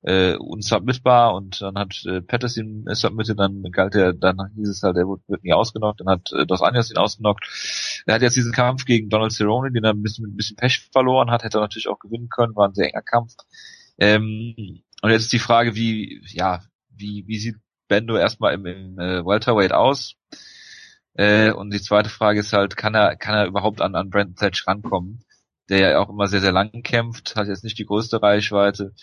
äh, 0.03 0.35
unsubmittbar 0.35 1.35
und 1.35 1.61
dann 1.61 1.75
hat 1.75 2.03
äh, 2.05 2.21
Patterson 2.21 2.85
ihn 2.87 2.95
submitted, 2.95 3.37
dann 3.37 3.63
galt 3.71 3.95
er, 3.95 4.13
dann 4.13 4.37
hieß 4.55 4.69
es 4.69 4.83
halt, 4.83 4.97
er 4.97 5.07
wird, 5.07 5.21
wird 5.27 5.43
nie 5.43 5.53
ausgenockt, 5.53 6.01
dann 6.01 6.09
hat 6.09 6.31
äh, 6.33 6.45
Dos 6.45 6.61
Anjos 6.61 6.89
ihn 6.89 6.97
ausgenockt. 6.97 8.03
Er 8.07 8.15
hat 8.15 8.21
jetzt 8.21 8.35
diesen 8.35 8.51
Kampf 8.51 8.85
gegen 8.85 9.09
Donald 9.09 9.31
Cerrone, 9.31 9.71
den 9.71 9.83
er 9.83 9.93
ein 9.93 10.01
bisschen 10.01 10.25
ein 10.25 10.35
bisschen 10.35 10.55
Pech 10.55 10.89
verloren 10.91 11.29
hat, 11.29 11.43
hätte 11.43 11.59
er 11.59 11.61
natürlich 11.61 11.87
auch 11.87 11.99
gewinnen 11.99 12.29
können, 12.29 12.55
war 12.55 12.67
ein 12.67 12.73
sehr 12.73 12.87
enger 12.87 13.03
Kampf. 13.03 13.35
Ähm, 13.99 14.81
und 15.01 15.11
jetzt 15.11 15.23
ist 15.23 15.33
die 15.33 15.39
Frage, 15.39 15.75
wie, 15.75 16.21
ja, 16.27 16.61
wie, 16.89 17.23
wie 17.27 17.37
sieht 17.37 17.57
Bendo 17.87 18.15
erstmal 18.15 18.53
im, 18.53 18.65
im 18.65 18.99
äh, 18.99 19.25
Welterweight 19.25 19.73
aus? 19.73 20.15
Äh, 21.13 21.51
und 21.51 21.71
die 21.71 21.81
zweite 21.81 22.09
Frage 22.09 22.39
ist 22.39 22.53
halt, 22.53 22.77
kann 22.77 22.95
er, 22.95 23.15
kann 23.17 23.35
er 23.35 23.45
überhaupt 23.45 23.81
an, 23.81 23.95
an 23.95 24.09
Brandon 24.09 24.35
Thatch 24.35 24.65
rankommen? 24.65 25.23
Der 25.69 25.91
ja 25.91 25.99
auch 25.99 26.09
immer 26.09 26.27
sehr, 26.27 26.41
sehr 26.41 26.51
lang 26.51 26.83
kämpft, 26.83 27.35
hat 27.35 27.47
jetzt 27.47 27.63
nicht 27.63 27.77
die 27.77 27.85
größte 27.85 28.21
Reichweite. 28.21 28.93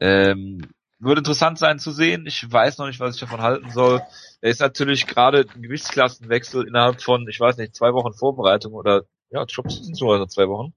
Ähm, 0.00 0.68
würde 0.98 1.20
interessant 1.20 1.58
sein 1.58 1.78
zu 1.78 1.92
sehen. 1.92 2.26
Ich 2.26 2.50
weiß 2.50 2.78
noch 2.78 2.86
nicht, 2.86 3.00
was 3.00 3.14
ich 3.14 3.20
davon 3.20 3.40
halten 3.40 3.70
soll. 3.70 4.02
Er 4.40 4.50
ist 4.50 4.60
natürlich 4.60 5.06
gerade 5.06 5.46
ein 5.54 5.62
Gewichtsklassenwechsel 5.62 6.66
innerhalb 6.66 7.02
von, 7.02 7.26
ich 7.28 7.38
weiß 7.38 7.56
nicht, 7.56 7.74
zwei 7.74 7.92
Wochen 7.92 8.12
Vorbereitung 8.14 8.72
oder 8.72 9.04
ja, 9.30 9.44
ich 9.46 9.54
glaube, 9.54 9.68
es 9.68 9.84
sind 9.84 9.96
zwei 9.96 10.48
Wochen. 10.48 10.72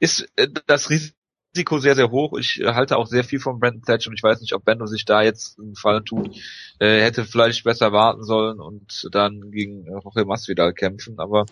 Ist 0.00 0.28
äh, 0.36 0.48
das 0.66 0.90
Risiko 0.90 1.78
sehr, 1.78 1.94
sehr 1.94 2.10
hoch. 2.10 2.38
Ich 2.38 2.60
äh, 2.60 2.74
halte 2.74 2.96
auch 2.96 3.06
sehr 3.06 3.24
viel 3.24 3.40
von 3.40 3.58
Brandon 3.58 3.82
Thatch 3.82 4.06
und 4.06 4.14
ich 4.14 4.22
weiß 4.22 4.40
nicht, 4.40 4.52
ob 4.52 4.64
Bendo 4.64 4.86
sich 4.86 5.04
da 5.04 5.22
jetzt 5.22 5.58
einen 5.58 5.74
Fall 5.74 6.02
tut. 6.04 6.36
Äh, 6.78 7.00
hätte 7.00 7.24
vielleicht 7.24 7.64
besser 7.64 7.92
warten 7.92 8.22
sollen 8.22 8.60
und 8.60 9.08
dann 9.12 9.50
gegen 9.50 9.86
äh, 9.86 10.00
Jorge 10.02 10.26
Masvidal 10.26 10.74
kämpfen. 10.74 11.18
Aber 11.18 11.46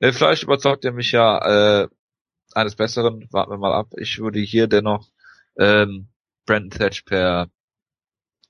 vielleicht 0.00 0.42
überzeugt 0.42 0.84
er 0.84 0.92
mich 0.92 1.12
ja 1.12 1.82
äh, 1.82 1.88
eines 2.54 2.76
Besseren. 2.76 3.28
Warten 3.30 3.52
wir 3.52 3.58
mal 3.58 3.74
ab. 3.74 3.92
Ich 3.98 4.18
würde 4.18 4.40
hier 4.40 4.66
dennoch 4.66 5.08
ähm, 5.58 6.08
Brandon 6.46 6.70
Thatch 6.70 7.04
per 7.04 7.48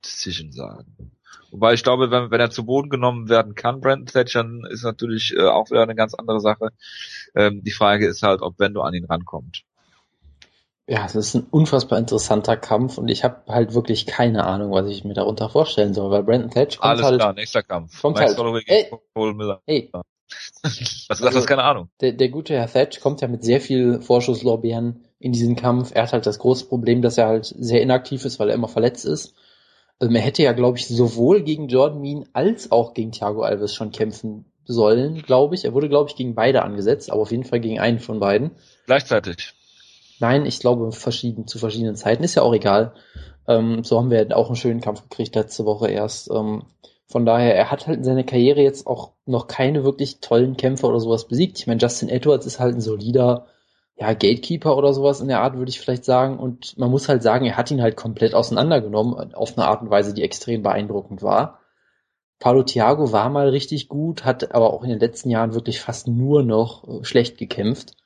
Decision 0.05 0.53
sagen. 0.53 1.13
Wobei 1.51 1.75
ich 1.75 1.83
glaube, 1.85 2.11
wenn, 2.11 2.31
wenn 2.31 2.41
er 2.41 2.51
zu 2.51 2.67
Boden 2.67 2.91
genommen 2.91 3.29
werden 3.29 3.55
kann, 3.55 3.81
Brandon 3.81 4.07
Thatch, 4.07 4.33
dann 4.33 4.63
ist 4.71 4.83
natürlich 4.83 5.35
äh, 5.37 5.43
auch 5.49 5.71
wieder 5.71 5.83
eine 5.83 5.95
ganz 5.95 6.15
andere 6.15 6.41
Sache. 6.41 6.71
Ähm, 7.37 7.63
die 7.63 7.71
Frage 7.71 8.07
ist 8.07 8.23
halt, 8.23 8.43
ob 8.43 8.57
Bendo 8.57 8.83
an 8.83 8.95
ihn 8.95 9.05
rankommt. 9.05 9.63
Ja, 10.87 11.07
es 11.07 11.15
ist 11.15 11.35
ein 11.35 11.47
unfassbar 11.51 11.99
interessanter 11.99 12.57
Kampf 12.59 12.99
und 12.99 13.09
ich 13.09 13.25
habe 13.25 13.43
halt 13.51 13.73
wirklich 13.73 14.05
keine 14.05 14.45
Ahnung, 14.45 14.71
was 14.73 14.87
ich 14.89 15.03
mir 15.05 15.15
darunter 15.15 15.49
vorstellen 15.49 15.95
soll, 15.95 16.11
weil 16.11 16.25
Brandon 16.25 16.51
Thatch 16.51 16.77
kommt 16.79 16.91
Alles 16.91 17.05
halt, 17.07 17.21
klar, 17.21 17.33
nächster 17.33 17.63
Kampf. 17.63 18.03
kommt 18.03 18.19
Max 18.19 18.37
halt- 18.37 18.65
Ey. 18.67 18.91
Paul 19.15 19.35
Miller. 19.35 19.63
hey, 19.67 19.91
Was 20.63 21.19
sagt 21.19 21.35
das? 21.37 21.47
Keine 21.47 21.63
Ahnung. 21.63 21.89
der, 22.01 22.13
der 22.13 22.29
gute 22.29 22.55
Herr 22.55 22.67
Thatch 22.67 23.01
kommt 23.01 23.21
ja 23.23 23.29
mit 23.29 23.45
sehr 23.45 23.61
viel 23.61 24.01
Vorschusslorbeeren 24.03 25.05
in 25.25 25.33
diesen 25.33 25.57
Kampf. 25.57 25.93
Er 25.95 26.03
hat 26.03 26.13
halt 26.13 26.27
das 26.27 26.39
große 26.39 26.67
Problem, 26.67 27.01
dass 27.01 27.17
er 27.17 27.29
halt 27.29 27.47
sehr 27.47 27.81
inaktiv 27.81 28.27
ist, 28.27 28.39
weil 28.39 28.51
er 28.51 28.55
immer 28.55 28.69
verletzt 28.69 29.07
ist. 29.07 29.35
Ähm, 29.99 30.15
er 30.15 30.21
hätte 30.21 30.43
ja, 30.43 30.53
glaube 30.53 30.77
ich, 30.77 30.87
sowohl 30.87 31.43
gegen 31.43 31.69
Jordan 31.69 32.03
Mean 32.03 32.27
als 32.35 32.71
auch 32.71 32.93
gegen 32.93 33.11
Thiago 33.11 33.41
Alves 33.41 33.75
schon 33.75 33.91
kämpfen 33.91 34.45
sollen, 34.67 35.23
glaube 35.23 35.55
ich. 35.55 35.65
Er 35.65 35.73
wurde, 35.73 35.89
glaube 35.89 36.11
ich, 36.11 36.17
gegen 36.17 36.35
beide 36.35 36.63
angesetzt, 36.63 37.11
aber 37.11 37.23
auf 37.23 37.31
jeden 37.31 37.45
Fall 37.45 37.61
gegen 37.61 37.81
einen 37.81 38.01
von 38.01 38.21
beiden. 38.21 38.51
Gleichzeitig. 38.85 39.55
Nein, 40.21 40.45
ich 40.45 40.59
glaube 40.59 40.93
verschieden, 40.93 41.47
zu 41.47 41.59
verschiedenen 41.59 41.97
Zeiten. 41.97 42.23
Ist 42.23 42.35
ja 42.35 42.43
auch 42.43 42.53
egal. 42.53 42.93
Ähm, 43.49 43.83
so 43.83 43.99
haben 43.99 44.11
wir 44.11 44.37
auch 44.37 44.49
einen 44.49 44.57
schönen 44.57 44.83
Kampf 44.83 45.09
gekriegt 45.09 45.35
letzte 45.37 45.65
Woche 45.65 45.89
erst. 45.89 46.31
Ähm, 46.31 46.65
von 47.07 47.25
daher, 47.25 47.57
er 47.57 47.71
hat 47.71 47.87
halt 47.87 47.97
in 47.97 48.05
seiner 48.05 48.25
Karriere 48.25 48.61
jetzt 48.61 48.87
auch 48.87 49.13
noch 49.25 49.47
keine 49.47 49.85
wirklich 49.85 50.21
tollen 50.21 50.59
Kämpfer 50.59 50.89
oder 50.89 51.01
sowas 51.01 51.29
besiegt. 51.29 51.59
Ich 51.61 51.67
meine, 51.67 51.81
Justin 51.81 52.11
Edwards 52.11 52.45
ist 52.45 52.61
halt 52.61 52.75
ein 52.75 52.83
solider, 52.83 53.47
ja, 53.97 54.13
Gatekeeper 54.13 54.77
oder 54.77 54.93
sowas 54.93 55.21
in 55.21 55.29
der 55.29 55.41
Art, 55.41 55.57
würde 55.57 55.71
ich 55.71 55.81
vielleicht 55.81 56.05
sagen. 56.05 56.39
Und 56.39 56.77
man 56.79 56.91
muss 56.91 57.09
halt 57.09 57.23
sagen, 57.23 57.47
er 57.47 57.57
hat 57.57 57.71
ihn 57.71 57.83
halt 57.83 57.97
komplett 57.97 58.35
auseinandergenommen, 58.35 59.35
auf 59.35 59.57
eine 59.57 59.67
Art 59.67 59.83
und 59.83 59.91
Weise, 59.91 60.15
die 60.15 60.23
extrem 60.23 60.63
beeindruckend 60.63 61.23
war. 61.23 61.61
Paulo 62.41 62.65
Thiago 62.65 63.13
war 63.13 63.31
mal 63.31 63.49
richtig 63.49 63.89
gut, 63.89 64.25
hat 64.25 64.55
aber 64.55 64.73
auch 64.73 64.83
in 64.83 64.91
den 64.91 64.99
letzten 64.99 65.31
Jahren 65.31 65.55
wirklich 65.55 65.81
fast 65.81 66.09
nur 66.09 66.43
noch 66.43 66.87
äh, 66.89 67.05
schlecht 67.05 67.39
gekämpft. 67.39 67.97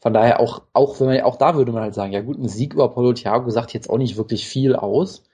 Von 0.00 0.12
daher 0.12 0.40
auch, 0.40 0.62
auch 0.72 0.98
wenn 1.00 1.06
man, 1.08 1.20
auch 1.22 1.36
da 1.36 1.54
würde 1.54 1.72
man 1.72 1.82
halt 1.82 1.94
sagen, 1.94 2.12
ja 2.12 2.20
gut, 2.20 2.38
ein 2.38 2.48
Sieg 2.48 2.74
über 2.74 2.88
Paulo 2.88 3.12
Thiago 3.12 3.50
sagt 3.50 3.72
jetzt 3.72 3.88
auch 3.90 3.98
nicht 3.98 4.16
wirklich 4.16 4.46
viel 4.46 4.76
aus. 4.76 5.24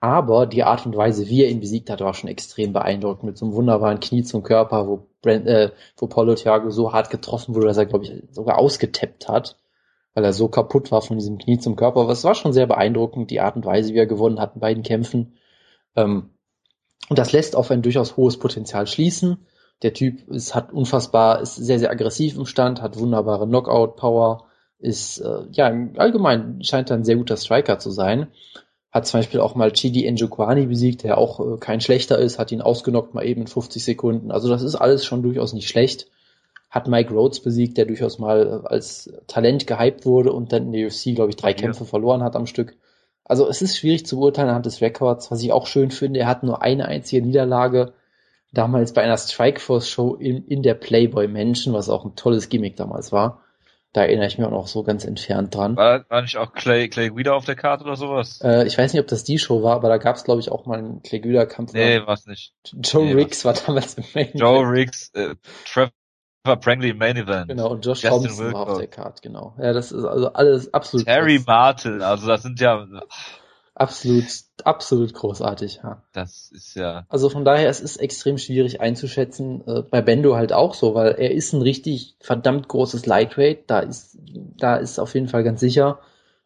Aber 0.00 0.46
die 0.46 0.62
Art 0.62 0.86
und 0.86 0.96
Weise, 0.96 1.28
wie 1.28 1.42
er 1.42 1.50
ihn 1.50 1.60
besiegt 1.60 1.90
hat, 1.90 2.00
war 2.00 2.14
schon 2.14 2.30
extrem 2.30 2.72
beeindruckend. 2.72 3.24
Mit 3.24 3.38
so 3.38 3.46
einem 3.46 3.54
wunderbaren 3.54 3.98
Knie 3.98 4.22
zum 4.22 4.44
Körper, 4.44 4.86
wo, 4.86 5.08
Brand, 5.22 5.46
äh, 5.46 5.72
wo 5.96 6.06
Paulo 6.06 6.34
Thiago 6.34 6.70
so 6.70 6.92
hart 6.92 7.10
getroffen 7.10 7.54
wurde, 7.54 7.66
dass 7.66 7.78
er, 7.78 7.86
glaube 7.86 8.04
ich, 8.04 8.12
sogar 8.30 8.58
ausgetappt 8.58 9.28
hat, 9.28 9.56
weil 10.14 10.24
er 10.24 10.32
so 10.32 10.48
kaputt 10.48 10.92
war 10.92 11.02
von 11.02 11.18
diesem 11.18 11.38
Knie 11.38 11.58
zum 11.58 11.74
Körper. 11.74 12.00
Aber 12.00 12.12
es 12.12 12.22
war 12.22 12.36
schon 12.36 12.52
sehr 12.52 12.66
beeindruckend, 12.66 13.30
die 13.30 13.40
Art 13.40 13.56
und 13.56 13.66
Weise, 13.66 13.92
wie 13.92 13.98
er 13.98 14.06
gewonnen 14.06 14.38
hat 14.38 14.54
in 14.54 14.60
beiden 14.60 14.84
Kämpfen. 14.84 15.34
Ähm, 15.96 16.30
und 17.08 17.18
das 17.18 17.32
lässt 17.32 17.56
auf 17.56 17.70
ein 17.70 17.82
durchaus 17.82 18.16
hohes 18.16 18.38
Potenzial 18.38 18.86
schließen. 18.86 19.46
Der 19.82 19.94
Typ 19.94 20.28
ist, 20.28 20.54
hat 20.54 20.72
unfassbar, 20.72 21.40
ist 21.40 21.56
sehr, 21.56 21.78
sehr 21.80 21.90
aggressiv 21.90 22.36
im 22.36 22.46
Stand, 22.46 22.82
hat 22.82 22.98
wunderbare 22.98 23.46
Knockout-Power, 23.46 24.44
ist, 24.78 25.18
äh, 25.18 25.46
ja, 25.50 25.72
allgemein 25.96 26.62
scheint 26.62 26.90
er 26.90 26.96
ein 26.96 27.04
sehr 27.04 27.16
guter 27.16 27.36
Striker 27.36 27.78
zu 27.78 27.90
sein. 27.90 28.28
Hat 28.90 29.06
zum 29.06 29.20
Beispiel 29.20 29.40
auch 29.40 29.54
mal 29.54 29.70
Chidi 29.70 30.10
Njokwani 30.10 30.66
besiegt, 30.66 31.02
der 31.04 31.18
auch 31.18 31.40
äh, 31.40 31.58
kein 31.58 31.80
schlechter 31.80 32.18
ist, 32.18 32.38
hat 32.38 32.52
ihn 32.52 32.62
ausgenockt 32.62 33.14
mal 33.14 33.26
eben 33.26 33.42
in 33.42 33.46
50 33.46 33.84
Sekunden. 33.84 34.30
Also 34.30 34.48
das 34.48 34.62
ist 34.62 34.76
alles 34.76 35.04
schon 35.04 35.22
durchaus 35.22 35.52
nicht 35.52 35.68
schlecht. 35.68 36.06
Hat 36.70 36.88
Mike 36.88 37.12
Rhodes 37.12 37.40
besiegt, 37.40 37.76
der 37.76 37.84
durchaus 37.84 38.18
mal 38.18 38.62
äh, 38.64 38.66
als 38.66 39.12
Talent 39.26 39.66
gehypt 39.66 40.06
wurde 40.06 40.32
und 40.32 40.52
dann 40.52 40.66
in 40.66 40.72
der 40.72 40.86
UFC, 40.86 41.14
glaube 41.14 41.30
ich, 41.30 41.36
drei 41.36 41.50
ja. 41.50 41.56
Kämpfe 41.56 41.84
verloren 41.84 42.22
hat 42.22 42.34
am 42.34 42.46
Stück. 42.46 42.76
Also 43.24 43.46
es 43.46 43.60
ist 43.60 43.76
schwierig 43.76 44.06
zu 44.06 44.16
beurteilen 44.16 44.48
anhand 44.48 44.66
des 44.66 44.80
Records. 44.80 45.30
Was 45.30 45.42
ich 45.42 45.52
auch 45.52 45.66
schön 45.66 45.90
finde, 45.90 46.20
er 46.20 46.28
hat 46.28 46.42
nur 46.42 46.62
eine 46.62 46.86
einzige 46.86 47.24
Niederlage 47.24 47.92
damals 48.52 48.94
bei 48.94 49.02
einer 49.02 49.18
Strikeforce-Show 49.18 50.14
in, 50.14 50.46
in 50.46 50.62
der 50.62 50.74
Playboy 50.74 51.28
Mansion, 51.28 51.74
was 51.74 51.90
auch 51.90 52.06
ein 52.06 52.16
tolles 52.16 52.48
Gimmick 52.48 52.76
damals 52.76 53.12
war. 53.12 53.42
Da 53.92 54.02
erinnere 54.02 54.26
ich 54.26 54.36
mich 54.36 54.46
auch 54.46 54.52
noch 54.52 54.66
so 54.66 54.82
ganz 54.82 55.04
entfernt 55.04 55.54
dran. 55.54 55.76
War, 55.76 56.04
war 56.10 56.22
nicht 56.22 56.36
auch 56.36 56.52
Clay, 56.52 56.88
Clay 56.88 57.08
Guida 57.08 57.32
auf 57.32 57.46
der 57.46 57.56
Karte 57.56 57.84
oder 57.84 57.96
sowas? 57.96 58.40
Äh, 58.42 58.66
ich 58.66 58.76
weiß 58.76 58.92
nicht, 58.92 59.00
ob 59.00 59.08
das 59.08 59.24
die 59.24 59.38
Show 59.38 59.62
war, 59.62 59.76
aber 59.76 59.88
da 59.88 59.96
gab 59.96 60.16
es, 60.16 60.24
glaube 60.24 60.40
ich, 60.40 60.50
auch 60.50 60.66
mal 60.66 60.78
einen 60.78 61.02
Clay 61.02 61.20
Guida-Kampf. 61.20 61.72
Nee, 61.72 62.00
war's 62.04 62.26
nicht. 62.26 62.52
Joe 62.74 63.04
nee, 63.04 63.12
Riggs 63.14 63.44
war 63.46 63.54
damals 63.54 63.94
im 63.94 64.04
Main 64.14 64.30
Joe 64.34 64.68
Riggs, 64.68 65.10
äh, 65.14 65.34
Trevor 65.64 65.90
Prangley 66.60 66.90
im 66.90 66.98
Main 66.98 67.16
Event. 67.16 67.48
Genau, 67.48 67.70
und 67.70 67.84
Josh 67.84 68.02
Justin 68.02 68.24
Thompson 68.24 68.52
war 68.52 68.68
auf 68.68 68.78
der 68.78 68.88
Karte, 68.88 69.22
genau. 69.22 69.54
Ja, 69.58 69.72
das 69.72 69.90
ist 69.90 70.04
also 70.04 70.34
alles 70.34 70.72
absolut. 70.74 71.06
Terry 71.06 71.42
Martin, 71.46 72.02
also 72.02 72.26
das 72.26 72.42
sind 72.42 72.60
ja 72.60 72.86
absolut, 73.78 74.26
absolut 74.64 75.14
großartig. 75.14 75.80
Ja. 75.82 76.02
Das 76.12 76.50
ist 76.52 76.74
ja. 76.74 77.06
Also 77.08 77.28
von 77.28 77.44
daher, 77.44 77.68
es 77.68 77.80
ist 77.80 77.96
extrem 77.96 78.38
schwierig 78.38 78.80
einzuschätzen. 78.80 79.66
Äh, 79.66 79.82
bei 79.82 80.02
Bendo 80.02 80.36
halt 80.36 80.52
auch 80.52 80.74
so, 80.74 80.94
weil 80.94 81.12
er 81.12 81.30
ist 81.30 81.52
ein 81.52 81.62
richtig 81.62 82.16
verdammt 82.20 82.68
großes 82.68 83.06
Lightweight. 83.06 83.68
Da 83.68 83.80
ist, 83.80 84.18
da 84.56 84.76
ist 84.76 84.98
auf 84.98 85.14
jeden 85.14 85.28
Fall 85.28 85.44
ganz 85.44 85.60
sicher. 85.60 86.00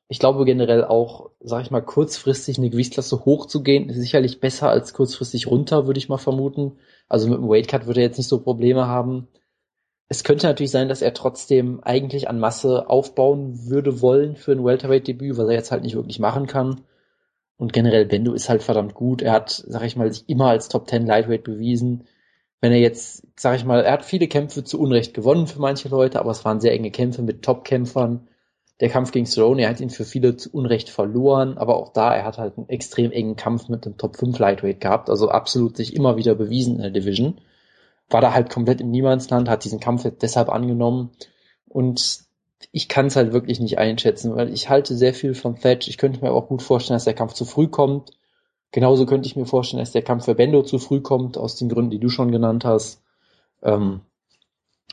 Ich 0.09 0.19
glaube 0.19 0.45
generell 0.45 0.85
auch, 0.85 1.31
sag 1.41 1.63
ich 1.63 1.71
mal, 1.71 1.81
kurzfristig 1.81 2.59
eine 2.59 2.69
Gewichtsklasse 2.69 3.25
hochzugehen, 3.25 3.89
ist 3.89 3.97
sicherlich 3.97 4.41
besser 4.41 4.69
als 4.69 4.93
kurzfristig 4.93 5.47
runter, 5.47 5.87
würde 5.87 5.99
ich 5.99 6.11
mal 6.11 6.19
vermuten. 6.19 6.73
Also 7.09 7.29
mit 7.29 7.39
dem 7.39 7.49
Weightcut 7.49 7.87
würde 7.87 8.01
er 8.01 8.09
jetzt 8.09 8.19
nicht 8.19 8.29
so 8.29 8.41
Probleme 8.41 8.87
haben. 8.87 9.29
Es 10.09 10.25
könnte 10.25 10.47
natürlich 10.47 10.71
sein, 10.71 10.91
dass 10.91 11.01
er 11.01 11.15
trotzdem 11.15 11.83
eigentlich 11.83 12.29
an 12.29 12.39
Masse 12.39 12.91
aufbauen 12.91 13.71
würde 13.71 14.03
wollen 14.03 14.37
für 14.37 14.53
ein 14.53 14.63
Welterweight-Debüt, 14.63 15.39
was 15.39 15.49
er 15.49 15.55
jetzt 15.55 15.71
halt 15.73 15.83
nicht 15.83 15.95
wirklich 15.95 16.19
machen 16.19 16.47
kann. 16.47 16.83
Und 17.63 17.73
generell 17.73 18.07
Bendo 18.07 18.33
ist 18.33 18.49
halt 18.49 18.61
verdammt 18.61 18.93
gut. 18.93 19.23
Er 19.23 19.31
hat, 19.31 19.51
sag 19.51 19.85
ich 19.85 19.95
mal, 19.95 20.13
sich 20.13 20.29
immer 20.29 20.49
als 20.49 20.69
Top 20.69 20.91
10 20.91 21.07
Lightweight 21.07 21.45
bewiesen. 21.45 22.09
Wenn 22.61 22.73
er 22.73 22.81
jetzt, 22.81 23.25
sag 23.39 23.55
ich 23.55 23.65
mal, 23.65 23.85
er 23.85 23.93
hat 23.93 24.05
viele 24.05 24.27
Kämpfe 24.27 24.65
zu 24.65 24.81
Unrecht 24.81 25.15
gewonnen 25.15 25.47
für 25.47 25.61
manche 25.61 25.89
Leute, 25.89 26.19
aber 26.19 26.33
es 26.33 26.45
waren 26.45 26.61
sehr 26.61 26.73
enge 26.73 26.91
Kämpfe 26.91 27.23
mit 27.23 27.43
Top-Kämpfern. 27.43 28.27
Der 28.81 28.89
Kampf 28.89 29.13
gegen 29.13 29.27
Cerrone, 29.27 29.63
er 29.63 29.69
hat 29.69 29.79
ihn 29.79 29.91
für 29.91 30.05
viele 30.05 30.37
zu 30.37 30.51
Unrecht 30.51 30.91
verloren, 30.91 31.57
aber 31.57 31.77
auch 31.77 31.93
da, 31.93 32.13
er 32.13 32.25
hat 32.25 32.39
halt 32.39 32.59
einen 32.59 32.69
extrem 32.69 33.13
engen 33.13 33.37
Kampf 33.37 33.69
mit 33.69 33.85
dem 33.85 33.97
Top 33.97 34.17
5 34.17 34.37
Lightweight 34.41 34.81
gehabt, 34.81 35.09
also 35.09 35.29
absolut 35.29 35.77
sich 35.77 35.95
immer 35.95 36.17
wieder 36.17 36.35
bewiesen 36.35 36.75
in 36.75 36.83
der 36.83 36.91
Division. 36.91 37.41
War 38.11 38.21
da 38.21 38.35
halt 38.35 38.51
komplett 38.51 38.81
im 38.81 38.91
Niemandsland, 38.91 39.49
hat 39.49 39.63
diesen 39.63 39.79
Kampf 39.79 40.05
deshalb 40.21 40.49
angenommen 40.49 41.13
und 41.69 42.25
ich 42.71 42.89
kann 42.89 43.07
es 43.07 43.17
halt 43.17 43.33
wirklich 43.33 43.61
nicht 43.61 43.79
einschätzen, 43.79 44.37
weil 44.37 44.53
ich 44.53 44.69
halte 44.69 44.97
sehr 44.97 45.15
viel 45.15 45.35
von 45.35 45.57
Thatch. 45.57 45.89
Ich 45.89 45.99
könnte 45.99 46.21
mir 46.21 46.29
aber 46.29 46.39
auch 46.39 46.49
gut 46.49 46.63
vorstellen, 46.63 46.97
dass 46.97 47.05
der 47.05 47.15
Kampf 47.15 47.33
zu 47.33 47.45
früh 47.45 47.69
kommt. 47.69 48.11
Genauso 48.71 49.05
könnte 49.07 49.27
ich 49.27 49.37
mir 49.37 49.47
vorstellen, 49.47 49.81
dass 49.81 49.93
der 49.93 50.03
Kampf 50.03 50.25
für 50.25 50.35
Bendo 50.35 50.63
zu 50.63 50.79
früh 50.79 51.01
kommt, 51.01 51.37
aus 51.37 51.57
den 51.57 51.69
Gründen, 51.69 51.91
die 51.91 51.99
du 51.99 52.09
schon 52.09 52.33
genannt 52.33 52.65
hast. 52.65 53.03
Ähm, 53.63 54.01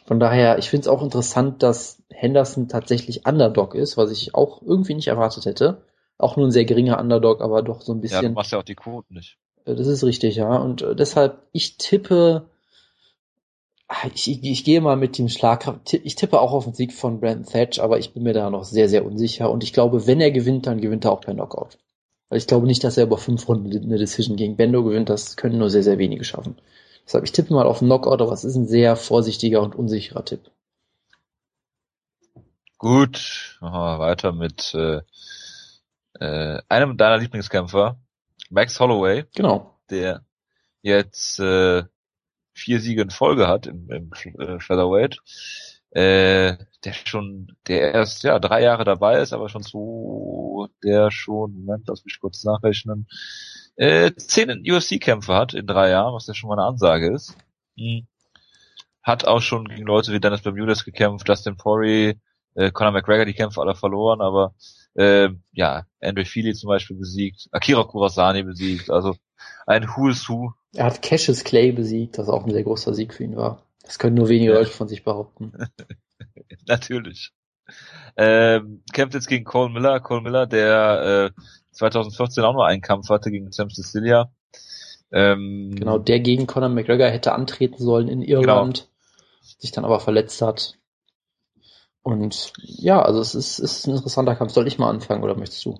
von 0.05 0.19
daher, 0.19 0.57
ich 0.57 0.69
finde 0.69 0.81
es 0.81 0.87
auch 0.87 1.03
interessant, 1.03 1.61
dass 1.61 2.01
Henderson 2.09 2.67
tatsächlich 2.67 3.27
Underdog 3.27 3.75
ist, 3.75 3.95
was 3.95 4.11
ich 4.11 4.33
auch 4.33 4.61
irgendwie 4.61 4.95
nicht 4.95 5.07
erwartet 5.07 5.45
hätte. 5.45 5.83
Auch 6.17 6.35
nur 6.35 6.47
ein 6.47 6.51
sehr 6.51 6.65
geringer 6.65 6.99
Underdog, 6.99 7.41
aber 7.41 7.61
doch 7.61 7.81
so 7.81 7.93
ein 7.93 8.01
bisschen. 8.01 8.23
Ja, 8.23 8.29
du 8.29 8.33
machst 8.33 8.51
ja 8.51 8.59
auch 8.59 8.63
die 8.63 8.75
Quoten 8.75 9.13
nicht. 9.13 9.37
Äh, 9.65 9.75
das 9.75 9.87
ist 9.87 10.03
richtig, 10.03 10.35
ja. 10.35 10.57
Und 10.57 10.81
äh, 10.81 10.95
deshalb, 10.95 11.43
ich 11.51 11.77
tippe 11.77 12.49
ich, 14.13 14.29
ich, 14.29 14.43
ich 14.43 14.63
gehe 14.63 14.81
mal 14.81 14.95
mit 14.95 15.17
dem 15.17 15.29
Schlag. 15.29 15.79
Ich 15.91 16.15
tippe 16.15 16.39
auch 16.39 16.53
auf 16.53 16.65
den 16.65 16.73
Sieg 16.73 16.93
von 16.93 17.19
Brandon 17.19 17.45
Thatch, 17.45 17.79
aber 17.79 17.99
ich 17.99 18.13
bin 18.13 18.23
mir 18.23 18.33
da 18.33 18.49
noch 18.49 18.63
sehr, 18.63 18.87
sehr 18.89 19.05
unsicher. 19.05 19.49
Und 19.51 19.63
ich 19.63 19.73
glaube, 19.73 20.05
wenn 20.07 20.21
er 20.21 20.31
gewinnt, 20.31 20.67
dann 20.67 20.81
gewinnt 20.81 21.05
er 21.05 21.11
auch 21.11 21.21
per 21.21 21.33
Knockout. 21.33 21.77
Weil 22.29 22.37
ich 22.37 22.47
glaube 22.47 22.67
nicht, 22.67 22.83
dass 22.83 22.97
er 22.97 23.05
über 23.05 23.17
fünf 23.17 23.47
Runden 23.47 23.75
eine 23.75 23.97
Decision 23.97 24.37
gegen 24.37 24.55
Bendo 24.55 24.83
gewinnt. 24.83 25.09
Das 25.09 25.35
können 25.35 25.57
nur 25.57 25.69
sehr, 25.69 25.83
sehr 25.83 25.97
wenige 25.97 26.23
schaffen. 26.23 26.57
Deshalb, 27.05 27.23
ich 27.23 27.31
tippe 27.31 27.53
mal 27.53 27.65
auf 27.65 27.81
einen 27.81 27.89
Knockout, 27.89 28.21
aber 28.21 28.31
es 28.31 28.43
ist 28.43 28.55
ein 28.55 28.67
sehr 28.67 28.95
vorsichtiger 28.95 29.61
und 29.61 29.75
unsicherer 29.75 30.23
Tipp. 30.23 30.51
Gut, 32.77 33.57
machen 33.59 33.73
wir 33.73 33.99
weiter 33.99 34.31
mit 34.31 34.73
äh, 34.75 35.01
äh, 36.19 36.61
einem 36.69 36.97
deiner 36.97 37.17
Lieblingskämpfer, 37.17 37.99
Max 38.51 38.79
Holloway. 38.79 39.25
Genau. 39.35 39.73
Der 39.89 40.23
jetzt 40.83 41.39
äh, 41.39 41.83
vier 42.59 42.79
Siege 42.79 43.01
in 43.01 43.09
Folge 43.09 43.47
hat 43.47 43.67
im, 43.67 43.89
im 43.89 44.11
äh, 44.39 44.59
Featherweight, 44.59 45.19
äh, 45.91 46.57
der 46.83 46.93
schon, 46.93 47.55
der 47.67 47.93
erst 47.93 48.23
ja 48.23 48.39
drei 48.39 48.61
Jahre 48.61 48.83
dabei 48.83 49.19
ist, 49.19 49.33
aber 49.33 49.49
schon 49.49 49.63
so, 49.63 50.67
der 50.83 51.11
schon, 51.11 51.53
Moment, 51.53 51.87
lass 51.87 52.05
mich 52.05 52.19
kurz 52.19 52.43
nachrechnen, 52.43 53.07
äh, 53.75 54.11
zehn 54.13 54.49
UFC-Kämpfe 54.69 55.33
hat 55.33 55.53
in 55.53 55.65
drei 55.65 55.89
Jahren, 55.89 56.13
was 56.13 56.27
ja 56.27 56.33
schon 56.33 56.49
mal 56.49 56.59
eine 56.59 56.67
Ansage 56.67 57.13
ist. 57.13 57.35
Hm. 57.77 58.07
Hat 59.01 59.25
auch 59.25 59.41
schon 59.41 59.65
gegen 59.65 59.85
Leute 59.85 60.11
wie 60.11 60.19
Dennis 60.19 60.41
Bermudez 60.41 60.83
gekämpft, 60.83 61.27
Justin 61.27 61.57
Poirier, 61.57 62.15
äh, 62.55 62.71
Conor 62.71 62.91
McGregor 62.91 63.25
die 63.25 63.33
Kämpfe 63.33 63.61
alle 63.61 63.75
verloren, 63.75 64.21
aber 64.21 64.53
äh, 64.95 65.29
ja, 65.53 65.85
Andrew 66.01 66.25
Feely 66.25 66.53
zum 66.53 66.67
Beispiel 66.67 66.97
besiegt, 66.97 67.47
Akira 67.51 67.83
Kurasani 67.83 68.43
besiegt, 68.43 68.89
also 68.89 69.15
ein 69.65 69.87
Who 69.87 70.09
is 70.09 70.27
Who 70.27 70.53
er 70.73 70.85
hat 70.85 71.01
Cassius 71.01 71.43
Clay 71.43 71.71
besiegt, 71.71 72.17
was 72.17 72.29
auch 72.29 72.45
ein 72.45 72.51
sehr 72.51 72.63
großer 72.63 72.93
Sieg 72.93 73.13
für 73.13 73.23
ihn 73.23 73.35
war. 73.35 73.63
Das 73.83 73.97
können 73.99 74.15
nur 74.15 74.29
wenige 74.29 74.53
Leute 74.53 74.69
von 74.69 74.87
sich 74.87 75.03
behaupten. 75.03 75.53
Natürlich. 76.67 77.31
Ähm, 78.17 78.83
kämpft 78.93 79.15
jetzt 79.15 79.27
gegen 79.27 79.45
Cole 79.45 79.71
Miller. 79.71 79.99
Cole 79.99 80.21
Miller, 80.21 80.47
der 80.47 81.31
äh, 81.35 81.41
2014 81.71 82.43
auch 82.43 82.53
nur 82.53 82.65
einen 82.65 82.81
Kampf 82.81 83.09
hatte 83.09 83.31
gegen 83.31 83.51
Sam 83.51 83.69
Cecilia. 83.69 84.31
Ähm, 85.11 85.71
genau, 85.75 85.97
der 85.97 86.19
gegen 86.19 86.45
Conor 86.45 86.69
McGregor 86.69 87.07
hätte 87.07 87.33
antreten 87.33 87.83
sollen 87.83 88.07
in 88.07 88.21
Irland, 88.21 88.79
genau. 88.79 89.55
sich 89.57 89.71
dann 89.71 89.85
aber 89.85 89.99
verletzt 89.99 90.41
hat. 90.41 90.75
Und 92.03 92.53
ja, 92.61 93.01
also 93.01 93.19
es 93.19 93.35
ist, 93.35 93.59
ist 93.59 93.87
ein 93.87 93.95
interessanter 93.95 94.35
Kampf. 94.35 94.53
Soll 94.53 94.67
ich 94.67 94.77
mal 94.77 94.89
anfangen 94.89 95.23
oder 95.23 95.35
möchtest 95.35 95.65
du? 95.65 95.79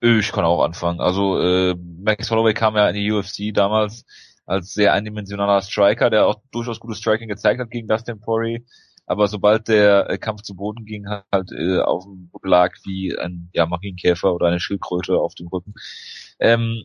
Ich 0.00 0.32
kann 0.32 0.44
auch 0.44 0.62
anfangen. 0.62 1.00
Also 1.00 1.40
äh, 1.40 1.74
Max 1.74 2.30
Holloway 2.30 2.54
kam 2.54 2.76
ja 2.76 2.88
in 2.88 2.94
die 2.94 3.10
UFC 3.10 3.54
damals 3.54 4.04
als 4.44 4.72
sehr 4.72 4.92
eindimensionaler 4.92 5.62
Striker, 5.62 6.10
der 6.10 6.26
auch 6.26 6.40
durchaus 6.52 6.80
gutes 6.80 6.98
Striking 6.98 7.28
gezeigt 7.28 7.60
hat 7.60 7.70
gegen 7.70 7.88
Dustin 7.88 8.20
Poirier. 8.20 8.60
Aber 9.06 9.28
sobald 9.28 9.68
der 9.68 10.10
äh, 10.10 10.18
Kampf 10.18 10.42
zu 10.42 10.54
Boden 10.56 10.84
ging, 10.84 11.06
halt 11.08 11.52
äh, 11.52 11.80
auf 11.80 12.04
dem 12.04 12.30
Rücken 12.34 12.48
lag 12.48 12.74
wie 12.84 13.16
ein 13.18 13.50
ja, 13.52 13.66
Marienkäfer 13.66 14.34
oder 14.34 14.48
eine 14.48 14.60
Schildkröte 14.60 15.18
auf 15.18 15.34
dem 15.34 15.48
Rücken. 15.48 15.74
Ähm, 16.40 16.84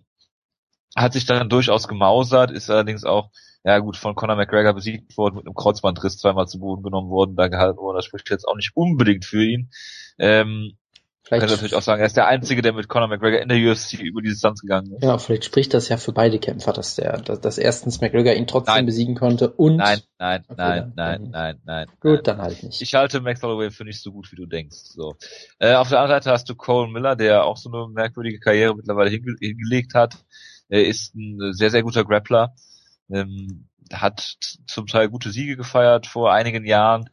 hat 0.95 1.13
sich 1.13 1.25
dann 1.25 1.49
durchaus 1.49 1.87
gemausert, 1.87 2.51
ist 2.51 2.69
allerdings 2.69 3.05
auch, 3.05 3.31
ja 3.63 3.79
gut, 3.79 3.97
von 3.97 4.15
Conor 4.15 4.35
McGregor 4.35 4.73
besiegt 4.73 5.17
worden, 5.17 5.35
mit 5.35 5.45
einem 5.45 5.55
Kreuzbandriss 5.55 6.17
zweimal 6.17 6.47
zu 6.47 6.59
Boden 6.59 6.83
genommen 6.83 7.09
worden, 7.09 7.35
da 7.35 7.47
gehalten 7.47 7.77
worden. 7.77 7.97
Das 7.97 8.05
spricht 8.05 8.29
jetzt 8.29 8.47
auch 8.47 8.55
nicht 8.55 8.71
unbedingt 8.75 9.25
für 9.25 9.43
ihn. 9.43 9.71
Ähm, 10.19 10.77
Vielleicht 11.23 11.41
kann 11.41 11.51
natürlich 11.51 11.75
auch 11.75 11.83
sagen, 11.83 12.01
er 12.01 12.07
ist 12.07 12.17
der 12.17 12.27
Einzige, 12.27 12.61
der 12.63 12.73
mit 12.73 12.87
Conor 12.87 13.07
McGregor 13.07 13.39
in 13.39 13.47
der 13.47 13.57
UFC 13.57 14.01
über 14.01 14.21
die 14.21 14.29
Distanz 14.29 14.61
gegangen 14.61 14.93
ist. 14.93 15.03
Ja, 15.03 15.17
vielleicht 15.19 15.45
spricht 15.45 15.73
das 15.73 15.87
ja 15.87 15.97
für 15.97 16.13
beide 16.13 16.39
Kämpfer, 16.39 16.73
dass 16.73 16.95
der, 16.95 17.21
dass, 17.21 17.39
dass 17.39 17.57
erstens 17.59 18.01
McGregor 18.01 18.33
ihn 18.33 18.47
trotzdem 18.47 18.73
nein. 18.75 18.85
besiegen 18.87 19.15
konnte 19.15 19.51
und. 19.51 19.77
Nein, 19.77 20.01
nein, 20.17 20.43
okay, 20.47 20.55
nein, 20.57 20.93
nein, 20.95 21.29
nein, 21.31 21.61
nein. 21.63 21.87
Gut, 21.99 22.13
nein. 22.13 22.23
dann 22.23 22.41
halt 22.41 22.63
nicht. 22.63 22.81
Ich 22.81 22.93
halte 22.95 23.21
Max 23.21 23.41
Holloway 23.43 23.69
für 23.69 23.85
nicht 23.85 24.01
so 24.01 24.11
gut, 24.11 24.31
wie 24.31 24.35
du 24.35 24.47
denkst. 24.47 24.77
So. 24.95 25.15
Äh, 25.59 25.75
auf 25.75 25.89
der 25.89 25.99
anderen 25.99 26.21
Seite 26.21 26.31
hast 26.31 26.49
du 26.49 26.55
Cole 26.55 26.91
Miller, 26.91 27.15
der 27.15 27.45
auch 27.45 27.57
so 27.57 27.71
eine 27.71 27.87
merkwürdige 27.93 28.39
Karriere 28.39 28.75
mittlerweile 28.75 29.11
hinge 29.11 29.35
hingelegt 29.39 29.93
hat. 29.93 30.15
Er 30.69 30.85
ist 30.85 31.13
ein 31.15 31.53
sehr, 31.53 31.69
sehr 31.69 31.83
guter 31.83 32.03
Grappler 32.03 32.55
Ähm, 33.11 33.67
hat 33.93 34.37
zum 34.67 34.87
Teil 34.87 35.09
gute 35.09 35.31
Siege 35.31 35.57
gefeiert 35.57 36.07
vor 36.07 36.31
einigen 36.31 36.65
Jahren, 36.65 37.09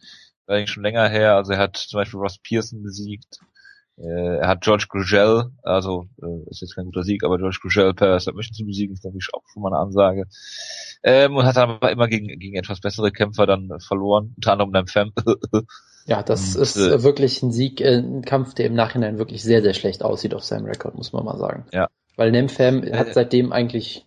allerdings 0.47 0.71
schon 0.71 0.85
länger 0.85 1.09
her. 1.09 1.35
Also 1.35 1.53
er 1.53 1.59
hat 1.59 1.77
zum 1.77 1.99
Beispiel 1.99 2.21
Ross 2.21 2.39
Pearson 2.39 2.83
besiegt. 2.83 3.41
Äh, 4.01 4.39
er 4.39 4.49
hat 4.49 4.61
George 4.61 4.87
Grugel, 4.89 5.51
also 5.63 6.09
äh, 6.23 6.51
ist 6.51 6.61
jetzt 6.61 6.75
kein 6.75 6.85
guter 6.87 7.03
Sieg, 7.03 7.25
aber 7.25 7.39
George 7.39 7.59
Grugel 7.61 7.95
per 7.95 8.21
Submission 8.21 8.55
zu 8.55 8.65
besiegen, 8.65 8.95
ist 8.95 9.05
natürlich 9.05 9.29
auch 9.33 9.43
schon 9.53 9.63
mal 9.63 9.73
eine 9.73 9.81
Ansage. 9.81 10.27
Ähm, 11.03 11.37
und 11.37 11.45
hat 11.45 11.57
dann 11.57 11.71
aber 11.71 11.91
immer 11.91 12.09
gegen, 12.09 12.27
gegen 12.39 12.57
etwas 12.57 12.81
bessere 12.81 13.11
Kämpfer 13.11 13.47
dann 13.47 13.71
verloren, 13.81 14.35
unter 14.37 14.53
anderem 14.53 14.73
beim 14.73 14.87
Fem. 14.87 15.13
ja, 16.07 16.23
das 16.23 16.55
und, 16.55 16.63
ist 16.63 16.77
äh, 16.77 17.03
wirklich 17.03 17.43
ein 17.43 17.51
Sieg, 17.51 17.81
äh, 17.81 17.99
ein 17.99 18.23
Kampf, 18.23 18.55
der 18.55 18.67
im 18.67 18.75
Nachhinein 18.75 19.19
wirklich 19.19 19.43
sehr, 19.43 19.63
sehr 19.63 19.75
schlecht 19.75 20.03
aussieht 20.03 20.35
auf 20.35 20.45
seinem 20.45 20.67
Rekord, 20.67 20.95
muss 20.95 21.13
man 21.13 21.25
mal 21.25 21.39
sagen. 21.39 21.67
Ja. 21.73 21.89
Weil 22.17 22.31
Nemfam 22.31 22.85
äh, 22.85 22.97
hat 22.97 23.15
seitdem 23.15 23.53
eigentlich 23.53 24.05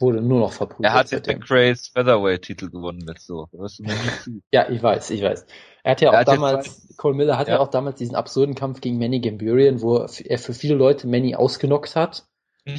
wurde 0.00 0.22
nur 0.22 0.40
noch 0.40 0.52
verprügelt. 0.52 0.86
Er 0.86 0.94
hat 0.94 1.10
jetzt 1.10 1.26
den 1.26 1.40
Craze 1.40 1.90
Featherweight-Titel 1.92 2.70
gewonnen 2.70 3.00
letzte 3.00 3.34
Woche. 3.34 3.50
ja, 4.50 4.68
ich 4.68 4.82
weiß, 4.82 5.10
ich 5.10 5.22
weiß. 5.22 5.44
Er 5.82 5.92
hat 5.92 6.00
ja 6.00 6.10
auch 6.18 6.24
damals, 6.24 6.94
Cole 6.96 7.14
Miller 7.14 7.38
hat 7.38 7.48
ja. 7.48 7.54
ja. 7.54 7.60
auch 7.60 7.68
damals 7.68 7.96
diesen 7.96 8.14
absurden 8.14 8.54
Kampf 8.54 8.80
gegen 8.80 8.98
Manny 8.98 9.20
Gamburian, 9.20 9.82
wo 9.82 9.98
er 9.98 10.38
für 10.38 10.52
viele 10.54 10.74
Leute 10.74 11.06
Manny 11.06 11.34
ausgenockt 11.34 11.96
hat. 11.96 12.24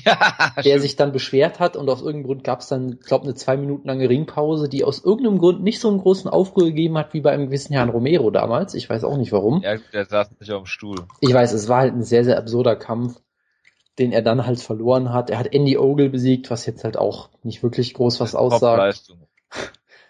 Ja, 0.06 0.54
der 0.58 0.62
stimmt. 0.62 0.82
sich 0.82 0.95
dann 0.95 1.12
beschwert 1.12 1.60
hat 1.60 1.76
und 1.76 1.89
aus 1.89 2.02
irgendeinem 2.02 2.26
Grund 2.26 2.43
gab 2.43 2.60
es 2.60 2.68
dann, 2.68 2.99
ich 3.02 3.08
glaube, 3.08 3.24
eine 3.24 3.34
zwei 3.34 3.58
Minuten 3.58 3.88
lange 3.88 4.08
Ringpause, 4.08 4.70
die 4.70 4.84
aus 4.84 5.04
irgendeinem 5.04 5.39
Grund 5.39 5.64
nicht 5.64 5.80
so 5.80 5.89
einen 5.89 5.97
großen 5.97 6.30
Aufruhr 6.30 6.66
gegeben 6.66 6.99
hat 6.99 7.16
wie 7.16 7.22
bei 7.22 7.32
einem 7.32 7.47
gewissen 7.47 7.74
Herrn 7.74 7.89
Romero 7.89 8.30
damals. 8.30 8.76
Ich 8.76 8.88
weiß 8.88 9.04
auch 9.04 9.18
nicht 9.18 9.32
warum. 9.32 9.64
Ja, 9.64 9.78
der 9.91 10.06
saß 10.06 10.39
nicht 10.39 10.52
auf 10.52 10.62
dem 10.62 10.66
Stuhl. 10.68 10.97
Ich 11.20 11.34
weiß, 11.34 11.52
es 11.54 11.68
war 11.68 11.80
halt 11.80 11.95
ein 11.95 12.04
sehr, 12.04 12.24
sehr 12.24 12.38
absurder 12.38 12.76
Kampf 12.76 13.20
den 13.99 14.12
er 14.12 14.22
dann 14.22 14.45
halt 14.45 14.60
verloren 14.60 15.14
hat. 15.14 15.30
Er 15.30 15.38
hat 15.38 15.54
Andy 15.54 15.78
Ogle 15.78 16.10
besiegt, 16.10 16.49
was 16.49 16.66
jetzt 16.66 16.84
halt 16.84 16.97
auch 16.97 17.30
nicht 17.43 17.62
wirklich 17.62 17.93
groß 17.93 18.20
was 18.20 18.36
aussagt. 18.36 19.14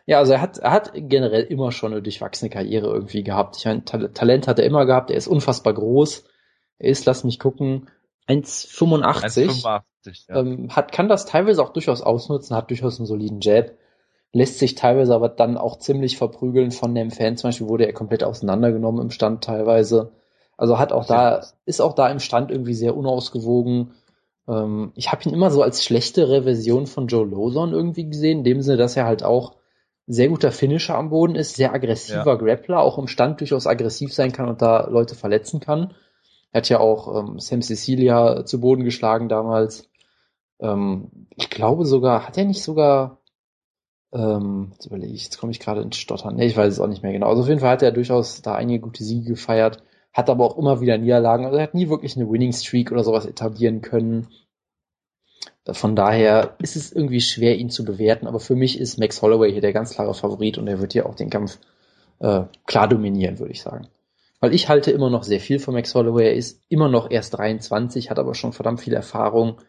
Ja, 0.05 0.19
also 0.19 0.33
er 0.33 0.41
hat, 0.41 0.57
er 0.57 0.71
hat 0.71 0.91
generell 0.93 1.43
immer 1.43 1.71
schon 1.71 1.93
eine 1.93 2.01
durchwachsene 2.01 2.49
Karriere 2.49 2.87
irgendwie 2.87 3.23
gehabt. 3.23 3.57
Ich 3.57 3.65
meine, 3.65 3.83
Talent 3.85 4.47
hat 4.47 4.59
er 4.59 4.65
immer 4.65 4.85
gehabt. 4.85 5.11
Er 5.11 5.17
ist 5.17 5.27
unfassbar 5.27 5.73
groß. 5.73 6.23
Er 6.79 6.89
ist, 6.89 7.05
lass 7.05 7.23
mich 7.23 7.39
gucken, 7.39 7.87
1,85. 8.27 9.63
1,85 9.63 9.81
ja. 10.29 10.35
ähm, 10.35 10.75
hat, 10.75 10.91
kann 10.91 11.09
das 11.09 11.25
teilweise 11.25 11.63
auch 11.63 11.73
durchaus 11.73 12.01
ausnutzen, 12.01 12.55
hat 12.55 12.69
durchaus 12.69 12.99
einen 12.99 13.05
soliden 13.05 13.39
Jab. 13.41 13.71
Lässt 14.33 14.59
sich 14.59 14.75
teilweise 14.75 15.13
aber 15.13 15.29
dann 15.29 15.57
auch 15.57 15.77
ziemlich 15.77 16.17
verprügeln 16.17 16.71
von 16.71 16.95
dem 16.95 17.11
Fan. 17.11 17.35
Zum 17.35 17.49
Beispiel 17.49 17.67
wurde 17.67 17.85
er 17.85 17.93
komplett 17.93 18.23
auseinandergenommen 18.23 19.01
im 19.01 19.11
Stand 19.11 19.43
teilweise. 19.43 20.13
Also 20.57 20.79
hat 20.79 20.93
auch 20.93 21.05
da, 21.05 21.41
ist 21.65 21.81
auch 21.81 21.93
da 21.93 22.09
im 22.09 22.19
Stand 22.19 22.49
irgendwie 22.49 22.73
sehr 22.73 22.95
unausgewogen. 22.95 23.93
Ähm, 24.47 24.93
ich 24.95 25.11
habe 25.11 25.23
ihn 25.23 25.33
immer 25.33 25.51
so 25.51 25.61
als 25.61 25.83
schlechtere 25.83 26.43
Version 26.43 26.87
von 26.87 27.07
Joe 27.07 27.25
Lozon 27.25 27.73
irgendwie 27.73 28.07
gesehen, 28.07 28.39
in 28.39 28.43
dem 28.43 28.61
Sinne, 28.61 28.77
dass 28.77 28.95
er 28.95 29.05
halt 29.05 29.23
auch 29.23 29.55
sehr 30.11 30.29
guter 30.29 30.51
Finisher 30.51 30.97
am 30.97 31.09
Boden 31.09 31.35
ist, 31.35 31.55
sehr 31.55 31.73
aggressiver 31.73 32.25
ja. 32.25 32.35
Grappler, 32.35 32.79
auch 32.79 32.97
im 32.97 33.07
Stand 33.07 33.39
durchaus 33.39 33.67
aggressiv 33.67 34.13
sein 34.13 34.31
kann 34.31 34.49
und 34.49 34.61
da 34.61 34.87
Leute 34.87 35.15
verletzen 35.15 35.59
kann. 35.59 35.93
Er 36.51 36.59
hat 36.59 36.69
ja 36.69 36.79
auch 36.79 37.19
ähm, 37.19 37.39
Sam 37.39 37.61
Cecilia 37.61 38.45
zu 38.45 38.59
Boden 38.59 38.83
geschlagen 38.83 39.29
damals. 39.29 39.89
Ähm, 40.59 41.27
ich 41.35 41.49
glaube 41.49 41.85
sogar, 41.85 42.27
hat 42.27 42.37
er 42.37 42.45
nicht 42.45 42.61
sogar, 42.61 43.19
ähm, 44.13 44.69
jetzt 44.73 44.85
überlege 44.85 45.13
ich, 45.13 45.23
jetzt 45.23 45.37
komme 45.37 45.51
ich 45.51 45.59
gerade 45.59 45.81
ins 45.81 45.97
Stottern. 45.97 46.35
Nee, 46.35 46.47
ich 46.47 46.57
weiß 46.57 46.73
es 46.73 46.79
auch 46.79 46.87
nicht 46.87 47.03
mehr 47.03 47.13
genau. 47.13 47.27
Also 47.27 47.43
auf 47.43 47.47
jeden 47.47 47.61
Fall 47.61 47.71
hat 47.71 47.83
er 47.83 47.91
durchaus 47.91 48.41
da 48.41 48.55
einige 48.55 48.81
gute 48.81 49.03
Siege 49.03 49.29
gefeiert 49.29 49.81
hat 50.13 50.29
aber 50.29 50.45
auch 50.45 50.57
immer 50.57 50.81
wieder 50.81 50.97
Niederlagen. 50.97 51.45
Also 51.45 51.57
er 51.57 51.63
hat 51.63 51.73
nie 51.73 51.89
wirklich 51.89 52.15
eine 52.15 52.29
Winning 52.29 52.53
Streak 52.53 52.91
oder 52.91 53.03
sowas 53.03 53.25
etablieren 53.25 53.81
können. 53.81 54.27
Von 55.69 55.95
daher 55.95 56.55
ist 56.59 56.75
es 56.75 56.91
irgendwie 56.91 57.21
schwer, 57.21 57.57
ihn 57.57 57.69
zu 57.69 57.85
bewerten, 57.85 58.27
aber 58.27 58.39
für 58.39 58.55
mich 58.55 58.79
ist 58.79 58.97
Max 58.97 59.21
Holloway 59.21 59.51
hier 59.51 59.61
der 59.61 59.73
ganz 59.73 59.93
klare 59.93 60.13
Favorit 60.13 60.57
und 60.57 60.67
er 60.67 60.79
wird 60.79 60.93
hier 60.93 61.05
auch 61.05 61.15
den 61.15 61.29
Kampf 61.29 61.59
äh, 62.19 62.43
klar 62.65 62.87
dominieren, 62.87 63.37
würde 63.37 63.53
ich 63.53 63.61
sagen. 63.61 63.87
Weil 64.39 64.55
ich 64.55 64.69
halte 64.69 64.89
immer 64.89 65.11
noch 65.11 65.23
sehr 65.23 65.39
viel 65.39 65.59
von 65.59 65.75
Max 65.75 65.93
Holloway. 65.93 66.25
Er 66.25 66.35
ist 66.35 66.63
immer 66.67 66.89
noch 66.89 67.11
erst 67.11 67.37
23, 67.37 68.09
hat 68.09 68.17
aber 68.17 68.33
schon 68.33 68.53
verdammt 68.53 68.81
viel 68.81 68.93
Erfahrung. 68.93 69.61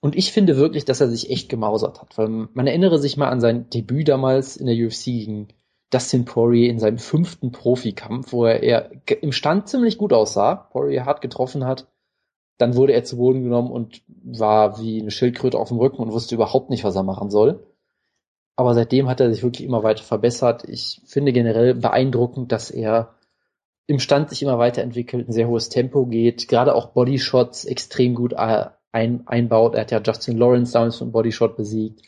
Und 0.00 0.16
ich 0.16 0.32
finde 0.32 0.56
wirklich, 0.56 0.86
dass 0.86 1.02
er 1.02 1.08
sich 1.08 1.30
echt 1.30 1.50
gemausert 1.50 2.00
hat. 2.00 2.16
Weil 2.16 2.28
man 2.28 2.66
erinnere 2.66 2.98
sich 2.98 3.18
mal 3.18 3.28
an 3.28 3.40
sein 3.40 3.68
Debüt 3.68 4.08
damals 4.08 4.56
in 4.56 4.66
der 4.66 4.74
UFC 4.74 5.04
gegen 5.04 5.48
Dustin 5.90 6.24
Poirier 6.24 6.70
in 6.70 6.78
seinem 6.78 6.98
fünften 6.98 7.52
Profikampf, 7.52 8.32
wo 8.32 8.46
er, 8.46 8.62
er 8.62 8.90
im 9.22 9.32
Stand 9.32 9.68
ziemlich 9.68 9.98
gut 9.98 10.14
aussah, 10.14 10.54
Poirier 10.54 11.04
hart 11.04 11.20
getroffen 11.20 11.66
hat. 11.66 11.86
Dann 12.60 12.76
wurde 12.76 12.92
er 12.92 13.04
zu 13.04 13.16
Boden 13.16 13.42
genommen 13.42 13.70
und 13.70 14.02
war 14.06 14.78
wie 14.78 15.00
eine 15.00 15.10
Schildkröte 15.10 15.58
auf 15.58 15.68
dem 15.68 15.78
Rücken 15.78 16.02
und 16.02 16.12
wusste 16.12 16.34
überhaupt 16.34 16.68
nicht, 16.68 16.84
was 16.84 16.94
er 16.94 17.02
machen 17.02 17.30
soll. 17.30 17.66
Aber 18.54 18.74
seitdem 18.74 19.08
hat 19.08 19.18
er 19.20 19.32
sich 19.32 19.42
wirklich 19.42 19.66
immer 19.66 19.82
weiter 19.82 20.02
verbessert. 20.02 20.64
Ich 20.68 21.00
finde 21.06 21.32
generell 21.32 21.74
beeindruckend, 21.74 22.52
dass 22.52 22.70
er 22.70 23.14
im 23.86 23.98
Stand 23.98 24.28
sich 24.28 24.42
immer 24.42 24.58
weiterentwickelt, 24.58 25.26
ein 25.26 25.32
sehr 25.32 25.48
hohes 25.48 25.70
Tempo 25.70 26.04
geht, 26.04 26.48
gerade 26.48 26.74
auch 26.74 26.88
Bodyshots 26.88 27.64
extrem 27.64 28.14
gut 28.14 28.34
ein, 28.34 29.26
einbaut. 29.26 29.74
Er 29.74 29.80
hat 29.80 29.90
ja 29.90 30.02
Justin 30.04 30.36
Lawrence 30.36 30.74
damals 30.74 30.96
von 30.96 31.12
Bodyshot 31.12 31.56
besiegt, 31.56 32.02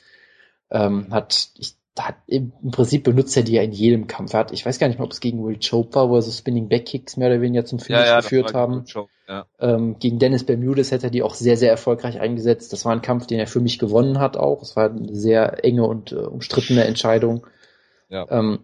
ähm, 0.70 1.06
hat, 1.10 1.48
ich 1.56 1.76
hat, 1.98 2.16
im 2.26 2.52
Prinzip 2.70 3.04
benutzt 3.04 3.36
er 3.36 3.42
die 3.42 3.52
ja 3.52 3.62
in 3.62 3.72
jedem 3.72 4.06
Kampf. 4.06 4.32
Er 4.32 4.40
hat, 4.40 4.52
ich 4.52 4.64
weiß 4.64 4.78
gar 4.78 4.88
nicht 4.88 4.98
mehr, 4.98 5.04
ob 5.04 5.12
es 5.12 5.20
gegen 5.20 5.44
Will 5.44 5.58
Chope 5.58 5.94
war, 5.94 6.08
wo 6.08 6.16
er 6.16 6.22
so 6.22 6.30
Spinning 6.30 6.68
Back 6.68 6.86
Kicks 6.86 7.16
mehr 7.16 7.28
oder 7.28 7.40
weniger 7.40 7.64
zum 7.64 7.78
Finish 7.78 8.00
ja, 8.00 8.06
ja, 8.06 8.20
geführt 8.20 8.54
haben. 8.54 8.84
ja. 9.28 9.46
ähm, 9.60 9.98
gegen 9.98 10.18
Dennis 10.18 10.44
Bermudes 10.44 10.90
hätte 10.90 11.08
er 11.08 11.10
die 11.10 11.22
auch 11.22 11.34
sehr, 11.34 11.56
sehr 11.56 11.70
erfolgreich 11.70 12.18
eingesetzt. 12.18 12.72
Das 12.72 12.84
war 12.84 12.92
ein 12.92 13.02
Kampf, 13.02 13.26
den 13.26 13.38
er 13.38 13.46
für 13.46 13.60
mich 13.60 13.78
gewonnen 13.78 14.18
hat 14.18 14.38
auch. 14.38 14.62
Es 14.62 14.74
war 14.74 14.90
eine 14.90 15.14
sehr 15.14 15.64
enge 15.64 15.84
und 15.86 16.12
äh, 16.12 16.16
umstrittene 16.16 16.84
Entscheidung. 16.84 17.46
Ähm, 18.30 18.60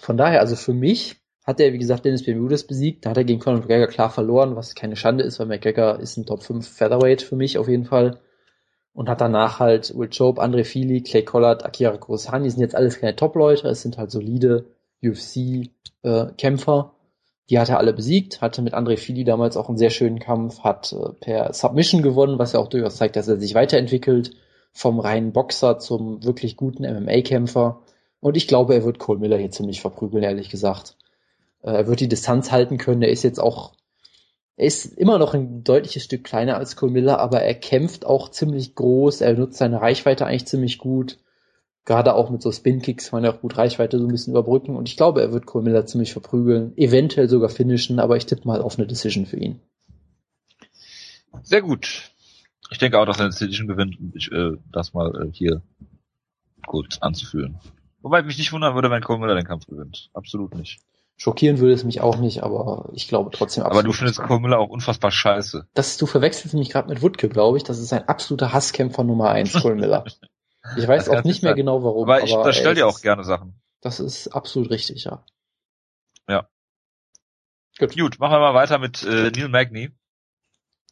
von 0.00 0.18
daher, 0.18 0.40
also 0.40 0.54
für 0.54 0.74
mich 0.74 1.16
hat 1.46 1.60
er, 1.60 1.72
wie 1.72 1.78
gesagt, 1.78 2.04
Dennis 2.04 2.24
Bermudes 2.24 2.66
besiegt. 2.66 3.04
Da 3.06 3.10
hat 3.10 3.16
er 3.16 3.24
gegen 3.24 3.40
Conor 3.40 3.60
McGregor 3.60 3.86
klar 3.86 4.10
verloren, 4.10 4.56
was 4.56 4.74
keine 4.74 4.96
Schande 4.96 5.24
ist, 5.24 5.38
weil 5.38 5.46
McGregor 5.46 5.98
ist 5.98 6.16
ein 6.18 6.26
Top 6.26 6.42
5 6.42 6.66
Featherweight 6.66 7.22
für 7.22 7.36
mich 7.36 7.56
auf 7.58 7.68
jeden 7.68 7.84
Fall 7.84 8.18
und 8.94 9.08
hat 9.08 9.20
danach 9.20 9.58
halt 9.58 9.96
Will 9.96 10.08
Chope, 10.08 10.40
Andre 10.40 10.64
Fili, 10.64 11.02
Clay 11.02 11.24
Collard, 11.24 11.66
Akira 11.66 11.96
Kurosani, 11.96 12.48
sind 12.48 12.60
jetzt 12.60 12.76
alles 12.76 13.00
keine 13.00 13.16
Top-Leute, 13.16 13.68
es 13.68 13.82
sind 13.82 13.98
halt 13.98 14.10
solide 14.10 14.66
UFC-Kämpfer. 15.02 16.90
Äh, 16.90 16.94
die 17.50 17.58
hat 17.58 17.68
er 17.68 17.78
alle 17.78 17.92
besiegt, 17.92 18.40
hatte 18.40 18.62
mit 18.62 18.72
Andre 18.72 18.96
Fili 18.96 19.24
damals 19.24 19.58
auch 19.58 19.68
einen 19.68 19.76
sehr 19.76 19.90
schönen 19.90 20.18
Kampf, 20.18 20.60
hat 20.60 20.92
äh, 20.92 21.12
per 21.20 21.52
Submission 21.52 22.02
gewonnen, 22.02 22.38
was 22.38 22.52
ja 22.52 22.60
auch 22.60 22.68
durchaus 22.68 22.96
zeigt, 22.96 23.16
dass 23.16 23.28
er 23.28 23.38
sich 23.38 23.54
weiterentwickelt, 23.54 24.30
vom 24.72 24.98
reinen 24.98 25.32
Boxer 25.32 25.78
zum 25.78 26.24
wirklich 26.24 26.56
guten 26.56 26.84
MMA-Kämpfer. 26.84 27.82
Und 28.20 28.36
ich 28.36 28.48
glaube, 28.48 28.74
er 28.74 28.84
wird 28.84 28.98
Cole 28.98 29.20
Miller 29.20 29.36
hier 29.36 29.50
ziemlich 29.50 29.80
verprügeln, 29.80 30.22
ehrlich 30.22 30.48
gesagt. 30.48 30.96
Äh, 31.62 31.72
er 31.72 31.86
wird 31.88 32.00
die 32.00 32.08
Distanz 32.08 32.52
halten 32.52 32.78
können, 32.78 33.02
er 33.02 33.10
ist 33.10 33.24
jetzt 33.24 33.40
auch 33.40 33.72
er 34.56 34.66
ist 34.66 34.84
immer 34.84 35.18
noch 35.18 35.34
ein 35.34 35.64
deutliches 35.64 36.04
Stück 36.04 36.22
kleiner 36.22 36.56
als 36.56 36.76
Cole 36.76 36.92
Miller, 36.92 37.18
aber 37.18 37.40
er 37.40 37.54
kämpft 37.54 38.06
auch 38.06 38.30
ziemlich 38.30 38.74
groß. 38.76 39.20
Er 39.20 39.34
nutzt 39.34 39.58
seine 39.58 39.80
Reichweite 39.80 40.26
eigentlich 40.26 40.46
ziemlich 40.46 40.78
gut. 40.78 41.18
Gerade 41.84 42.14
auch 42.14 42.30
mit 42.30 42.40
so 42.40 42.52
Spin-Kicks 42.52 43.10
kann 43.10 43.24
er 43.24 43.34
auch 43.34 43.40
gut 43.40 43.58
Reichweite 43.58 43.98
so 43.98 44.06
ein 44.06 44.12
bisschen 44.12 44.32
überbrücken. 44.32 44.76
Und 44.76 44.88
ich 44.88 44.96
glaube, 44.96 45.22
er 45.22 45.32
wird 45.32 45.46
Cole 45.46 45.64
Miller 45.64 45.86
ziemlich 45.86 46.12
verprügeln. 46.12 46.72
Eventuell 46.76 47.28
sogar 47.28 47.48
finishen, 47.48 47.98
aber 47.98 48.16
ich 48.16 48.26
tippe 48.26 48.46
mal 48.46 48.62
auf 48.62 48.78
eine 48.78 48.86
Decision 48.86 49.26
für 49.26 49.38
ihn. 49.38 49.60
Sehr 51.42 51.60
gut. 51.60 52.12
Ich 52.70 52.78
denke 52.78 52.98
auch, 52.98 53.06
dass 53.06 53.18
er 53.18 53.24
eine 53.24 53.30
Decision 53.34 53.66
gewinnt, 53.66 53.98
um 53.98 54.12
ich, 54.14 54.30
äh, 54.30 54.52
das 54.72 54.94
mal 54.94 55.26
äh, 55.26 55.32
hier 55.32 55.62
kurz 56.64 56.98
anzuführen. 56.98 57.58
Wobei 58.02 58.22
mich 58.22 58.38
nicht 58.38 58.52
wundern 58.52 58.74
würde, 58.74 58.90
wenn 58.90 59.02
Cole 59.02 59.18
Miller 59.18 59.34
den 59.34 59.44
Kampf 59.44 59.66
gewinnt. 59.66 60.10
Absolut 60.14 60.54
nicht. 60.54 60.80
Schockieren 61.16 61.58
würde 61.58 61.74
es 61.74 61.84
mich 61.84 62.00
auch 62.00 62.16
nicht, 62.16 62.42
aber 62.42 62.90
ich 62.92 63.06
glaube 63.06 63.30
trotzdem 63.32 63.62
absolut. 63.62 63.84
Aber 63.84 63.86
du 63.86 63.92
findest 63.92 64.20
Cole 64.20 64.40
Miller 64.40 64.58
auch 64.58 64.68
unfassbar 64.68 65.12
scheiße. 65.12 65.68
Das, 65.72 65.96
du 65.96 66.06
verwechselst 66.06 66.54
mich 66.54 66.70
gerade 66.70 66.88
mit 66.88 67.02
Wutke, 67.02 67.28
glaube 67.28 67.56
ich. 67.56 67.62
Das 67.62 67.78
ist 67.78 67.92
ein 67.92 68.08
absoluter 68.08 68.52
Hasskämpfer 68.52 69.04
Nummer 69.04 69.30
eins, 69.30 69.52
Cole 69.62 69.76
Miller. 69.76 70.04
Ich 70.76 70.88
weiß 70.88 71.08
auch 71.10 71.22
nicht 71.24 71.42
mehr 71.42 71.52
sein. 71.52 71.56
genau 71.56 71.84
warum. 71.84 72.04
Aber 72.04 72.22
ich 72.24 72.32
unterstelle 72.32 72.74
dir 72.74 72.86
auch 72.86 73.00
gerne 73.00 73.22
Sachen. 73.22 73.60
Das 73.80 74.00
ist 74.00 74.28
absolut 74.28 74.70
richtig, 74.70 75.04
ja. 75.04 75.24
Ja. 76.28 76.48
Gut. 77.78 77.96
Gut, 77.96 78.18
machen 78.18 78.32
wir 78.32 78.40
mal 78.40 78.54
weiter 78.54 78.78
mit 78.78 79.02
äh, 79.04 79.30
Neil 79.30 79.48
Magny. 79.48 79.90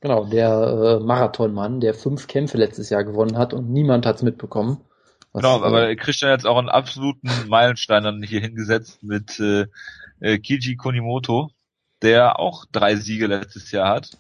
Genau, 0.01 0.25
der 0.25 0.99
äh, 1.01 1.05
Marathonmann, 1.05 1.81
der 1.81 1.95
fünf 1.95 2.27
Kämpfe 2.27 2.59
letztes 2.59 2.91
Jahr 2.91 3.05
gewonnen 3.05 3.39
hat 3.39 3.55
und 3.55 3.70
niemand 3.70 4.05
hat's 4.05 4.23
mitbekommen. 4.23 4.85
genau, 5.33 5.62
aber 5.62 5.89
er 5.89 5.97
kriegt 5.97 6.20
ja 6.20 6.31
jetzt 6.31 6.47
auch 6.47 6.59
einen 6.59 6.68
absoluten 6.68 7.31
Meilenstein 7.49 8.03
dann 8.03 8.23
hier 8.23 8.41
hingesetzt 8.41 9.03
mit 9.03 9.39
äh, 9.41 9.66
äh, 10.23 10.39
Kiji 10.39 10.77
Konimoto, 10.77 11.51
der 12.01 12.39
auch 12.39 12.64
drei 12.70 12.97
Siege 12.97 13.27
letztes 13.27 13.70
Jahr 13.73 13.89
hat. 13.89 14.18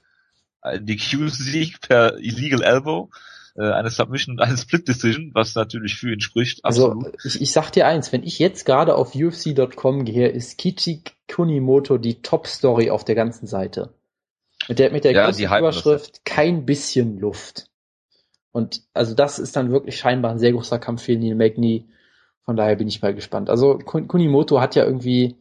Ein 0.60 0.86
DQ-Sieg 0.86 1.80
per 1.80 2.18
Illegal 2.18 2.62
Elbow, 2.62 3.10
äh, 3.56 3.70
eine 3.70 3.90
Submission 3.90 4.36
und 4.36 4.40
eine 4.40 4.56
Split 4.56 4.86
Decision, 4.86 5.30
was 5.34 5.54
natürlich 5.54 5.96
für 5.96 6.12
ihn 6.12 6.20
spricht. 6.20 6.64
Also, 6.64 6.92
absolut. 6.92 7.14
Also 7.14 7.28
ich, 7.28 7.40
ich 7.40 7.52
sag 7.52 7.70
dir 7.70 7.86
eins, 7.86 8.12
wenn 8.12 8.22
ich 8.22 8.38
jetzt 8.38 8.64
gerade 8.64 8.94
auf 8.94 9.14
UFC.com 9.14 10.04
gehe, 10.04 10.28
ist 10.28 10.58
Kichi 10.58 11.02
Kunimoto 11.28 11.98
die 11.98 12.20
Top-Story 12.22 12.90
auf 12.90 13.04
der 13.04 13.14
ganzen 13.14 13.46
Seite. 13.46 13.94
Mit 14.68 14.78
der, 14.78 14.92
mit 14.92 15.04
der 15.04 15.12
ja, 15.12 15.26
großen 15.26 15.44
Überschrift 15.44 16.24
kein 16.24 16.66
bisschen 16.66 17.18
Luft. 17.18 17.66
Und 18.52 18.82
also 18.92 19.14
das 19.14 19.38
ist 19.38 19.56
dann 19.56 19.72
wirklich 19.72 19.96
scheinbar 19.96 20.30
ein 20.30 20.38
sehr 20.38 20.52
großer 20.52 20.78
Kampf 20.78 21.02
für 21.02 21.16
Neil 21.16 21.34
Magny. 21.34 21.88
Von 22.44 22.56
daher 22.56 22.76
bin 22.76 22.86
ich 22.86 23.02
mal 23.02 23.14
gespannt. 23.14 23.50
Also 23.50 23.78
Kunimoto 23.78 24.60
hat 24.60 24.74
ja 24.74 24.84
irgendwie 24.84 25.36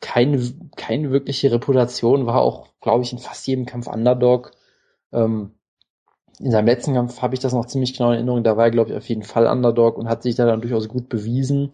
keine, 0.00 0.40
keine 0.76 1.10
wirkliche 1.10 1.52
Reputation, 1.52 2.26
war 2.26 2.40
auch, 2.40 2.68
glaube 2.80 3.04
ich, 3.04 3.12
in 3.12 3.18
fast 3.18 3.46
jedem 3.46 3.66
Kampf 3.66 3.86
Underdog. 3.86 4.52
Ähm, 5.12 5.52
in 6.38 6.50
seinem 6.50 6.66
letzten 6.66 6.94
Kampf 6.94 7.20
habe 7.20 7.34
ich 7.34 7.40
das 7.40 7.52
noch 7.52 7.66
ziemlich 7.66 7.92
genau 7.92 8.10
in 8.10 8.16
Erinnerung. 8.16 8.42
Da 8.42 8.56
war 8.56 8.64
er, 8.64 8.70
glaube 8.70 8.90
ich, 8.90 8.96
auf 8.96 9.08
jeden 9.08 9.22
Fall 9.22 9.46
Underdog 9.46 9.98
und 9.98 10.08
hat 10.08 10.22
sich 10.22 10.36
da 10.36 10.46
dann 10.46 10.62
durchaus 10.62 10.88
gut 10.88 11.08
bewiesen. 11.08 11.72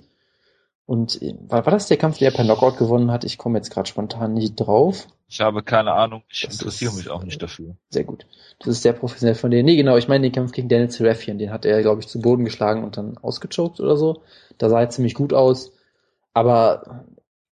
Und 0.87 1.22
äh, 1.22 1.35
war, 1.49 1.64
war 1.64 1.72
das 1.72 1.87
der 1.87 1.97
Kampf, 1.97 2.18
der 2.18 2.33
per 2.33 2.45
Knockout 2.45 2.79
gewonnen 2.79 3.12
hat? 3.12 3.24
Ich 3.24 3.39
komme 3.39 3.59
jetzt 3.59 3.70
gerade 3.70 3.89
spontan 3.89 4.35
nicht 4.35 4.57
drauf. 4.57 5.07
Ich 5.29 5.41
habe 5.41 5.62
keine 5.62 5.93
Ahnung. 5.93 6.22
Ich 6.29 6.43
das 6.43 6.55
interessiere 6.55 6.95
mich 6.95 7.11
auch 7.11 7.24
nicht 7.24 7.43
dafür. 7.43 7.77
Sehr 7.91 8.05
gut. 8.05 8.27
Das 8.59 8.68
ist 8.68 8.83
sehr 8.83 8.93
professionell 8.93 9.35
von 9.35 9.51
dir. 9.51 9.62
Nee, 9.62 9.77
genau. 9.77 9.97
Ich 9.97 10.09
meine 10.09 10.22
den 10.22 10.33
Kampf 10.33 10.53
gegen 10.53 10.68
Daniel 10.68 10.91
Serafian. 10.91 11.39
Den 11.39 11.51
hat 11.51 11.64
er, 11.64 11.83
glaube 11.83 12.01
ich, 12.01 12.09
zu 12.09 12.20
Boden 12.20 12.45
geschlagen 12.45 12.85
und 12.85 12.97
dann 12.97 13.18
ausgechoked 13.18 13.81
oder 13.81 13.97
so. 13.97 14.22
Da 14.59 14.68
sah 14.68 14.81
er 14.81 14.91
ziemlich 14.91 15.14
gut 15.14 15.33
aus. 15.33 15.72
Aber 16.33 17.05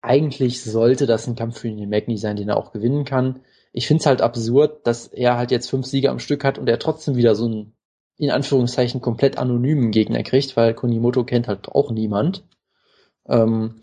eigentlich 0.05 0.63
sollte 0.63 1.07
das 1.07 1.27
ein 1.27 1.35
Kampf 1.35 1.59
für 1.59 1.69
den 1.69 1.89
Magny 1.89 2.19
sein, 2.19 2.37
den 2.37 2.49
er 2.49 2.57
auch 2.57 2.73
gewinnen 2.73 3.05
kann. 3.05 3.41
Ich 3.73 3.87
finde 3.87 4.03
es 4.03 4.07
halt 4.07 4.21
absurd, 4.21 4.87
dass 4.87 5.09
er 5.09 5.37
halt 5.37 5.51
jetzt 5.51 5.71
fünf 5.71 5.87
Siege 5.87 6.11
am 6.11 6.19
Stück 6.19 6.45
hat 6.45 6.59
und 6.59 6.69
er 6.69 6.79
trotzdem 6.79 7.17
wieder 7.17 7.35
so 7.35 7.47
einen, 7.47 7.73
in 8.19 8.31
Anführungszeichen, 8.31 9.01
komplett 9.01 9.39
anonymen 9.39 9.91
Gegner 9.91 10.23
kriegt, 10.23 10.57
weil 10.57 10.75
Konimoto 10.75 11.25
kennt 11.25 11.49
halt 11.49 11.69
auch 11.69 11.91
niemand. 11.91 12.45
Ähm, 13.27 13.81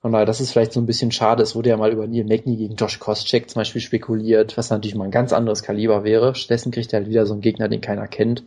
von 0.00 0.12
daher, 0.12 0.24
das 0.24 0.40
ist 0.40 0.52
vielleicht 0.52 0.72
so 0.72 0.80
ein 0.80 0.86
bisschen 0.86 1.10
schade. 1.10 1.42
Es 1.42 1.56
wurde 1.56 1.70
ja 1.70 1.76
mal 1.76 1.92
über 1.92 2.06
Neil 2.06 2.24
Magny 2.24 2.56
gegen 2.56 2.76
Josh 2.76 3.00
Koscheck 3.00 3.50
zum 3.50 3.60
Beispiel 3.60 3.82
spekuliert, 3.82 4.56
was 4.56 4.70
natürlich 4.70 4.94
mal 4.94 5.04
ein 5.04 5.10
ganz 5.10 5.32
anderes 5.32 5.64
Kaliber 5.64 6.04
wäre. 6.04 6.34
Stattdessen 6.36 6.70
kriegt 6.70 6.92
er 6.92 7.00
halt 7.00 7.08
wieder 7.08 7.26
so 7.26 7.32
einen 7.32 7.42
Gegner, 7.42 7.68
den 7.68 7.80
keiner 7.80 8.06
kennt. 8.06 8.44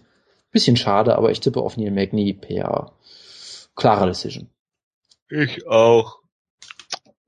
Bisschen 0.52 0.78
schade, 0.78 1.16
aber 1.16 1.32
ich 1.32 1.42
tippe 1.42 1.60
auf 1.62 1.76
Neil 1.76 1.92
Magny 1.92 2.34
per 2.34 2.94
klarer 3.76 4.08
Decision. 4.08 4.50
Ich 5.30 5.68
auch. 5.68 6.20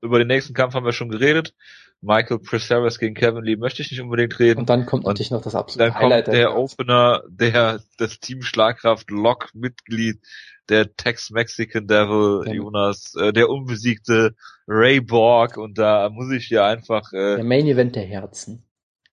Über 0.02 0.18
den 0.18 0.28
nächsten 0.28 0.52
Kampf 0.52 0.74
haben 0.74 0.84
wir 0.84 0.92
schon 0.92 1.08
geredet. 1.08 1.54
Michael 2.00 2.40
Presaris 2.40 2.98
gegen 2.98 3.14
Kevin 3.14 3.44
Lee 3.44 3.56
möchte 3.56 3.80
ich 3.80 3.90
nicht 3.92 4.00
unbedingt 4.00 4.38
reden. 4.40 4.60
Und 4.60 4.68
dann 4.68 4.86
kommt 4.86 5.04
natürlich 5.04 5.30
noch 5.30 5.42
das 5.42 5.54
absolute 5.54 5.92
dann 5.92 6.00
Highlight. 6.00 6.24
Kommt 6.24 6.36
der 6.36 6.56
Opener, 6.56 7.22
der 7.28 7.80
das 7.96 8.18
Team 8.18 8.42
Schlagkraft 8.42 9.10
Lock 9.10 9.50
Mitglied 9.54 10.20
der 10.68 10.94
Tex 10.94 11.30
Mexican 11.30 11.86
Devil, 11.86 12.42
ja. 12.46 12.54
Jonas, 12.54 13.14
äh, 13.14 13.32
der 13.32 13.48
unbesiegte 13.48 14.34
Ray 14.66 15.00
Borg 15.00 15.56
und 15.56 15.78
da 15.78 16.08
muss 16.08 16.32
ich 16.32 16.46
hier 16.46 16.64
einfach 16.64 17.12
äh, 17.12 17.36
der 17.36 17.44
Main 17.44 17.66
Event 17.66 17.96
der 17.96 18.04
Herzen. 18.04 18.64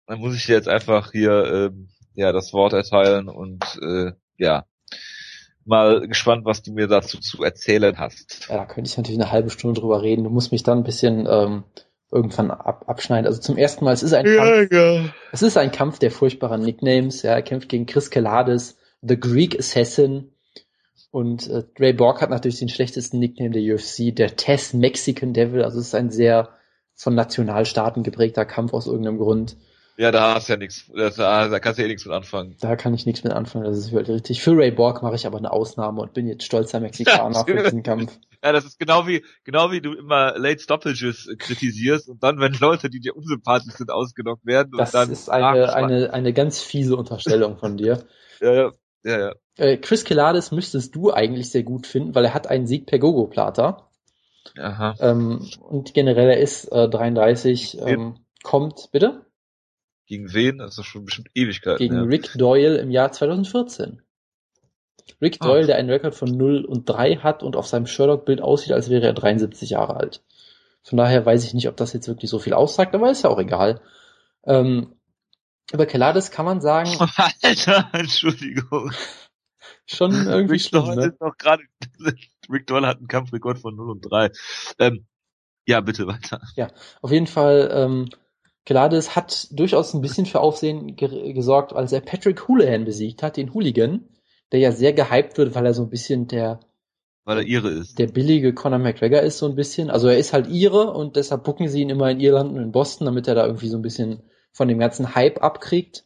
Da 0.05 0.15
muss 0.15 0.35
ich 0.35 0.45
dir 0.45 0.55
jetzt 0.55 0.67
einfach 0.67 1.11
hier 1.11 1.31
äh, 1.31 1.71
ja 2.13 2.31
das 2.31 2.53
Wort 2.53 2.73
erteilen 2.73 3.29
und 3.29 3.63
äh, 3.81 4.11
ja 4.37 4.65
mal 5.69 6.07
gespannt, 6.07 6.45
was 6.45 6.61
du 6.61 6.73
mir 6.73 6.87
dazu 6.87 7.19
zu 7.19 7.43
erzählen 7.43 7.97
hast. 7.97 8.47
Ja, 8.49 8.57
da 8.57 8.65
könnte 8.65 8.89
ich 8.89 8.97
natürlich 8.97 9.19
eine 9.19 9.31
halbe 9.31 9.49
Stunde 9.49 9.79
drüber 9.79 10.01
reden. 10.01 10.25
Du 10.25 10.29
musst 10.29 10.51
mich 10.51 10.63
dann 10.63 10.79
ein 10.79 10.83
bisschen 10.83 11.27
ähm, 11.29 11.63
irgendwann 12.11 12.51
ab, 12.51 12.85
abschneiden. 12.87 13.27
Also 13.27 13.39
zum 13.39 13.57
ersten 13.57 13.85
Mal, 13.85 13.93
es 13.93 14.03
ist 14.03 14.13
ein 14.13 14.25
ja, 14.25 14.35
Kampf, 14.35 14.71
ja. 14.71 15.05
es 15.31 15.41
ist 15.41 15.55
ein 15.55 15.71
Kampf 15.71 15.99
der 15.99 16.11
furchtbaren 16.11 16.61
Nicknames. 16.61 17.21
Ja, 17.21 17.31
er 17.31 17.41
kämpft 17.41 17.69
gegen 17.69 17.85
Chris 17.85 18.09
Kelades, 18.09 18.77
The 19.01 19.17
Greek 19.17 19.57
Assassin, 19.57 20.31
und 21.11 21.47
äh, 21.47 21.63
Ray 21.79 21.93
Borg 21.93 22.21
hat 22.21 22.29
natürlich 22.29 22.59
den 22.59 22.69
schlechtesten 22.69 23.19
Nickname 23.19 23.51
der 23.51 23.75
UFC, 23.75 24.15
der 24.15 24.35
Tess 24.35 24.73
Mexican 24.73 25.33
Devil. 25.33 25.63
Also 25.63 25.79
es 25.79 25.87
ist 25.87 25.95
ein 25.95 26.11
sehr 26.11 26.49
von 26.93 27.15
Nationalstaaten 27.15 28.03
geprägter 28.03 28.45
Kampf 28.45 28.73
aus 28.73 28.87
irgendeinem 28.87 29.17
Grund. 29.17 29.57
Ja, 29.99 30.11
da 30.11 30.35
hast 30.35 30.47
du 30.47 30.53
ja 30.53 30.57
nichts, 30.57 30.89
da, 30.95 31.49
da 31.49 31.59
kannst 31.59 31.77
du 31.77 31.81
ja 31.81 31.87
eh 31.87 31.91
nichts 31.91 32.05
mit 32.05 32.15
anfangen. 32.15 32.55
Da 32.61 32.77
kann 32.77 32.93
ich 32.93 33.05
nichts 33.05 33.25
mit 33.25 33.33
anfangen, 33.33 33.65
das 33.65 33.77
ist 33.77 33.91
wirklich 33.91 34.15
richtig. 34.15 34.41
Für 34.41 34.55
Ray 34.55 34.71
Borg 34.71 35.03
mache 35.03 35.15
ich 35.15 35.27
aber 35.27 35.37
eine 35.37 35.51
Ausnahme 35.51 35.99
und 35.99 36.13
bin 36.13 36.25
jetzt 36.25 36.45
stolzer 36.45 36.79
Mexikaner 36.79 37.43
für 37.43 37.61
diesen 37.63 37.83
Kampf. 37.83 38.17
Ja, 38.41 38.53
das 38.53 38.63
ist 38.63 38.79
genau 38.79 39.07
wie, 39.07 39.25
genau 39.43 39.71
wie 39.73 39.81
du 39.81 39.91
immer 39.91 40.37
Late 40.37 40.61
Stoppages 40.61 41.29
kritisierst 41.37 42.07
und 42.07 42.23
dann, 42.23 42.39
wenn 42.39 42.53
Leute, 42.53 42.89
die 42.89 43.01
dir 43.01 43.17
unsympathisch 43.17 43.73
sind, 43.73 43.91
ausgenockt 43.91 44.45
werden. 44.45 44.71
Das 44.77 44.93
und 44.93 45.01
dann, 45.01 45.11
ist 45.11 45.29
eine, 45.29 45.73
eine, 45.73 46.13
eine 46.13 46.31
ganz 46.31 46.61
fiese 46.61 46.95
Unterstellung 46.95 47.57
von 47.57 47.75
dir. 47.75 48.05
ja, 48.39 48.53
ja, 48.53 48.71
ja, 49.03 49.19
ja. 49.19 49.33
Äh, 49.57 49.75
Chris 49.75 50.05
Kelades 50.05 50.53
müsstest 50.53 50.95
du 50.95 51.11
eigentlich 51.11 51.51
sehr 51.51 51.63
gut 51.63 51.85
finden, 51.85 52.15
weil 52.15 52.23
er 52.23 52.33
hat 52.33 52.47
einen 52.47 52.67
Sieg 52.67 52.85
per 52.85 52.99
Gogo-Plata. 52.99 53.89
Aha. 54.57 54.95
Ähm, 55.01 55.45
und 55.59 55.93
generell 55.93 56.29
er 56.29 56.39
ist 56.39 56.71
äh, 56.71 56.87
33, 56.87 57.79
ähm, 57.85 58.15
kommt, 58.43 58.87
bitte? 58.93 59.25
Gegen 60.09 60.33
wen? 60.33 60.57
Das 60.57 60.75
ist 60.75 60.87
schon 60.87 61.05
bestimmt 61.05 61.29
Ewigkeit. 61.35 61.77
Gegen 61.77 61.93
ja. 61.93 62.01
Rick 62.01 62.33
Doyle 62.33 62.79
im 62.79 62.89
Jahr 62.89 63.11
2014. 63.11 64.01
Rick 65.21 65.37
ah. 65.39 65.45
Doyle, 65.45 65.67
der 65.67 65.75
einen 65.75 65.91
Rekord 65.91 66.15
von 66.15 66.35
0 66.35 66.65
und 66.65 66.89
3 66.89 67.17
hat 67.17 67.43
und 67.43 67.55
auf 67.55 67.67
seinem 67.67 67.85
Sherlock-Bild 67.85 68.41
aussieht, 68.41 68.71
als 68.71 68.89
wäre 68.89 69.05
er 69.05 69.13
73 69.13 69.69
Jahre 69.69 69.95
alt. 69.97 70.23
Von 70.81 70.97
daher 70.97 71.23
weiß 71.27 71.43
ich 71.45 71.53
nicht, 71.53 71.67
ob 71.67 71.77
das 71.77 71.93
jetzt 71.93 72.07
wirklich 72.07 72.31
so 72.31 72.39
viel 72.39 72.53
aussagt, 72.53 72.95
aber 72.95 73.11
ist 73.11 73.23
ja 73.23 73.29
auch 73.29 73.37
egal. 73.37 73.81
Ähm, 74.45 74.95
über 75.71 75.85
Kelades 75.85 76.31
kann 76.31 76.45
man 76.45 76.59
sagen. 76.59 76.89
Alter, 77.43 77.89
Entschuldigung. 77.93 78.91
Schon 79.85 80.11
irgendwie 80.11 80.53
Rick 80.53 80.61
schlimm, 80.61 80.95
ne? 80.95 81.05
Ist 81.05 81.21
noch 81.21 81.37
grade, 81.37 81.61
Rick 82.49 82.65
Doyle 82.65 82.87
hat 82.87 82.97
einen 82.97 83.07
Kampfrekord 83.07 83.59
von 83.59 83.75
0 83.75 83.91
und 83.91 84.01
3. 84.01 84.31
Ähm, 84.79 85.05
ja, 85.67 85.81
bitte 85.81 86.07
weiter. 86.07 86.41
Ja, 86.55 86.69
auf 87.03 87.11
jeden 87.11 87.27
Fall, 87.27 87.69
ähm, 87.71 88.09
Kelades 88.69 89.15
hat 89.15 89.47
durchaus 89.49 89.95
ein 89.95 90.01
bisschen 90.01 90.27
für 90.27 90.41
Aufsehen 90.41 90.95
ge 90.95 91.33
gesorgt, 91.33 91.73
als 91.73 91.91
er 91.91 92.01
Patrick 92.01 92.47
Houlihan 92.47 92.85
besiegt 92.85 93.23
hat, 93.23 93.35
den 93.35 93.51
Hooligan, 93.55 94.07
der 94.51 94.59
ja 94.59 94.71
sehr 94.71 94.93
gehypt 94.93 95.39
wird, 95.39 95.55
weil 95.55 95.65
er 95.65 95.73
so 95.73 95.81
ein 95.81 95.89
bisschen 95.89 96.27
der 96.27 96.59
weil 97.25 97.39
er 97.39 97.43
ihre 97.45 97.71
ist. 97.71 97.97
Der 97.97 98.05
billige 98.05 98.53
Conor 98.53 98.77
McGregor 98.77 99.21
ist 99.21 99.39
so 99.39 99.47
ein 99.47 99.55
bisschen. 99.55 99.89
Also 99.89 100.07
er 100.07 100.19
ist 100.19 100.33
halt 100.33 100.45
ihre 100.49 100.93
und 100.93 101.15
deshalb 101.15 101.45
bucken 101.45 101.67
sie 101.67 101.81
ihn 101.81 101.89
immer 101.89 102.11
in 102.11 102.19
Irland 102.19 102.51
und 102.51 102.61
in 102.61 102.71
Boston, 102.71 103.05
damit 103.05 103.27
er 103.27 103.33
da 103.33 103.47
irgendwie 103.47 103.69
so 103.69 103.75
ein 103.75 103.81
bisschen 103.81 104.21
von 104.51 104.67
dem 104.67 104.77
ganzen 104.77 105.15
Hype 105.15 105.41
abkriegt. 105.41 106.05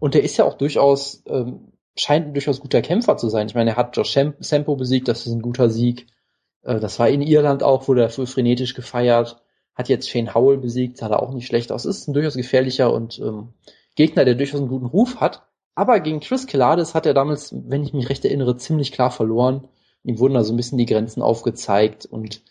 Und 0.00 0.16
er 0.16 0.24
ist 0.24 0.36
ja 0.36 0.46
auch 0.46 0.54
durchaus, 0.54 1.22
ähm, 1.26 1.74
scheint 1.96 2.26
ein 2.26 2.34
durchaus 2.34 2.58
guter 2.58 2.82
Kämpfer 2.82 3.16
zu 3.18 3.28
sein. 3.28 3.46
Ich 3.46 3.54
meine, 3.54 3.70
er 3.70 3.76
hat 3.76 3.96
Josh 3.96 4.18
Sempo 4.40 4.74
besiegt, 4.74 5.06
das 5.06 5.28
ist 5.28 5.32
ein 5.32 5.42
guter 5.42 5.70
Sieg. 5.70 6.08
Äh, 6.62 6.80
das 6.80 6.98
war 6.98 7.08
in 7.08 7.22
Irland 7.22 7.62
auch, 7.62 7.86
wurde 7.86 8.00
dafür 8.00 8.26
frenetisch 8.26 8.74
gefeiert. 8.74 9.43
Hat 9.74 9.88
jetzt 9.88 10.08
Shane 10.08 10.34
Howell 10.34 10.58
besiegt, 10.58 10.98
sah 10.98 11.08
da 11.08 11.16
auch 11.16 11.32
nicht 11.32 11.46
schlecht 11.46 11.72
aus. 11.72 11.84
Ist 11.84 12.08
ein 12.08 12.14
durchaus 12.14 12.36
gefährlicher 12.36 12.92
und 12.92 13.18
ähm, 13.18 13.48
Gegner, 13.96 14.24
der 14.24 14.34
durchaus 14.34 14.60
einen 14.60 14.68
guten 14.68 14.86
Ruf 14.86 15.20
hat. 15.20 15.42
Aber 15.74 15.98
gegen 16.00 16.20
Chris 16.20 16.46
Kelades 16.46 16.94
hat 16.94 17.06
er 17.06 17.14
damals, 17.14 17.52
wenn 17.52 17.82
ich 17.82 17.92
mich 17.92 18.08
recht 18.08 18.24
erinnere, 18.24 18.56
ziemlich 18.56 18.92
klar 18.92 19.10
verloren. 19.10 19.68
Ihm 20.04 20.18
wurden 20.18 20.34
da 20.34 20.44
so 20.44 20.52
ein 20.52 20.56
bisschen 20.56 20.78
die 20.78 20.86
Grenzen 20.86 21.22
aufgezeigt 21.22 22.06
und 22.06 22.42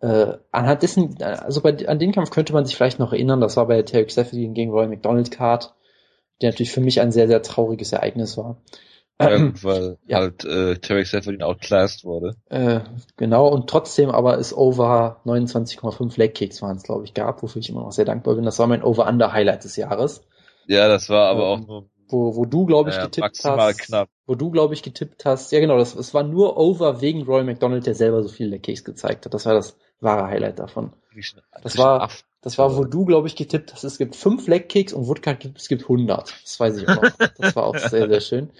äh, 0.00 0.38
anhand 0.52 0.82
dessen, 0.82 1.22
also 1.22 1.60
bei, 1.60 1.88
an 1.88 1.98
den 1.98 2.12
Kampf 2.12 2.30
könnte 2.30 2.52
man 2.52 2.64
sich 2.64 2.76
vielleicht 2.76 2.98
noch 2.98 3.12
erinnern, 3.12 3.40
das 3.40 3.56
war 3.56 3.66
bei 3.66 3.82
Terry 3.82 4.08
Seferdin 4.08 4.54
gegen 4.54 4.70
Roy 4.70 4.86
McDonald 4.86 5.30
Card, 5.30 5.74
der 6.40 6.50
natürlich 6.50 6.72
für 6.72 6.80
mich 6.80 7.00
ein 7.00 7.12
sehr, 7.12 7.26
sehr 7.26 7.42
trauriges 7.42 7.92
Ereignis 7.92 8.36
war. 8.36 8.62
Ja, 9.20 9.28
weil 9.62 9.98
ja. 10.06 10.18
halt 10.18 10.44
äh, 10.44 10.76
Terry 10.76 11.04
Seferdin 11.04 11.42
outclassed 11.42 12.04
wurde. 12.04 12.36
Äh, 12.50 12.80
genau, 13.16 13.48
und 13.48 13.68
trotzdem 13.70 14.10
aber 14.10 14.38
ist 14.38 14.52
Over 14.52 15.20
29,5 15.24 16.18
Leg 16.18 16.34
Kicks 16.34 16.62
waren 16.62 16.76
es, 16.76 16.82
glaube 16.82 17.04
ich, 17.04 17.14
gab, 17.14 17.42
wofür 17.42 17.60
ich 17.60 17.70
immer 17.70 17.82
noch 17.82 17.92
sehr 17.92 18.04
dankbar 18.04 18.34
bin. 18.34 18.44
Das 18.44 18.58
war 18.58 18.66
mein 18.66 18.82
Over-Under-Highlight 18.82 19.64
des 19.64 19.76
Jahres. 19.76 20.22
Ja, 20.66 20.88
das 20.88 21.08
war 21.10 21.28
aber 21.28 21.52
ähm, 21.52 21.62
auch 21.62 21.66
nur 21.66 21.88
wo, 22.08 22.36
wo 22.36 22.44
du, 22.44 22.66
glaube 22.66 22.90
ich, 22.90 22.96
ja, 22.96 23.04
getippt 23.04 23.44
hast. 23.44 23.78
Knapp. 23.78 24.08
Wo 24.26 24.34
du, 24.34 24.50
glaube 24.50 24.74
ich, 24.74 24.82
getippt 24.82 25.24
hast. 25.24 25.52
Ja, 25.52 25.60
genau, 25.60 25.78
das, 25.78 25.94
das 25.96 26.14
war 26.14 26.22
nur 26.22 26.56
over 26.56 27.00
wegen 27.00 27.22
Roy 27.22 27.44
McDonald, 27.44 27.86
der 27.86 27.94
selber 27.94 28.22
so 28.22 28.28
viele 28.28 28.50
Leg 28.50 28.62
Kicks 28.62 28.84
gezeigt 28.84 29.24
hat. 29.24 29.34
Das 29.34 29.46
war 29.46 29.54
das 29.54 29.76
wahre 30.00 30.28
Highlight 30.28 30.58
davon. 30.58 30.92
Das 31.62 31.78
war, 31.78 32.10
das 32.42 32.58
war, 32.58 32.76
wo 32.76 32.84
du, 32.84 33.04
glaube 33.04 33.26
ich, 33.26 33.36
getippt 33.36 33.72
hast, 33.72 33.84
es 33.84 33.98
gibt 33.98 34.16
fünf 34.16 34.46
Leg 34.46 34.68
Kicks 34.68 34.92
und 34.92 35.06
Woodcut 35.08 35.40
gibt, 35.40 35.58
es 35.58 35.68
gibt 35.68 35.82
100. 35.82 36.34
Das 36.42 36.60
weiß 36.60 36.76
ich 36.78 36.88
auch 36.88 37.02
noch. 37.02 37.10
Das 37.38 37.56
war 37.56 37.64
auch 37.64 37.76
sehr, 37.76 38.08
sehr 38.08 38.20
schön. 38.20 38.50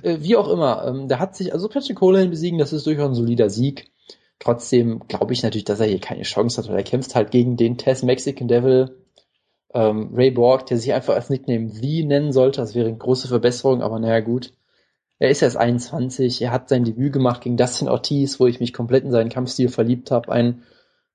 Äh, 0.00 0.18
wie 0.20 0.36
auch 0.36 0.48
immer, 0.48 0.86
ähm, 0.86 1.08
der 1.08 1.18
hat 1.18 1.36
sich, 1.36 1.52
also 1.52 1.68
Patrick 1.68 1.96
Coleman 1.96 2.30
besiegen, 2.30 2.58
das 2.58 2.72
ist 2.72 2.86
durchaus 2.86 3.10
ein 3.10 3.14
solider 3.14 3.50
Sieg. 3.50 3.90
Trotzdem 4.38 5.00
glaube 5.08 5.32
ich 5.32 5.42
natürlich, 5.42 5.64
dass 5.64 5.80
er 5.80 5.86
hier 5.86 6.00
keine 6.00 6.22
Chance 6.22 6.60
hat, 6.60 6.68
weil 6.68 6.76
er 6.76 6.82
kämpft 6.82 7.14
halt 7.14 7.30
gegen 7.30 7.56
den 7.56 7.78
Test 7.78 8.02
Mexican 8.02 8.48
Devil, 8.48 8.96
ähm, 9.74 10.10
Ray 10.14 10.30
Borg, 10.30 10.66
der 10.66 10.78
sich 10.78 10.92
einfach 10.92 11.14
als 11.14 11.30
Nickname 11.30 11.68
V 11.68 12.06
nennen 12.06 12.32
sollte. 12.32 12.60
Das 12.60 12.74
wäre 12.74 12.88
eine 12.88 12.96
große 12.96 13.28
Verbesserung, 13.28 13.82
aber 13.82 13.98
naja, 13.98 14.20
gut. 14.20 14.52
Er 15.18 15.30
ist 15.30 15.42
erst 15.42 15.56
21, 15.56 16.42
er 16.42 16.50
hat 16.50 16.68
sein 16.68 16.82
Debüt 16.82 17.12
gemacht 17.12 17.42
gegen 17.42 17.56
Dustin 17.56 17.88
Ortiz, 17.88 18.40
wo 18.40 18.48
ich 18.48 18.58
mich 18.58 18.72
komplett 18.72 19.04
in 19.04 19.12
seinen 19.12 19.30
Kampfstil 19.30 19.68
verliebt 19.68 20.10
habe. 20.10 20.32
Ein 20.32 20.62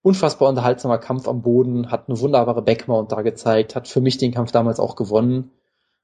unfassbar 0.01 0.47
unterhaltsamer 0.47 0.97
Kampf 0.97 1.27
am 1.27 1.41
Boden, 1.41 1.91
hat 1.91 2.07
eine 2.07 2.17
wunderbare 2.21 2.61
Backmount 2.61 3.11
da 3.11 3.21
gezeigt, 3.21 3.75
hat 3.75 3.89
für 3.89 3.99
mich 3.99 4.17
den 4.17 4.31
Kampf 4.31 4.53
damals 4.53 4.79
auch 4.79 4.95
gewonnen. 4.95 5.51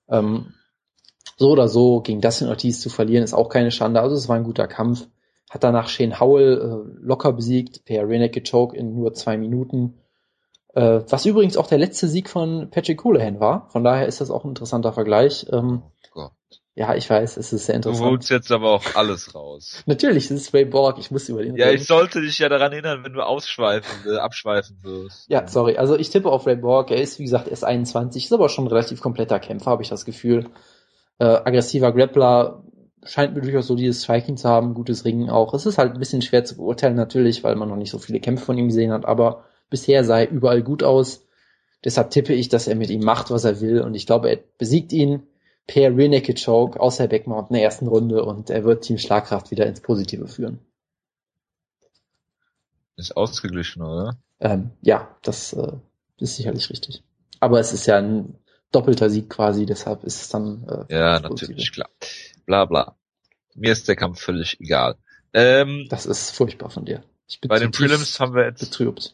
Ähm, 0.10 0.54
so 1.44 1.52
oder 1.52 1.68
so, 1.68 2.00
gegen 2.00 2.22
Dustin 2.22 2.48
Ortiz 2.48 2.80
zu 2.80 2.90
verlieren, 2.90 3.22
ist 3.24 3.34
auch 3.34 3.50
keine 3.50 3.70
Schande. 3.70 4.00
Also 4.00 4.16
es 4.16 4.30
war 4.30 4.38
ein 4.38 4.46
guter 4.46 4.68
Kampf. 4.68 5.08
Hat 5.50 5.62
danach 5.62 5.90
Shane 5.90 6.20
Howell 6.20 6.54
äh, 6.58 7.06
locker 7.06 7.34
besiegt, 7.34 7.84
per 7.84 8.08
Renegade 8.08 8.50
Choke 8.50 8.76
in 8.78 8.96
nur 8.96 9.14
zwei 9.14 9.38
Minuten. 9.38 10.00
Äh, 10.74 11.02
was 11.10 11.26
übrigens 11.26 11.58
auch 11.58 11.68
der 11.68 11.80
letzte 11.80 12.08
Sieg 12.08 12.30
von 12.30 12.70
Patrick 12.72 13.04
Houlihan 13.04 13.42
war. 13.42 13.68
Von 13.72 13.84
daher 13.84 14.08
ist 14.08 14.22
das 14.22 14.32
auch 14.32 14.46
ein 14.46 14.50
interessanter 14.50 14.94
Vergleich. 14.94 15.46
Ähm, 15.52 15.84
oh 16.16 16.30
ja, 16.76 16.96
ich 16.96 17.08
weiß, 17.08 17.38
es 17.38 17.54
ist 17.54 17.68
sehr 17.68 17.76
interessant. 17.76 18.04
Du 18.04 18.10
holst 18.10 18.30
jetzt 18.32 18.52
aber 18.52 18.72
auch 18.72 18.96
alles 18.96 19.36
raus. 19.36 19.84
Natürlich, 19.86 20.26
es 20.26 20.32
ist 20.32 20.54
Ray 20.56 20.66
Borg, 20.66 20.98
ich 20.98 21.12
muss 21.12 21.30
über 21.30 21.44
den 21.44 21.56
Ja, 21.56 21.68
reden. 21.68 21.82
ich 21.82 21.88
sollte 21.88 22.20
dich 22.20 22.40
ja 22.40 22.50
daran 22.50 22.72
erinnern, 22.72 23.04
wenn 23.04 23.14
du 23.14 23.22
ausschweifen, 23.22 24.12
äh, 24.12 24.18
abschweifen 24.18 24.80
wirst. 24.82 25.30
Ja, 25.30 25.48
sorry, 25.48 25.78
also 25.78 25.96
ich 25.96 26.10
tippe 26.10 26.32
auf 26.32 26.48
Ray 26.48 26.56
Borg, 26.56 26.90
er 26.90 27.00
ist 27.00 27.20
wie 27.20 27.26
gesagt 27.26 27.48
erst 27.48 27.64
21, 27.64 28.26
ist 28.26 28.34
aber 28.34 28.50
schon 28.50 28.66
ein 28.66 28.70
relativ 28.70 29.02
kompletter 29.02 29.40
Kämpfer, 29.40 29.70
habe 29.70 29.84
ich 29.84 29.90
das 29.90 30.04
Gefühl. 30.04 30.50
Äh, 31.20 31.26
aggressiver 31.26 31.92
Grappler, 31.92 32.64
scheint 33.06 33.36
mir 33.36 33.42
durchaus 33.42 33.68
so 33.68 33.76
dieses 33.76 34.04
Striking 34.04 34.38
zu 34.38 34.48
haben, 34.48 34.74
gutes 34.74 35.06
Ringen 35.06 35.30
auch. 35.30 35.54
Es 35.54 35.66
ist 35.66 35.78
halt 35.78 35.94
ein 35.94 36.00
bisschen 36.00 36.22
schwer 36.22 36.46
zu 36.46 36.58
beurteilen 36.58 36.96
natürlich, 36.96 37.44
weil 37.44 37.56
man 37.56 37.70
noch 37.70 37.76
nicht 37.76 37.92
so 37.92 38.00
viele 38.00 38.20
Kämpfe 38.20 38.46
von 38.46 38.58
ihm 38.58 38.68
gesehen 38.68 38.92
hat, 38.92 39.06
aber 39.06 39.46
bisher 39.70 40.04
sah 40.04 40.20
er 40.20 40.30
überall 40.30 40.64
gut 40.64 40.84
aus. 40.84 41.26
Deshalb 41.84 42.12
tippe 42.12 42.34
ich, 42.34 42.50
dass 42.50 42.68
er 42.68 42.76
mit 42.76 42.90
ihm 42.90 43.04
macht, 43.04 43.30
was 43.30 43.44
er 43.44 43.60
will 43.60 43.82
und 43.82 43.94
ich 43.96 44.06
glaube, 44.06 44.30
er 44.30 44.40
besiegt 44.58 44.94
ihn 44.94 45.24
per 45.68 45.96
Rear 45.96 46.10
Naked 46.10 46.44
Choke 46.44 46.80
aus 46.80 46.98
der 46.98 47.08
Backmount 47.08 47.50
in 47.50 47.56
der 47.56 47.64
ersten 47.64 47.88
Runde 47.88 48.24
und 48.24 48.50
er 48.50 48.64
wird 48.64 48.84
Team 48.84 48.98
Schlagkraft 48.98 49.52
wieder 49.52 49.66
ins 49.66 49.82
Positive 49.82 50.28
führen. 50.28 50.60
Ist 52.96 53.18
ausgeglichen, 53.18 53.82
oder? 53.82 54.18
Ähm, 54.40 54.72
ja, 54.82 55.16
das 55.24 55.54
äh, 55.54 55.74
ist 56.20 56.36
sicherlich 56.36 56.70
richtig. 56.70 57.04
Aber 57.40 57.60
es 57.60 57.74
ist 57.74 57.86
ja 57.86 57.98
ein 57.98 58.36
doppelter 58.74 59.10
Sieg 59.10 59.30
quasi, 59.30 59.66
deshalb 59.66 60.04
ist 60.04 60.22
es 60.22 60.30
dann. 60.30 60.68
Äh, 60.90 60.94
ja, 60.94 61.20
natürlich, 61.20 61.72
klar. 61.72 61.90
Bla 62.46 62.66
bla. 62.66 62.96
Mir 63.56 63.72
ist 63.72 63.88
der 63.88 63.96
Kampf 63.96 64.20
völlig 64.20 64.60
egal. 64.60 64.98
Ähm, 65.34 65.88
das 65.90 66.06
ist 66.06 66.32
furchtbar 66.32 66.70
von 66.70 66.86
dir. 66.86 67.04
bei 67.48 67.60
den 67.60 67.72
Prelims 67.72 68.20
haben 68.20 68.36
wir 68.36 68.46
jetzt 68.46 68.60
betrübt. 68.60 69.14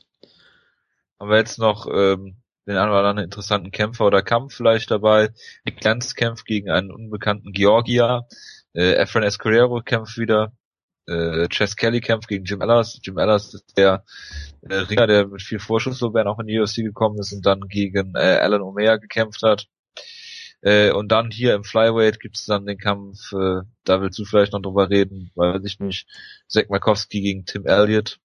Haben 1.20 1.30
wir 1.30 1.38
jetzt 1.38 1.60
noch 1.60 1.88
ähm, 1.92 2.38
den 2.66 2.78
einen 2.78 2.92
oder 2.92 3.00
anderen 3.00 3.26
interessanten 3.26 3.72
Kämpfer 3.72 4.06
oder 4.06 4.22
Kampf 4.22 4.56
vielleicht 4.56 4.92
dabei. 4.92 5.30
Nick 5.66 5.84
Lance 5.84 6.16
kämpft 6.16 6.46
gegen 6.46 6.70
einen 6.70 6.92
unbekannten 6.92 7.52
Georgia. 7.52 8.28
Äh, 8.74 8.94
Efren 8.94 9.24
Escurero 9.24 9.82
kämpft 9.82 10.18
wieder. 10.18 10.54
Äh, 11.10 11.48
Chess 11.50 11.76
Kelly 11.76 12.02
kämpft 12.02 12.28
gegen 12.28 12.46
Jim 12.46 12.62
Ellis. 12.62 13.00
Jim 13.04 13.18
Ellis 13.18 13.54
ist 13.54 13.78
der 13.78 14.04
äh, 14.62 14.76
Ringer, 14.76 15.08
der 15.08 15.28
mit 15.28 15.42
viel 15.42 15.60
Vorschusslorbeeren 15.60 16.28
auch 16.28 16.40
in 16.40 16.48
die 16.48 16.60
UFC 16.60 16.78
gekommen 16.78 17.20
ist 17.20 17.34
und 17.34 17.46
dann 17.46 17.62
gegen 17.62 18.14
äh, 18.16 18.38
Alan 18.40 18.62
Omea 18.62 18.98
gekämpft 18.98 19.42
hat. 19.44 19.68
Äh, 20.62 20.92
und 20.92 21.12
dann 21.12 21.32
hier 21.32 21.56
im 21.56 21.64
Flyweight 21.64 22.20
gibt 22.20 22.38
es 22.38 22.46
dann 22.46 22.66
den 22.66 22.78
Kampf, 22.78 23.32
äh, 23.32 23.62
da 23.86 24.02
willst 24.02 24.20
du 24.20 24.26
vielleicht 24.26 24.52
noch 24.54 24.62
drüber 24.62 24.90
reden, 24.90 25.32
weiß 25.36 25.64
ich 25.64 25.80
nicht, 25.80 26.08
Zach 26.48 26.66
Markowski 26.70 27.22
gegen 27.22 27.46
Tim 27.46 27.66
Elliott. 27.66 28.20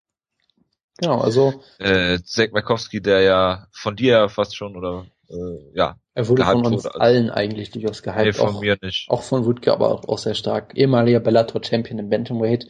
Genau, 0.98 1.20
also. 1.20 1.54
Äh, 1.80 2.20
Zach 2.24 2.52
Markowski, 2.52 3.02
der 3.02 3.22
ja 3.22 3.68
von 3.72 3.96
dir 3.96 4.12
ja 4.14 4.28
fast 4.28 4.56
schon 4.56 4.76
oder 4.76 5.06
äh, 5.30 5.72
ja. 5.74 5.98
Er 6.14 6.28
wurde 6.28 6.44
von 6.46 6.66
uns 6.66 6.84
wurde, 6.86 7.02
allen 7.02 7.30
eigentlich 7.32 7.72
durchaus 7.72 8.04
gehypt. 8.04 8.26
Nee, 8.26 8.34
von 8.34 8.56
auch, 8.56 8.62
mir 8.62 8.78
nicht. 8.82 9.10
Auch 9.10 9.24
von 9.24 9.46
Woodke, 9.46 9.72
aber 9.72 9.90
auch, 9.90 10.08
auch 10.08 10.20
sehr 10.20 10.36
stark. 10.36 10.76
Ehemaliger 10.76 11.20
Bellator-Champion 11.20 12.00
im 12.00 12.10
Bantamweight. 12.10 12.68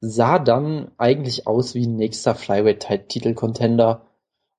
Sah 0.00 0.38
dann 0.38 0.90
eigentlich 0.98 1.46
aus 1.46 1.74
wie 1.74 1.86
ein 1.86 1.96
nächster 1.96 2.34
Flyweight-Titel-Contender. 2.34 4.06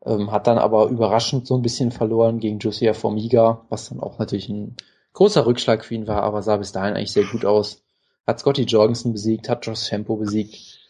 Ähm, 0.03 0.31
hat 0.31 0.47
dann 0.47 0.57
aber 0.57 0.87
überraschend 0.87 1.45
so 1.45 1.55
ein 1.55 1.61
bisschen 1.61 1.91
verloren 1.91 2.39
gegen 2.39 2.59
Josiah 2.59 2.93
Formiga, 2.93 3.65
was 3.69 3.89
dann 3.89 3.99
auch 3.99 4.17
natürlich 4.17 4.49
ein 4.49 4.75
großer 5.13 5.45
Rückschlag 5.45 5.85
für 5.85 5.95
ihn 5.95 6.07
war, 6.07 6.23
aber 6.23 6.41
sah 6.41 6.57
bis 6.57 6.71
dahin 6.71 6.95
eigentlich 6.95 7.13
sehr 7.13 7.25
gut 7.25 7.45
aus. 7.45 7.83
Hat 8.27 8.39
Scotty 8.39 8.63
Jorgensen 8.63 9.13
besiegt, 9.13 9.49
hat 9.49 9.65
Josh 9.65 9.87
Tempo 9.87 10.15
besiegt 10.15 10.84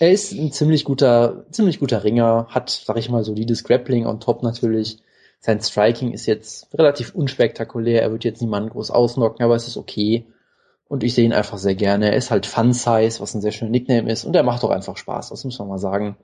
er 0.00 0.10
ist 0.10 0.32
ein 0.32 0.50
ziemlich 0.50 0.84
guter, 0.84 1.44
ziemlich 1.50 1.78
guter 1.78 2.02
Ringer, 2.02 2.46
hat, 2.48 2.70
sag 2.70 2.96
ich 2.96 3.10
mal, 3.10 3.22
solides 3.22 3.64
Grappling 3.64 4.06
on 4.06 4.18
top 4.18 4.42
natürlich. 4.42 4.98
Sein 5.40 5.60
Striking 5.60 6.12
ist 6.12 6.26
jetzt 6.26 6.72
relativ 6.74 7.14
unspektakulär, 7.14 8.02
er 8.02 8.10
wird 8.10 8.24
jetzt 8.24 8.40
niemanden 8.40 8.70
groß 8.70 8.90
ausnocken, 8.90 9.42
aber 9.42 9.54
es 9.54 9.68
ist 9.68 9.76
okay. 9.76 10.24
Und 10.88 11.04
ich 11.04 11.14
sehe 11.14 11.24
ihn 11.24 11.34
einfach 11.34 11.58
sehr 11.58 11.74
gerne. 11.74 12.10
Er 12.10 12.16
ist 12.16 12.30
halt 12.30 12.46
Fun 12.46 12.72
Size, 12.72 13.20
was 13.20 13.34
ein 13.34 13.42
sehr 13.42 13.52
schöner 13.52 13.70
Nickname 13.70 14.10
ist, 14.10 14.24
und 14.24 14.34
er 14.34 14.42
macht 14.42 14.64
auch 14.64 14.70
einfach 14.70 14.96
Spaß, 14.96 15.28
das 15.28 15.44
muss 15.44 15.58
man 15.58 15.68
mal 15.68 15.78
sagen. 15.78 16.16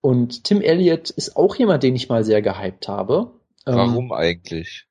Und 0.00 0.44
Tim 0.44 0.62
Elliott 0.62 1.10
ist 1.10 1.36
auch 1.36 1.56
jemand, 1.56 1.82
den 1.82 1.94
ich 1.94 2.08
mal 2.08 2.24
sehr 2.24 2.40
gehypt 2.40 2.88
habe. 2.88 3.32
Ähm, 3.66 3.76
Warum 3.76 4.04
ähm, 4.06 4.12
eigentlich? 4.12 4.86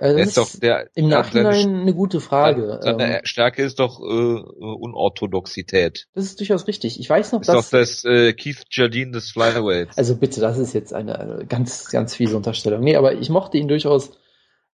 Also 0.00 0.18
das 0.18 0.28
ist, 0.28 0.38
doch 0.38 0.48
der, 0.58 0.88
im 0.94 1.08
Nachhinein 1.08 1.52
seine, 1.52 1.80
eine 1.82 1.94
gute 1.94 2.20
Frage. 2.20 2.78
Seine 2.80 3.18
ähm, 3.18 3.20
Stärke 3.24 3.62
ist 3.62 3.78
doch 3.78 4.00
äh, 4.00 4.04
Unorthodoxität. 4.04 6.06
Das 6.14 6.24
ist 6.24 6.40
durchaus 6.40 6.66
richtig. 6.66 6.98
Ich 6.98 7.10
weiß 7.10 7.32
noch, 7.32 7.42
ist 7.42 7.48
dass... 7.48 7.66
Ist 7.66 7.72
doch 7.72 7.78
das 7.78 8.04
äh, 8.04 8.32
Keith 8.32 8.64
Jardine 8.70 9.10
des 9.10 9.30
Flyweights. 9.30 9.98
Also 9.98 10.16
bitte, 10.16 10.40
das 10.40 10.56
ist 10.56 10.72
jetzt 10.72 10.94
eine, 10.94 11.18
eine 11.18 11.44
ganz, 11.46 11.90
ganz 11.90 12.14
fiese 12.14 12.36
Unterstellung. 12.36 12.80
Nee, 12.80 12.96
aber 12.96 13.12
ich 13.12 13.28
mochte 13.28 13.58
ihn 13.58 13.68
durchaus. 13.68 14.12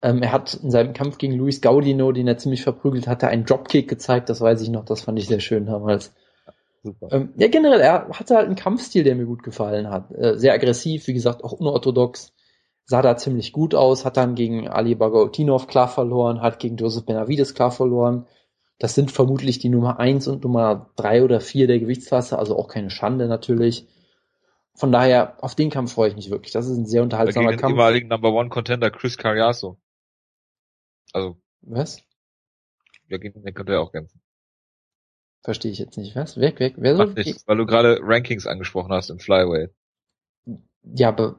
Ähm, 0.03 0.23
er 0.23 0.33
hat 0.33 0.55
in 0.55 0.73
seinem 0.73 0.93
Kampf 0.93 1.18
gegen 1.18 1.35
Luis 1.35 1.61
Gaudino, 1.61 2.11
den 2.11 2.27
er 2.27 2.39
ziemlich 2.39 2.62
verprügelt 2.62 3.07
hatte, 3.07 3.29
einen 3.29 3.45
Dropkick 3.45 3.89
gezeigt. 3.89 4.29
Das 4.29 4.41
weiß 4.41 4.61
ich 4.61 4.70
noch. 4.70 4.85
Das 4.85 5.03
fand 5.03 5.20
ich 5.20 5.29
sehr 5.29 5.41
schön 5.41 5.66
damals. 5.66 6.12
Super. 6.83 7.09
Ähm, 7.12 7.33
ja, 7.37 7.47
generell, 7.47 7.81
er 7.81 8.09
hatte 8.09 8.35
halt 8.35 8.47
einen 8.47 8.57
Kampfstil, 8.57 9.05
der 9.05 9.14
mir 9.14 9.27
gut 9.27 9.45
gefallen 9.45 9.89
hat. 9.89 10.11
Äh, 10.11 10.37
sehr 10.37 10.53
aggressiv, 10.53 11.07
wie 11.07 11.14
gesagt, 11.14 11.45
auch 11.45 11.53
unorthodox 11.53 12.33
sah 12.93 13.01
da 13.01 13.16
ziemlich 13.16 13.53
gut 13.53 13.74
aus, 13.74 14.05
hat 14.05 14.18
dann 14.18 14.34
gegen 14.34 14.68
Ali 14.68 14.95
Bagautinov 14.95 15.66
klar 15.66 15.88
verloren, 15.88 16.43
hat 16.43 16.59
gegen 16.59 16.76
Joseph 16.76 17.07
Benavides 17.07 17.55
klar 17.55 17.70
verloren. 17.70 18.26
Das 18.78 18.95
sind 18.95 19.11
vermutlich 19.11 19.59
die 19.59 19.70
Nummer 19.70 19.99
eins 19.99 20.28
und 20.28 20.45
Nummer 20.45 20.90
drei 20.97 21.24
oder 21.24 21.40
vier 21.40 21.66
der 21.66 21.78
Gewichtsklasse, 21.78 22.38
also 22.38 22.55
auch 22.55 22.68
keine 22.68 22.90
Schande 22.90 23.28
natürlich. 23.28 23.88
Von 24.74 24.93
daher, 24.93 25.43
auf 25.43 25.55
den 25.55 25.70
Kampf 25.70 25.95
freue 25.95 26.11
ich 26.11 26.16
mich 26.16 26.28
wirklich. 26.28 26.53
Das 26.53 26.66
ist 26.66 26.76
ein 26.76 26.84
sehr 26.84 27.03
unterhaltsamer 27.03 27.49
gegen 27.49 27.61
Kampf. 27.61 27.70
Gegen 27.70 27.78
den 27.78 27.80
ehemaligen 27.80 28.09
Number 28.09 28.30
One 28.30 28.51
Contender 28.51 28.90
Chris 28.90 29.16
Cariaso. 29.16 29.78
Also. 31.14 31.38
Was? 31.62 32.03
Ja, 33.09 33.16
gegen 33.16 33.43
den 33.43 33.55
könnte 33.55 33.72
er 33.72 33.80
auch 33.80 33.93
kämpfen. 33.93 34.20
Verstehe 35.43 35.72
ich 35.72 35.78
jetzt 35.78 35.97
nicht. 35.97 36.14
Was? 36.14 36.38
Weg, 36.38 36.61
weg. 36.61 36.74
Wer 36.76 36.97
soll? 36.97 37.14
Nicht, 37.14 37.49
weil 37.49 37.57
du 37.57 37.64
gerade 37.64 38.01
Rankings 38.03 38.47
angesprochen 38.47 38.93
hast 38.93 39.09
im 39.09 39.18
Flyweight. 39.18 39.72
Ja, 40.85 41.09
aber 41.09 41.37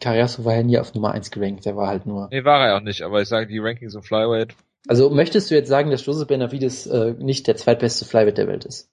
Carriazo 0.00 0.44
war 0.44 0.54
ja 0.54 0.62
nie 0.62 0.78
auf 0.78 0.94
Nummer 0.94 1.12
1 1.12 1.30
gerankt, 1.30 1.64
der 1.64 1.76
war 1.76 1.88
halt 1.88 2.06
nur. 2.06 2.28
Nee, 2.30 2.44
war 2.44 2.66
er 2.66 2.76
auch 2.76 2.82
nicht, 2.82 3.02
aber 3.02 3.22
ich 3.22 3.28
sage 3.28 3.46
die 3.46 3.58
Rankings 3.58 3.94
im 3.94 4.02
Flyweight. 4.02 4.54
Also 4.88 5.10
möchtest 5.10 5.50
du 5.50 5.54
jetzt 5.54 5.68
sagen, 5.68 5.90
dass 5.90 6.04
Joseph 6.04 6.26
Benavides 6.26 6.86
äh, 6.86 7.14
nicht 7.18 7.46
der 7.46 7.56
zweitbeste 7.56 8.04
Flyweight 8.04 8.38
der 8.38 8.48
Welt 8.48 8.64
ist? 8.64 8.90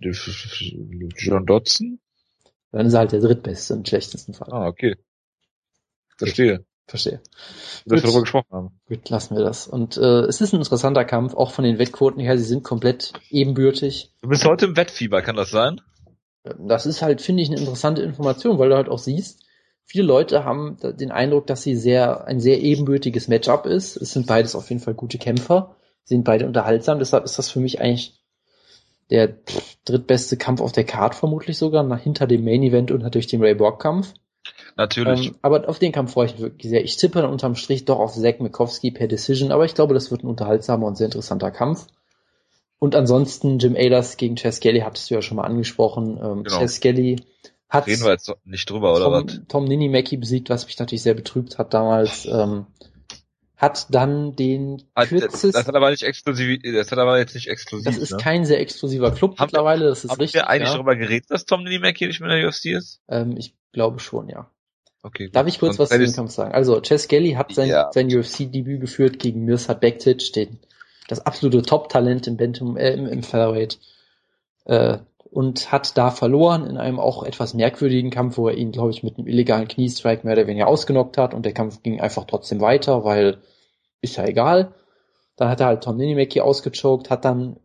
John 0.00 1.46
Dodson? 1.46 2.00
Dann 2.72 2.86
ist 2.86 2.94
er 2.94 3.00
halt 3.00 3.12
der 3.12 3.20
drittbeste 3.20 3.74
im 3.74 3.84
schlechtesten 3.84 4.34
Fall. 4.34 4.48
Ah, 4.50 4.66
okay. 4.66 4.96
Verstehe. 6.16 6.64
Verstehe. 6.86 7.22
Dass 7.86 8.02
wir 8.02 8.02
darüber 8.02 8.20
gesprochen 8.20 8.50
haben. 8.50 8.80
Gut, 8.86 9.08
lassen 9.08 9.36
wir 9.36 9.42
das. 9.42 9.66
Und 9.66 9.96
äh, 9.96 10.20
es 10.26 10.40
ist 10.40 10.52
ein 10.52 10.60
interessanter 10.60 11.04
Kampf, 11.04 11.34
auch 11.34 11.50
von 11.50 11.64
den 11.64 11.78
Wettquoten 11.78 12.20
her, 12.20 12.36
sie 12.36 12.44
sind 12.44 12.62
komplett 12.62 13.14
ebenbürtig. 13.30 14.12
Du 14.20 14.28
bist 14.28 14.44
heute 14.44 14.66
im 14.66 14.76
Wettfieber, 14.76 15.22
kann 15.22 15.36
das 15.36 15.50
sein? 15.50 15.80
Das 16.44 16.86
ist 16.86 17.02
halt, 17.02 17.20
finde 17.20 17.42
ich, 17.42 17.48
eine 17.50 17.58
interessante 17.58 18.02
Information, 18.02 18.58
weil 18.58 18.68
du 18.68 18.76
halt 18.76 18.88
auch 18.88 18.98
siehst, 18.98 19.40
viele 19.84 20.06
Leute 20.06 20.44
haben 20.44 20.76
den 20.82 21.10
Eindruck, 21.10 21.46
dass 21.46 21.62
sie 21.62 21.76
sehr, 21.76 22.26
ein 22.26 22.40
sehr 22.40 22.60
ebenbürtiges 22.60 23.28
Matchup 23.28 23.66
ist. 23.66 23.96
Es 23.96 24.12
sind 24.12 24.26
beides 24.26 24.54
auf 24.54 24.68
jeden 24.68 24.80
Fall 24.80 24.94
gute 24.94 25.18
Kämpfer, 25.18 25.76
sind 26.04 26.24
beide 26.24 26.46
unterhaltsam, 26.46 26.98
deshalb 26.98 27.24
ist 27.24 27.38
das 27.38 27.50
für 27.50 27.60
mich 27.60 27.80
eigentlich 27.80 28.20
der 29.10 29.34
drittbeste 29.84 30.36
Kampf 30.36 30.60
auf 30.60 30.72
der 30.72 30.84
Card 30.84 31.14
vermutlich 31.14 31.58
sogar, 31.58 31.82
nach 31.82 32.00
hinter 32.00 32.26
dem 32.26 32.44
Main 32.44 32.62
Event 32.62 32.90
und 32.90 33.02
natürlich 33.02 33.26
dem 33.26 33.42
Ray 33.42 33.54
Borg 33.54 33.80
Kampf. 33.80 34.14
Natürlich. 34.76 35.28
Ähm, 35.28 35.36
aber 35.42 35.68
auf 35.68 35.78
den 35.78 35.92
Kampf 35.92 36.12
freue 36.12 36.26
ich 36.26 36.32
mich 36.32 36.42
wirklich 36.42 36.70
sehr. 36.70 36.84
Ich 36.84 36.96
tippe 36.96 37.20
dann 37.20 37.30
unterm 37.30 37.54
Strich 37.54 37.84
doch 37.84 37.98
auf 37.98 38.14
Zack 38.14 38.40
Mikowski 38.40 38.90
per 38.90 39.08
Decision, 39.08 39.52
aber 39.52 39.64
ich 39.64 39.74
glaube, 39.74 39.94
das 39.94 40.10
wird 40.10 40.24
ein 40.24 40.28
unterhaltsamer 40.28 40.86
und 40.86 40.96
sehr 40.96 41.06
interessanter 41.06 41.50
Kampf. 41.50 41.86
Und 42.84 42.94
ansonsten 42.94 43.58
Jim 43.60 43.76
Ayers 43.76 44.18
gegen 44.18 44.36
Chess 44.36 44.60
Kelly 44.60 44.80
hattest 44.80 45.08
du 45.08 45.14
ja 45.14 45.22
schon 45.22 45.38
mal 45.38 45.44
angesprochen. 45.44 46.20
Ähm, 46.22 46.44
genau. 46.44 46.58
Chess 46.58 46.80
Kelly 46.80 47.16
hat 47.66 47.86
Reden 47.86 48.04
wir 48.04 48.10
jetzt 48.10 48.30
nicht 48.44 48.68
drüber, 48.68 48.92
oder 48.92 49.04
Tom, 49.04 49.26
was? 49.26 49.40
Tom 49.48 49.64
Ninimaki 49.64 50.18
besiegt, 50.18 50.50
was 50.50 50.66
mich 50.66 50.78
natürlich 50.78 51.02
sehr 51.02 51.14
betrübt 51.14 51.56
hat 51.56 51.72
damals. 51.72 52.26
Ähm, 52.26 52.66
hat 53.56 53.86
dann 53.88 54.36
den 54.36 54.82
hat, 54.94 55.08
kürzesten, 55.08 55.52
Das 55.52 55.66
hat 55.66 55.74
aber 55.74 55.92
nicht 55.92 56.02
exklusiv, 56.02 56.60
das 56.62 56.92
hat 56.92 56.98
aber 56.98 57.16
jetzt 57.16 57.34
nicht 57.34 57.48
exklusiv. 57.48 57.86
Das 57.86 57.96
ist 57.96 58.10
ne? 58.10 58.18
kein 58.18 58.44
sehr 58.44 58.60
exklusiver 58.60 59.12
Club 59.12 59.38
haben 59.38 59.46
mittlerweile, 59.46 59.86
das 59.86 60.04
ist 60.04 60.10
haben 60.10 60.20
richtig. 60.20 60.42
Haben 60.42 60.48
wir 60.48 60.50
eigentlich 60.50 60.68
ja. 60.68 60.74
darüber 60.74 60.94
geredet, 60.94 61.30
dass 61.30 61.46
Tom 61.46 61.64
Ninimaki 61.64 62.06
nicht 62.06 62.20
mehr 62.20 62.36
in 62.36 62.42
der 62.42 62.48
UFC 62.50 62.66
ist? 62.66 63.00
Ähm, 63.08 63.34
ich 63.38 63.54
glaube 63.72 63.98
schon, 63.98 64.28
ja. 64.28 64.50
Okay. 65.02 65.30
Darf 65.32 65.46
ich 65.46 65.58
kurz 65.58 65.78
was 65.78 65.88
zu 65.88 65.98
dem 65.98 66.12
Kampf 66.12 66.32
sagen? 66.32 66.52
Also, 66.52 66.82
Chess 66.82 67.08
Kelly 67.08 67.32
hat 67.32 67.54
sein, 67.54 67.70
ja. 67.70 67.90
sein 67.94 68.14
UFC-Debüt 68.14 68.82
geführt 68.82 69.18
gegen 69.18 69.46
Mirsad 69.46 69.80
Bektic, 69.80 70.34
den 70.34 70.58
das 71.08 71.24
absolute 71.24 71.62
Top-Talent 71.62 72.26
im 72.26 72.36
Bantam, 72.36 72.76
äh, 72.76 72.92
im, 72.92 73.06
im 73.06 73.22
Featherweight, 73.22 73.78
äh, 74.66 74.98
und 75.30 75.72
hat 75.72 75.98
da 75.98 76.12
verloren 76.12 76.64
in 76.64 76.76
einem 76.76 77.00
auch 77.00 77.24
etwas 77.24 77.54
merkwürdigen 77.54 78.10
Kampf, 78.10 78.38
wo 78.38 78.48
er 78.48 78.56
ihn, 78.56 78.70
glaube 78.70 78.90
ich, 78.90 79.02
mit 79.02 79.18
einem 79.18 79.26
illegalen 79.26 79.66
Kniestrike 79.66 80.24
mehr 80.24 80.36
oder 80.36 80.46
weniger 80.46 80.68
ausgenockt 80.68 81.18
hat 81.18 81.34
und 81.34 81.44
der 81.44 81.52
Kampf 81.52 81.82
ging 81.82 82.00
einfach 82.00 82.24
trotzdem 82.24 82.60
weiter, 82.60 83.04
weil 83.04 83.38
ist 84.00 84.16
ja 84.16 84.24
egal. 84.24 84.74
Dann 85.36 85.48
hat 85.48 85.58
er 85.58 85.66
halt 85.66 85.82
Tom 85.82 85.96
Ninimaki 85.96 86.40
ausgechoked, 86.40 87.10
hat 87.10 87.24
dann 87.24 87.56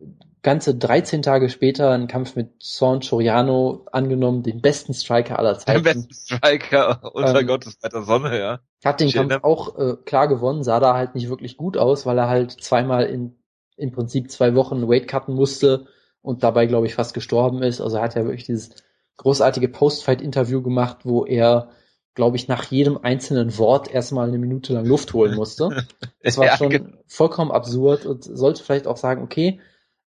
ganze 0.42 0.74
13 0.74 1.22
Tage 1.22 1.48
später 1.48 1.90
einen 1.90 2.08
Kampf 2.08 2.36
mit 2.36 2.54
Son 2.58 3.00
Choriano 3.00 3.86
angenommen, 3.92 4.42
den 4.42 4.60
besten 4.60 4.94
Striker 4.94 5.38
aller 5.38 5.58
Zeiten. 5.58 5.82
Den 5.82 6.06
besten 6.08 6.14
Striker 6.14 7.14
unter 7.14 7.40
ähm, 7.40 7.46
Gottes 7.46 7.78
weiter 7.82 8.02
Sonne, 8.02 8.38
ja. 8.38 8.60
Hat 8.84 9.00
den 9.00 9.08
ich 9.08 9.14
Kampf 9.14 9.38
auch 9.42 9.78
äh, 9.78 9.96
klar 10.04 10.28
gewonnen, 10.28 10.62
sah 10.62 10.80
da 10.80 10.94
halt 10.94 11.14
nicht 11.14 11.28
wirklich 11.28 11.56
gut 11.56 11.76
aus, 11.76 12.06
weil 12.06 12.18
er 12.18 12.28
halt 12.28 12.52
zweimal 12.52 13.04
in 13.04 13.36
im 13.76 13.92
Prinzip 13.92 14.30
zwei 14.30 14.54
Wochen 14.54 14.88
Weight 14.88 15.08
cutten 15.08 15.34
musste 15.34 15.86
und 16.20 16.42
dabei, 16.42 16.66
glaube 16.66 16.86
ich, 16.86 16.94
fast 16.94 17.14
gestorben 17.14 17.62
ist. 17.62 17.80
Also 17.80 17.96
er 17.96 18.02
hat 18.02 18.14
ja 18.14 18.24
wirklich 18.24 18.44
dieses 18.44 18.74
großartige 19.16 19.68
Post-Fight-Interview 19.68 20.60
gemacht, 20.60 20.98
wo 21.04 21.24
er 21.24 21.70
glaube 22.14 22.36
ich, 22.36 22.48
nach 22.48 22.64
jedem 22.64 22.98
einzelnen 22.98 23.56
Wort 23.56 23.90
erstmal 23.90 24.28
eine 24.28 24.38
Minute 24.38 24.72
lang 24.72 24.84
Luft 24.84 25.12
holen 25.14 25.34
musste. 25.34 25.86
Das 26.22 26.36
war 26.36 26.44
ja, 26.44 26.56
schon 26.58 26.68
genau. 26.68 26.98
vollkommen 27.06 27.50
absurd 27.50 28.04
und 28.04 28.24
sollte 28.24 28.62
vielleicht 28.62 28.86
auch 28.86 28.98
sagen, 28.98 29.22
okay, 29.22 29.58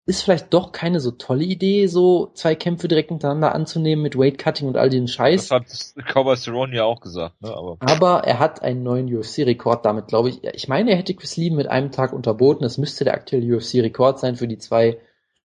ist 0.05 0.23
vielleicht 0.23 0.53
doch 0.53 0.73
keine 0.73 0.99
so 0.99 1.11
tolle 1.11 1.45
Idee, 1.45 1.87
so 1.87 2.31
zwei 2.33 2.55
Kämpfe 2.55 2.89
direkt 2.89 3.09
hintereinander 3.09 3.55
anzunehmen 3.55 4.03
mit 4.03 4.17
Weight 4.17 4.37
Cutting 4.37 4.67
und 4.67 4.75
all 4.75 4.89
den 4.89 5.07
Scheiß. 5.07 5.47
Das 5.47 5.95
hat 5.95 6.05
Cowboy 6.13 6.35
Cerrone 6.35 6.75
ja 6.75 6.83
auch 6.83 6.99
gesagt, 6.99 7.41
ne? 7.41 7.55
Aber, 7.55 7.77
Aber 7.79 8.23
er 8.25 8.39
hat 8.39 8.61
einen 8.61 8.83
neuen 8.83 9.13
UFC-Rekord 9.13 9.85
damit, 9.85 10.07
glaube 10.07 10.29
ich. 10.29 10.43
Ich 10.43 10.67
meine, 10.67 10.91
er 10.91 10.97
hätte 10.97 11.13
Chris 11.13 11.37
Lee 11.37 11.51
mit 11.51 11.67
einem 11.67 11.91
Tag 11.91 12.11
unterboten. 12.11 12.63
Das 12.63 12.77
müsste 12.77 13.05
der 13.05 13.13
aktuelle 13.13 13.55
UFC-Rekord 13.55 14.19
sein 14.19 14.35
für 14.35 14.47
die 14.47 14.57
zwei, 14.57 14.97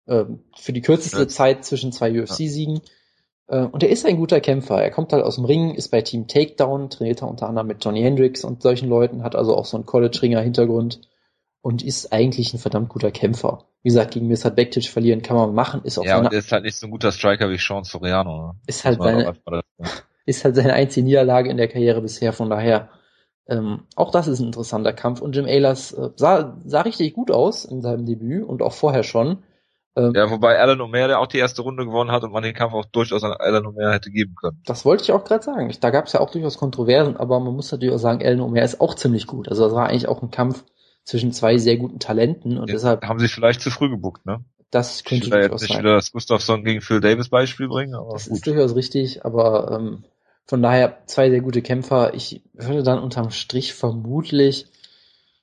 äh, 0.07 0.25
für 0.57 0.73
die 0.73 0.83
kürzeste 0.83 1.21
ja. 1.21 1.29
Zeit 1.29 1.65
zwischen 1.65 1.93
zwei 1.93 2.21
UFC-Siegen. 2.21 2.81
Ja. 3.49 3.63
Äh, 3.63 3.67
und 3.67 3.85
er 3.85 3.91
ist 3.91 4.07
ein 4.07 4.17
guter 4.17 4.41
Kämpfer. 4.41 4.83
Er 4.83 4.91
kommt 4.91 5.13
halt 5.13 5.23
aus 5.23 5.37
dem 5.37 5.45
Ring, 5.45 5.77
ist 5.77 5.91
bei 5.93 6.03
Team 6.03 6.27
Takedown, 6.27 6.91
trainiert 6.91 7.23
er 7.23 7.29
unter 7.29 7.49
anderem 7.49 7.69
mit 7.69 7.85
Johnny 7.85 8.03
Hendricks 8.03 8.43
und 8.43 8.61
solchen 8.63 8.89
Leuten, 8.89 9.23
hat 9.23 9.37
also 9.37 9.57
auch 9.57 9.67
so 9.67 9.77
einen 9.77 9.87
College-Ringer-Hintergrund 9.87 11.01
und 11.61 11.83
ist 11.83 12.13
eigentlich 12.13 12.55
ein 12.55 12.59
verdammt 12.59 12.89
guter 12.89 13.11
Kämpfer. 13.11 13.65
Wie 13.83 13.89
gesagt, 13.89 14.13
gegen 14.13 14.27
Mirsad 14.29 14.57
Bektic 14.57 14.89
verlieren 14.89 15.23
kann 15.23 15.37
man 15.37 15.55
machen, 15.55 15.83
ist 15.85 15.99
auch 15.99 16.05
Ja, 16.05 16.19
und 16.19 16.33
er 16.33 16.39
ist 16.39 16.53
halt 16.53 16.65
nicht 16.65 16.77
so 16.77 16.87
ein 16.87 16.91
guter 16.91 17.13
Striker 17.13 17.51
wie 17.51 17.59
Sean 17.59 17.85
Soriano. 17.85 18.49
Ne? 18.49 18.61
Ist 18.67 18.85
halt 18.85 19.01
seine, 19.01 19.35
ist 20.27 20.45
halt 20.45 20.57
seine 20.57 20.73
einzige 20.73 21.05
Niederlage 21.05 21.51
in 21.51 21.57
der 21.57 21.69
Karriere 21.69 22.01
bisher, 22.01 22.33
von 22.33 22.51
daher, 22.51 22.91
ähm, 23.49 23.85
auch 23.97 24.11
das 24.11 24.29
ist 24.29 24.41
ein 24.41 24.47
interessanter 24.47 24.93
Kampf 24.93 25.21
und 25.21 25.35
Jim 25.35 25.47
Ehlers 25.47 25.93
äh, 25.93 26.11
sah, 26.17 26.57
sah 26.65 26.83
richtig 26.83 27.15
gut 27.15 27.31
aus 27.31 27.65
in 27.65 27.81
seinem 27.81 28.05
Debüt 28.05 28.45
und 28.45 28.63
auch 28.63 28.75
vorher 28.75 29.05
schon. 29.05 29.43
Ähm, 29.97 30.13
ja, 30.15 30.31
wobei 30.31 30.59
Alan 30.59 30.81
Omer, 30.81 31.09
der 31.09 31.19
auch 31.19 31.27
die 31.27 31.39
erste 31.39 31.63
Runde 31.63 31.85
gewonnen 31.85 32.13
hat 32.13 32.23
und 32.23 32.33
man 32.33 32.43
den 32.43 32.55
Kampf 32.55 32.75
auch 32.75 32.85
durchaus 32.85 33.25
an 33.25 33.33
Alan 33.33 33.67
Omer 33.67 33.93
hätte 33.93 34.11
geben 34.11 34.35
können. 34.35 34.63
Das 34.65 34.85
wollte 34.85 35.03
ich 35.03 35.13
auch 35.13 35.25
gerade 35.25 35.43
sagen. 35.43 35.75
Da 35.81 35.91
gab 35.91 36.07
es 36.07 36.13
ja 36.13 36.21
auch 36.21 36.31
durchaus 36.31 36.59
Kontroversen, 36.59 37.17
aber 37.17 37.41
man 37.41 37.55
muss 37.55 37.73
natürlich 37.73 37.95
auch 37.95 37.99
sagen, 37.99 38.23
Alan 38.23 38.41
Omer 38.41 38.63
ist 38.63 38.81
auch 38.81 38.95
ziemlich 38.95 39.27
gut. 39.27 39.49
Also 39.49 39.65
das 39.65 39.75
war 39.75 39.89
eigentlich 39.89 40.09
auch 40.09 40.23
ein 40.23 40.31
Kampf 40.31 40.65
zwischen 41.09 41.33
zwei 41.33 41.57
sehr 41.57 41.79
guten 41.79 42.01
Talenten 42.01 42.59
und 42.59 42.69
ja, 42.69 42.75
deshalb 42.75 43.03
haben 43.03 43.19
sie 43.19 43.29
vielleicht 43.29 43.63
zu 43.63 43.71
früh 43.71 43.89
gebuckt, 43.89 44.27
ne? 44.27 44.45
Das 44.71 45.05
könnte 45.05 45.29
ich 45.29 45.33
jetzt 45.33 45.53
nicht 45.63 45.73
sein. 45.73 45.79
wieder 45.79 45.95
das 45.95 46.13
Gustafsson 46.13 46.65
gegen 46.65 46.83
Phil 46.83 47.01
Davis 47.01 47.31
Beispiel 47.31 47.67
bringen, 47.67 47.95
aber 47.95 48.13
das 48.13 48.27
gut. 48.27 48.37
ist 48.37 48.47
durchaus 48.47 48.77
richtig, 48.77 49.25
aber 49.25 49.73
ähm, 49.73 50.05
von 50.45 50.61
daher 50.61 50.99
zwei 51.07 51.31
sehr 51.31 51.41
gute 51.41 51.63
Kämpfer. 51.63 52.13
Ich 52.13 52.43
würde 52.53 52.83
dann 52.83 52.99
unterm 52.99 53.31
Strich 53.31 53.73
vermutlich 53.73 54.67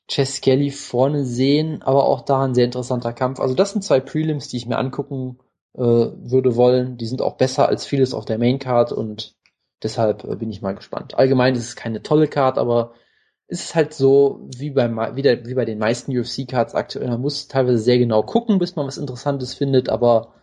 Chess 0.08 0.42
Kelly 0.42 0.70
vorne 0.70 1.26
sehen, 1.26 1.82
aber 1.82 2.06
auch 2.06 2.22
da 2.22 2.44
ein 2.44 2.54
sehr 2.54 2.66
interessanter 2.66 3.14
Kampf. 3.14 3.40
Also 3.40 3.56
das 3.56 3.72
sind 3.72 3.84
zwei 3.84 4.00
Prelims, 4.00 4.50
die 4.50 4.58
ich 4.58 4.68
mir 4.68 4.78
angucken 4.78 5.40
äh, 5.74 5.82
würde 5.82 6.56
wollen. 6.56 6.98
Die 6.98 7.08
sind 7.08 7.24
auch 7.24 7.38
besser 7.38 7.68
als 7.68 7.88
vieles 7.88 8.14
auf 8.14 8.26
der 8.26 8.38
Maincard 8.38 8.92
und 8.92 9.34
deshalb 9.82 10.26
äh, 10.26 10.36
bin 10.36 10.52
ich 10.52 10.62
mal 10.62 10.76
gespannt. 10.76 11.18
Allgemein 11.18 11.56
ist 11.56 11.64
es 11.64 11.76
keine 11.76 12.04
tolle 12.04 12.28
Card, 12.28 12.60
aber 12.60 12.94
es 13.48 13.62
ist 13.62 13.76
halt 13.76 13.94
so 13.94 14.48
wie 14.58 14.72
bei, 14.72 14.90
wie, 15.16 15.22
der, 15.22 15.46
wie 15.46 15.54
bei 15.54 15.66
den 15.66 15.78
meisten 15.78 16.18
UFC-Cards 16.18 16.74
aktuell. 16.74 17.08
Man 17.08 17.22
muss 17.22 17.48
teilweise 17.48 17.78
sehr 17.78 17.98
genau 17.98 18.24
gucken, 18.24 18.58
bis 18.60 18.76
man 18.76 18.88
was 18.88 18.98
Interessantes 18.98 19.54
findet, 19.54 19.90
aber 19.90 20.34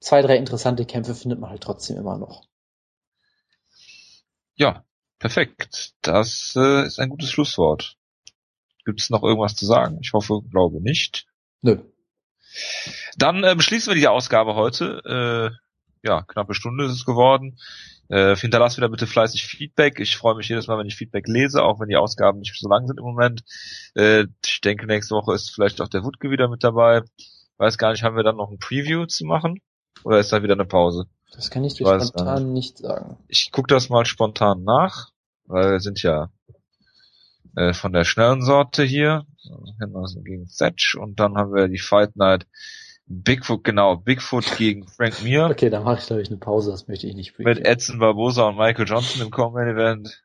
zwei, 0.00 0.22
drei 0.22 0.36
interessante 0.36 0.84
Kämpfe 0.84 1.14
findet 1.14 1.38
man 1.38 1.50
halt 1.50 1.62
trotzdem 1.62 1.96
immer 1.96 2.18
noch. 2.18 2.48
Ja, 4.54 4.84
perfekt. 5.18 5.94
Das 6.02 6.54
äh, 6.56 6.86
ist 6.86 6.98
ein 6.98 7.10
gutes 7.10 7.30
Schlusswort. 7.30 7.96
Gibt 8.84 9.00
es 9.00 9.10
noch 9.10 9.22
irgendwas 9.22 9.54
zu 9.54 9.64
sagen? 9.64 9.98
Ich 10.02 10.12
hoffe, 10.12 10.40
glaube 10.50 10.82
nicht. 10.82 11.26
Nö. 11.60 11.78
Dann 13.16 13.44
äh, 13.44 13.54
beschließen 13.54 13.92
wir 13.92 14.00
die 14.00 14.08
Ausgabe 14.08 14.56
heute. 14.56 15.52
Äh, 15.54 16.06
ja, 16.06 16.22
knappe 16.22 16.54
Stunde 16.54 16.86
ist 16.86 16.92
es 16.92 17.04
geworden. 17.04 17.58
Äh, 18.12 18.36
hinterlasst 18.36 18.76
wieder 18.76 18.90
bitte 18.90 19.06
fleißig 19.06 19.46
Feedback. 19.46 19.98
Ich 19.98 20.18
freue 20.18 20.34
mich 20.34 20.46
jedes 20.46 20.66
Mal, 20.66 20.76
wenn 20.76 20.86
ich 20.86 20.96
Feedback 20.96 21.26
lese, 21.26 21.62
auch 21.62 21.80
wenn 21.80 21.88
die 21.88 21.96
Ausgaben 21.96 22.40
nicht 22.40 22.54
so 22.54 22.68
lang 22.68 22.86
sind 22.86 22.98
im 22.98 23.06
Moment. 23.06 23.42
Äh, 23.94 24.26
ich 24.44 24.60
denke, 24.60 24.86
nächste 24.86 25.14
Woche 25.14 25.34
ist 25.34 25.54
vielleicht 25.54 25.80
auch 25.80 25.88
der 25.88 26.04
Wutke 26.04 26.30
wieder 26.30 26.48
mit 26.48 26.62
dabei. 26.62 27.00
Weiß 27.56 27.78
gar 27.78 27.90
nicht, 27.90 28.02
haben 28.02 28.14
wir 28.14 28.22
dann 28.22 28.36
noch 28.36 28.50
ein 28.50 28.58
Preview 28.58 29.06
zu 29.06 29.24
machen? 29.24 29.62
Oder 30.04 30.18
ist 30.18 30.30
da 30.30 30.42
wieder 30.42 30.52
eine 30.52 30.66
Pause? 30.66 31.06
Das 31.32 31.50
kann 31.50 31.64
ich 31.64 31.72
dir 31.72 31.86
Weiß 31.86 32.08
spontan 32.08 32.52
nicht 32.52 32.76
sagen. 32.76 33.16
Ich 33.28 33.50
gucke 33.50 33.68
das 33.68 33.88
mal 33.88 34.04
spontan 34.04 34.62
nach, 34.62 35.08
weil 35.46 35.70
wir 35.70 35.80
sind 35.80 36.02
ja 36.02 36.28
äh, 37.56 37.72
von 37.72 37.94
der 37.94 38.04
schnellen 38.04 38.42
Sorte 38.42 38.82
hier. 38.82 39.24
Henderson 39.80 40.22
gegen 40.22 40.44
Setch 40.48 40.96
und 40.96 41.18
dann 41.18 41.36
haben 41.36 41.54
wir 41.54 41.68
die 41.68 41.78
Fight 41.78 42.14
Night 42.16 42.46
Bigfoot, 43.12 43.64
genau, 43.64 43.96
Bigfoot 43.96 44.56
gegen 44.56 44.86
Frank 44.86 45.22
Mir. 45.22 45.44
Okay, 45.50 45.68
dann 45.68 45.84
mache 45.84 46.00
ich 46.00 46.06
glaube 46.06 46.22
ich 46.22 46.28
eine 46.28 46.38
Pause, 46.38 46.70
das 46.70 46.88
möchte 46.88 47.06
ich 47.06 47.14
nicht 47.14 47.38
Mit 47.38 47.66
Edson 47.66 47.98
Barbosa 47.98 48.48
und 48.48 48.56
Michael 48.56 48.86
Johnson 48.88 49.22
im 49.22 49.30
Common 49.30 49.68
Event. 49.68 50.22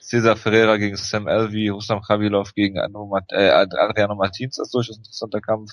Cesar 0.00 0.36
Ferreira 0.36 0.78
gegen 0.78 0.96
Sam 0.96 1.26
Elvey, 1.26 1.68
Rustam 1.68 2.00
Khabilov 2.00 2.54
gegen 2.54 2.76
äh, 2.76 3.48
Adriano 3.50 4.14
Martins, 4.14 4.56
das 4.56 4.68
ist 4.68 4.74
durchaus 4.74 4.96
ein 4.96 5.00
interessanter 5.00 5.40
Kampf. 5.40 5.72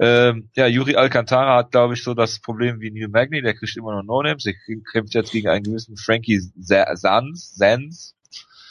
Ähm, 0.00 0.50
ja, 0.56 0.66
Yuri 0.66 0.96
Alcantara 0.96 1.58
hat, 1.58 1.70
glaube 1.70 1.94
ich, 1.94 2.02
so 2.02 2.14
das 2.14 2.40
Problem 2.40 2.80
wie 2.80 2.90
Neil 2.90 3.08
Magny, 3.08 3.40
der 3.40 3.54
kriegt 3.54 3.76
immer 3.76 3.92
nur 3.92 4.02
No-Names, 4.02 4.42
der 4.42 4.54
kämpft 4.92 5.14
jetzt 5.14 5.30
gegen 5.30 5.48
einen 5.48 5.62
gewissen 5.62 5.96
Frankie 5.96 6.40
Sands, 6.56 7.54
Sands. 7.54 8.16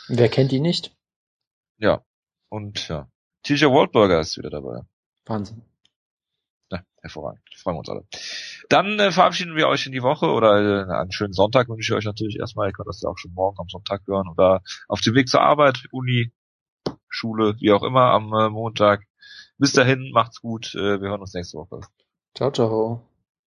Wer 0.09 0.27
kennt 0.27 0.51
ihn 0.51 0.63
nicht? 0.63 0.93
Ja. 1.77 2.03
Und 2.49 2.87
ja. 2.89 3.07
TJ 3.43 3.65
Waldburger 3.65 4.19
ist 4.19 4.37
wieder 4.37 4.49
dabei. 4.49 4.81
Wahnsinn. 5.25 5.61
Ja, 6.71 6.81
hervorragend. 7.01 7.41
Freuen 7.55 7.75
wir 7.75 7.79
uns 7.79 7.89
alle. 7.89 8.05
Dann 8.69 8.99
äh, 8.99 9.11
verabschieden 9.11 9.55
wir 9.55 9.67
euch 9.67 9.85
in 9.85 9.93
die 9.93 10.03
Woche 10.03 10.27
oder 10.27 10.87
äh, 10.87 10.93
einen 10.93 11.11
schönen 11.11 11.33
Sonntag 11.33 11.69
wünsche 11.69 11.93
ich 11.93 11.97
euch 11.97 12.05
natürlich 12.05 12.37
erstmal. 12.37 12.69
Ihr 12.69 12.73
könnt 12.73 12.89
das 12.89 13.01
ja 13.01 13.09
auch 13.09 13.17
schon 13.17 13.33
morgen 13.33 13.57
am 13.59 13.69
Sonntag 13.69 14.01
hören 14.05 14.27
oder 14.27 14.61
auf 14.87 15.01
dem 15.01 15.15
Weg 15.15 15.29
zur 15.29 15.41
Arbeit, 15.41 15.85
Uni, 15.91 16.31
Schule, 17.09 17.55
wie 17.59 17.71
auch 17.71 17.83
immer 17.83 18.11
am 18.11 18.33
äh, 18.33 18.49
Montag. 18.49 19.03
Bis 19.57 19.73
dahin, 19.73 20.11
macht's 20.11 20.41
gut. 20.41 20.75
Äh, 20.75 21.01
wir 21.01 21.09
hören 21.09 21.21
uns 21.21 21.33
nächste 21.33 21.57
Woche. 21.57 21.81
Ciao, 22.35 22.51
ciao. 22.51 23.06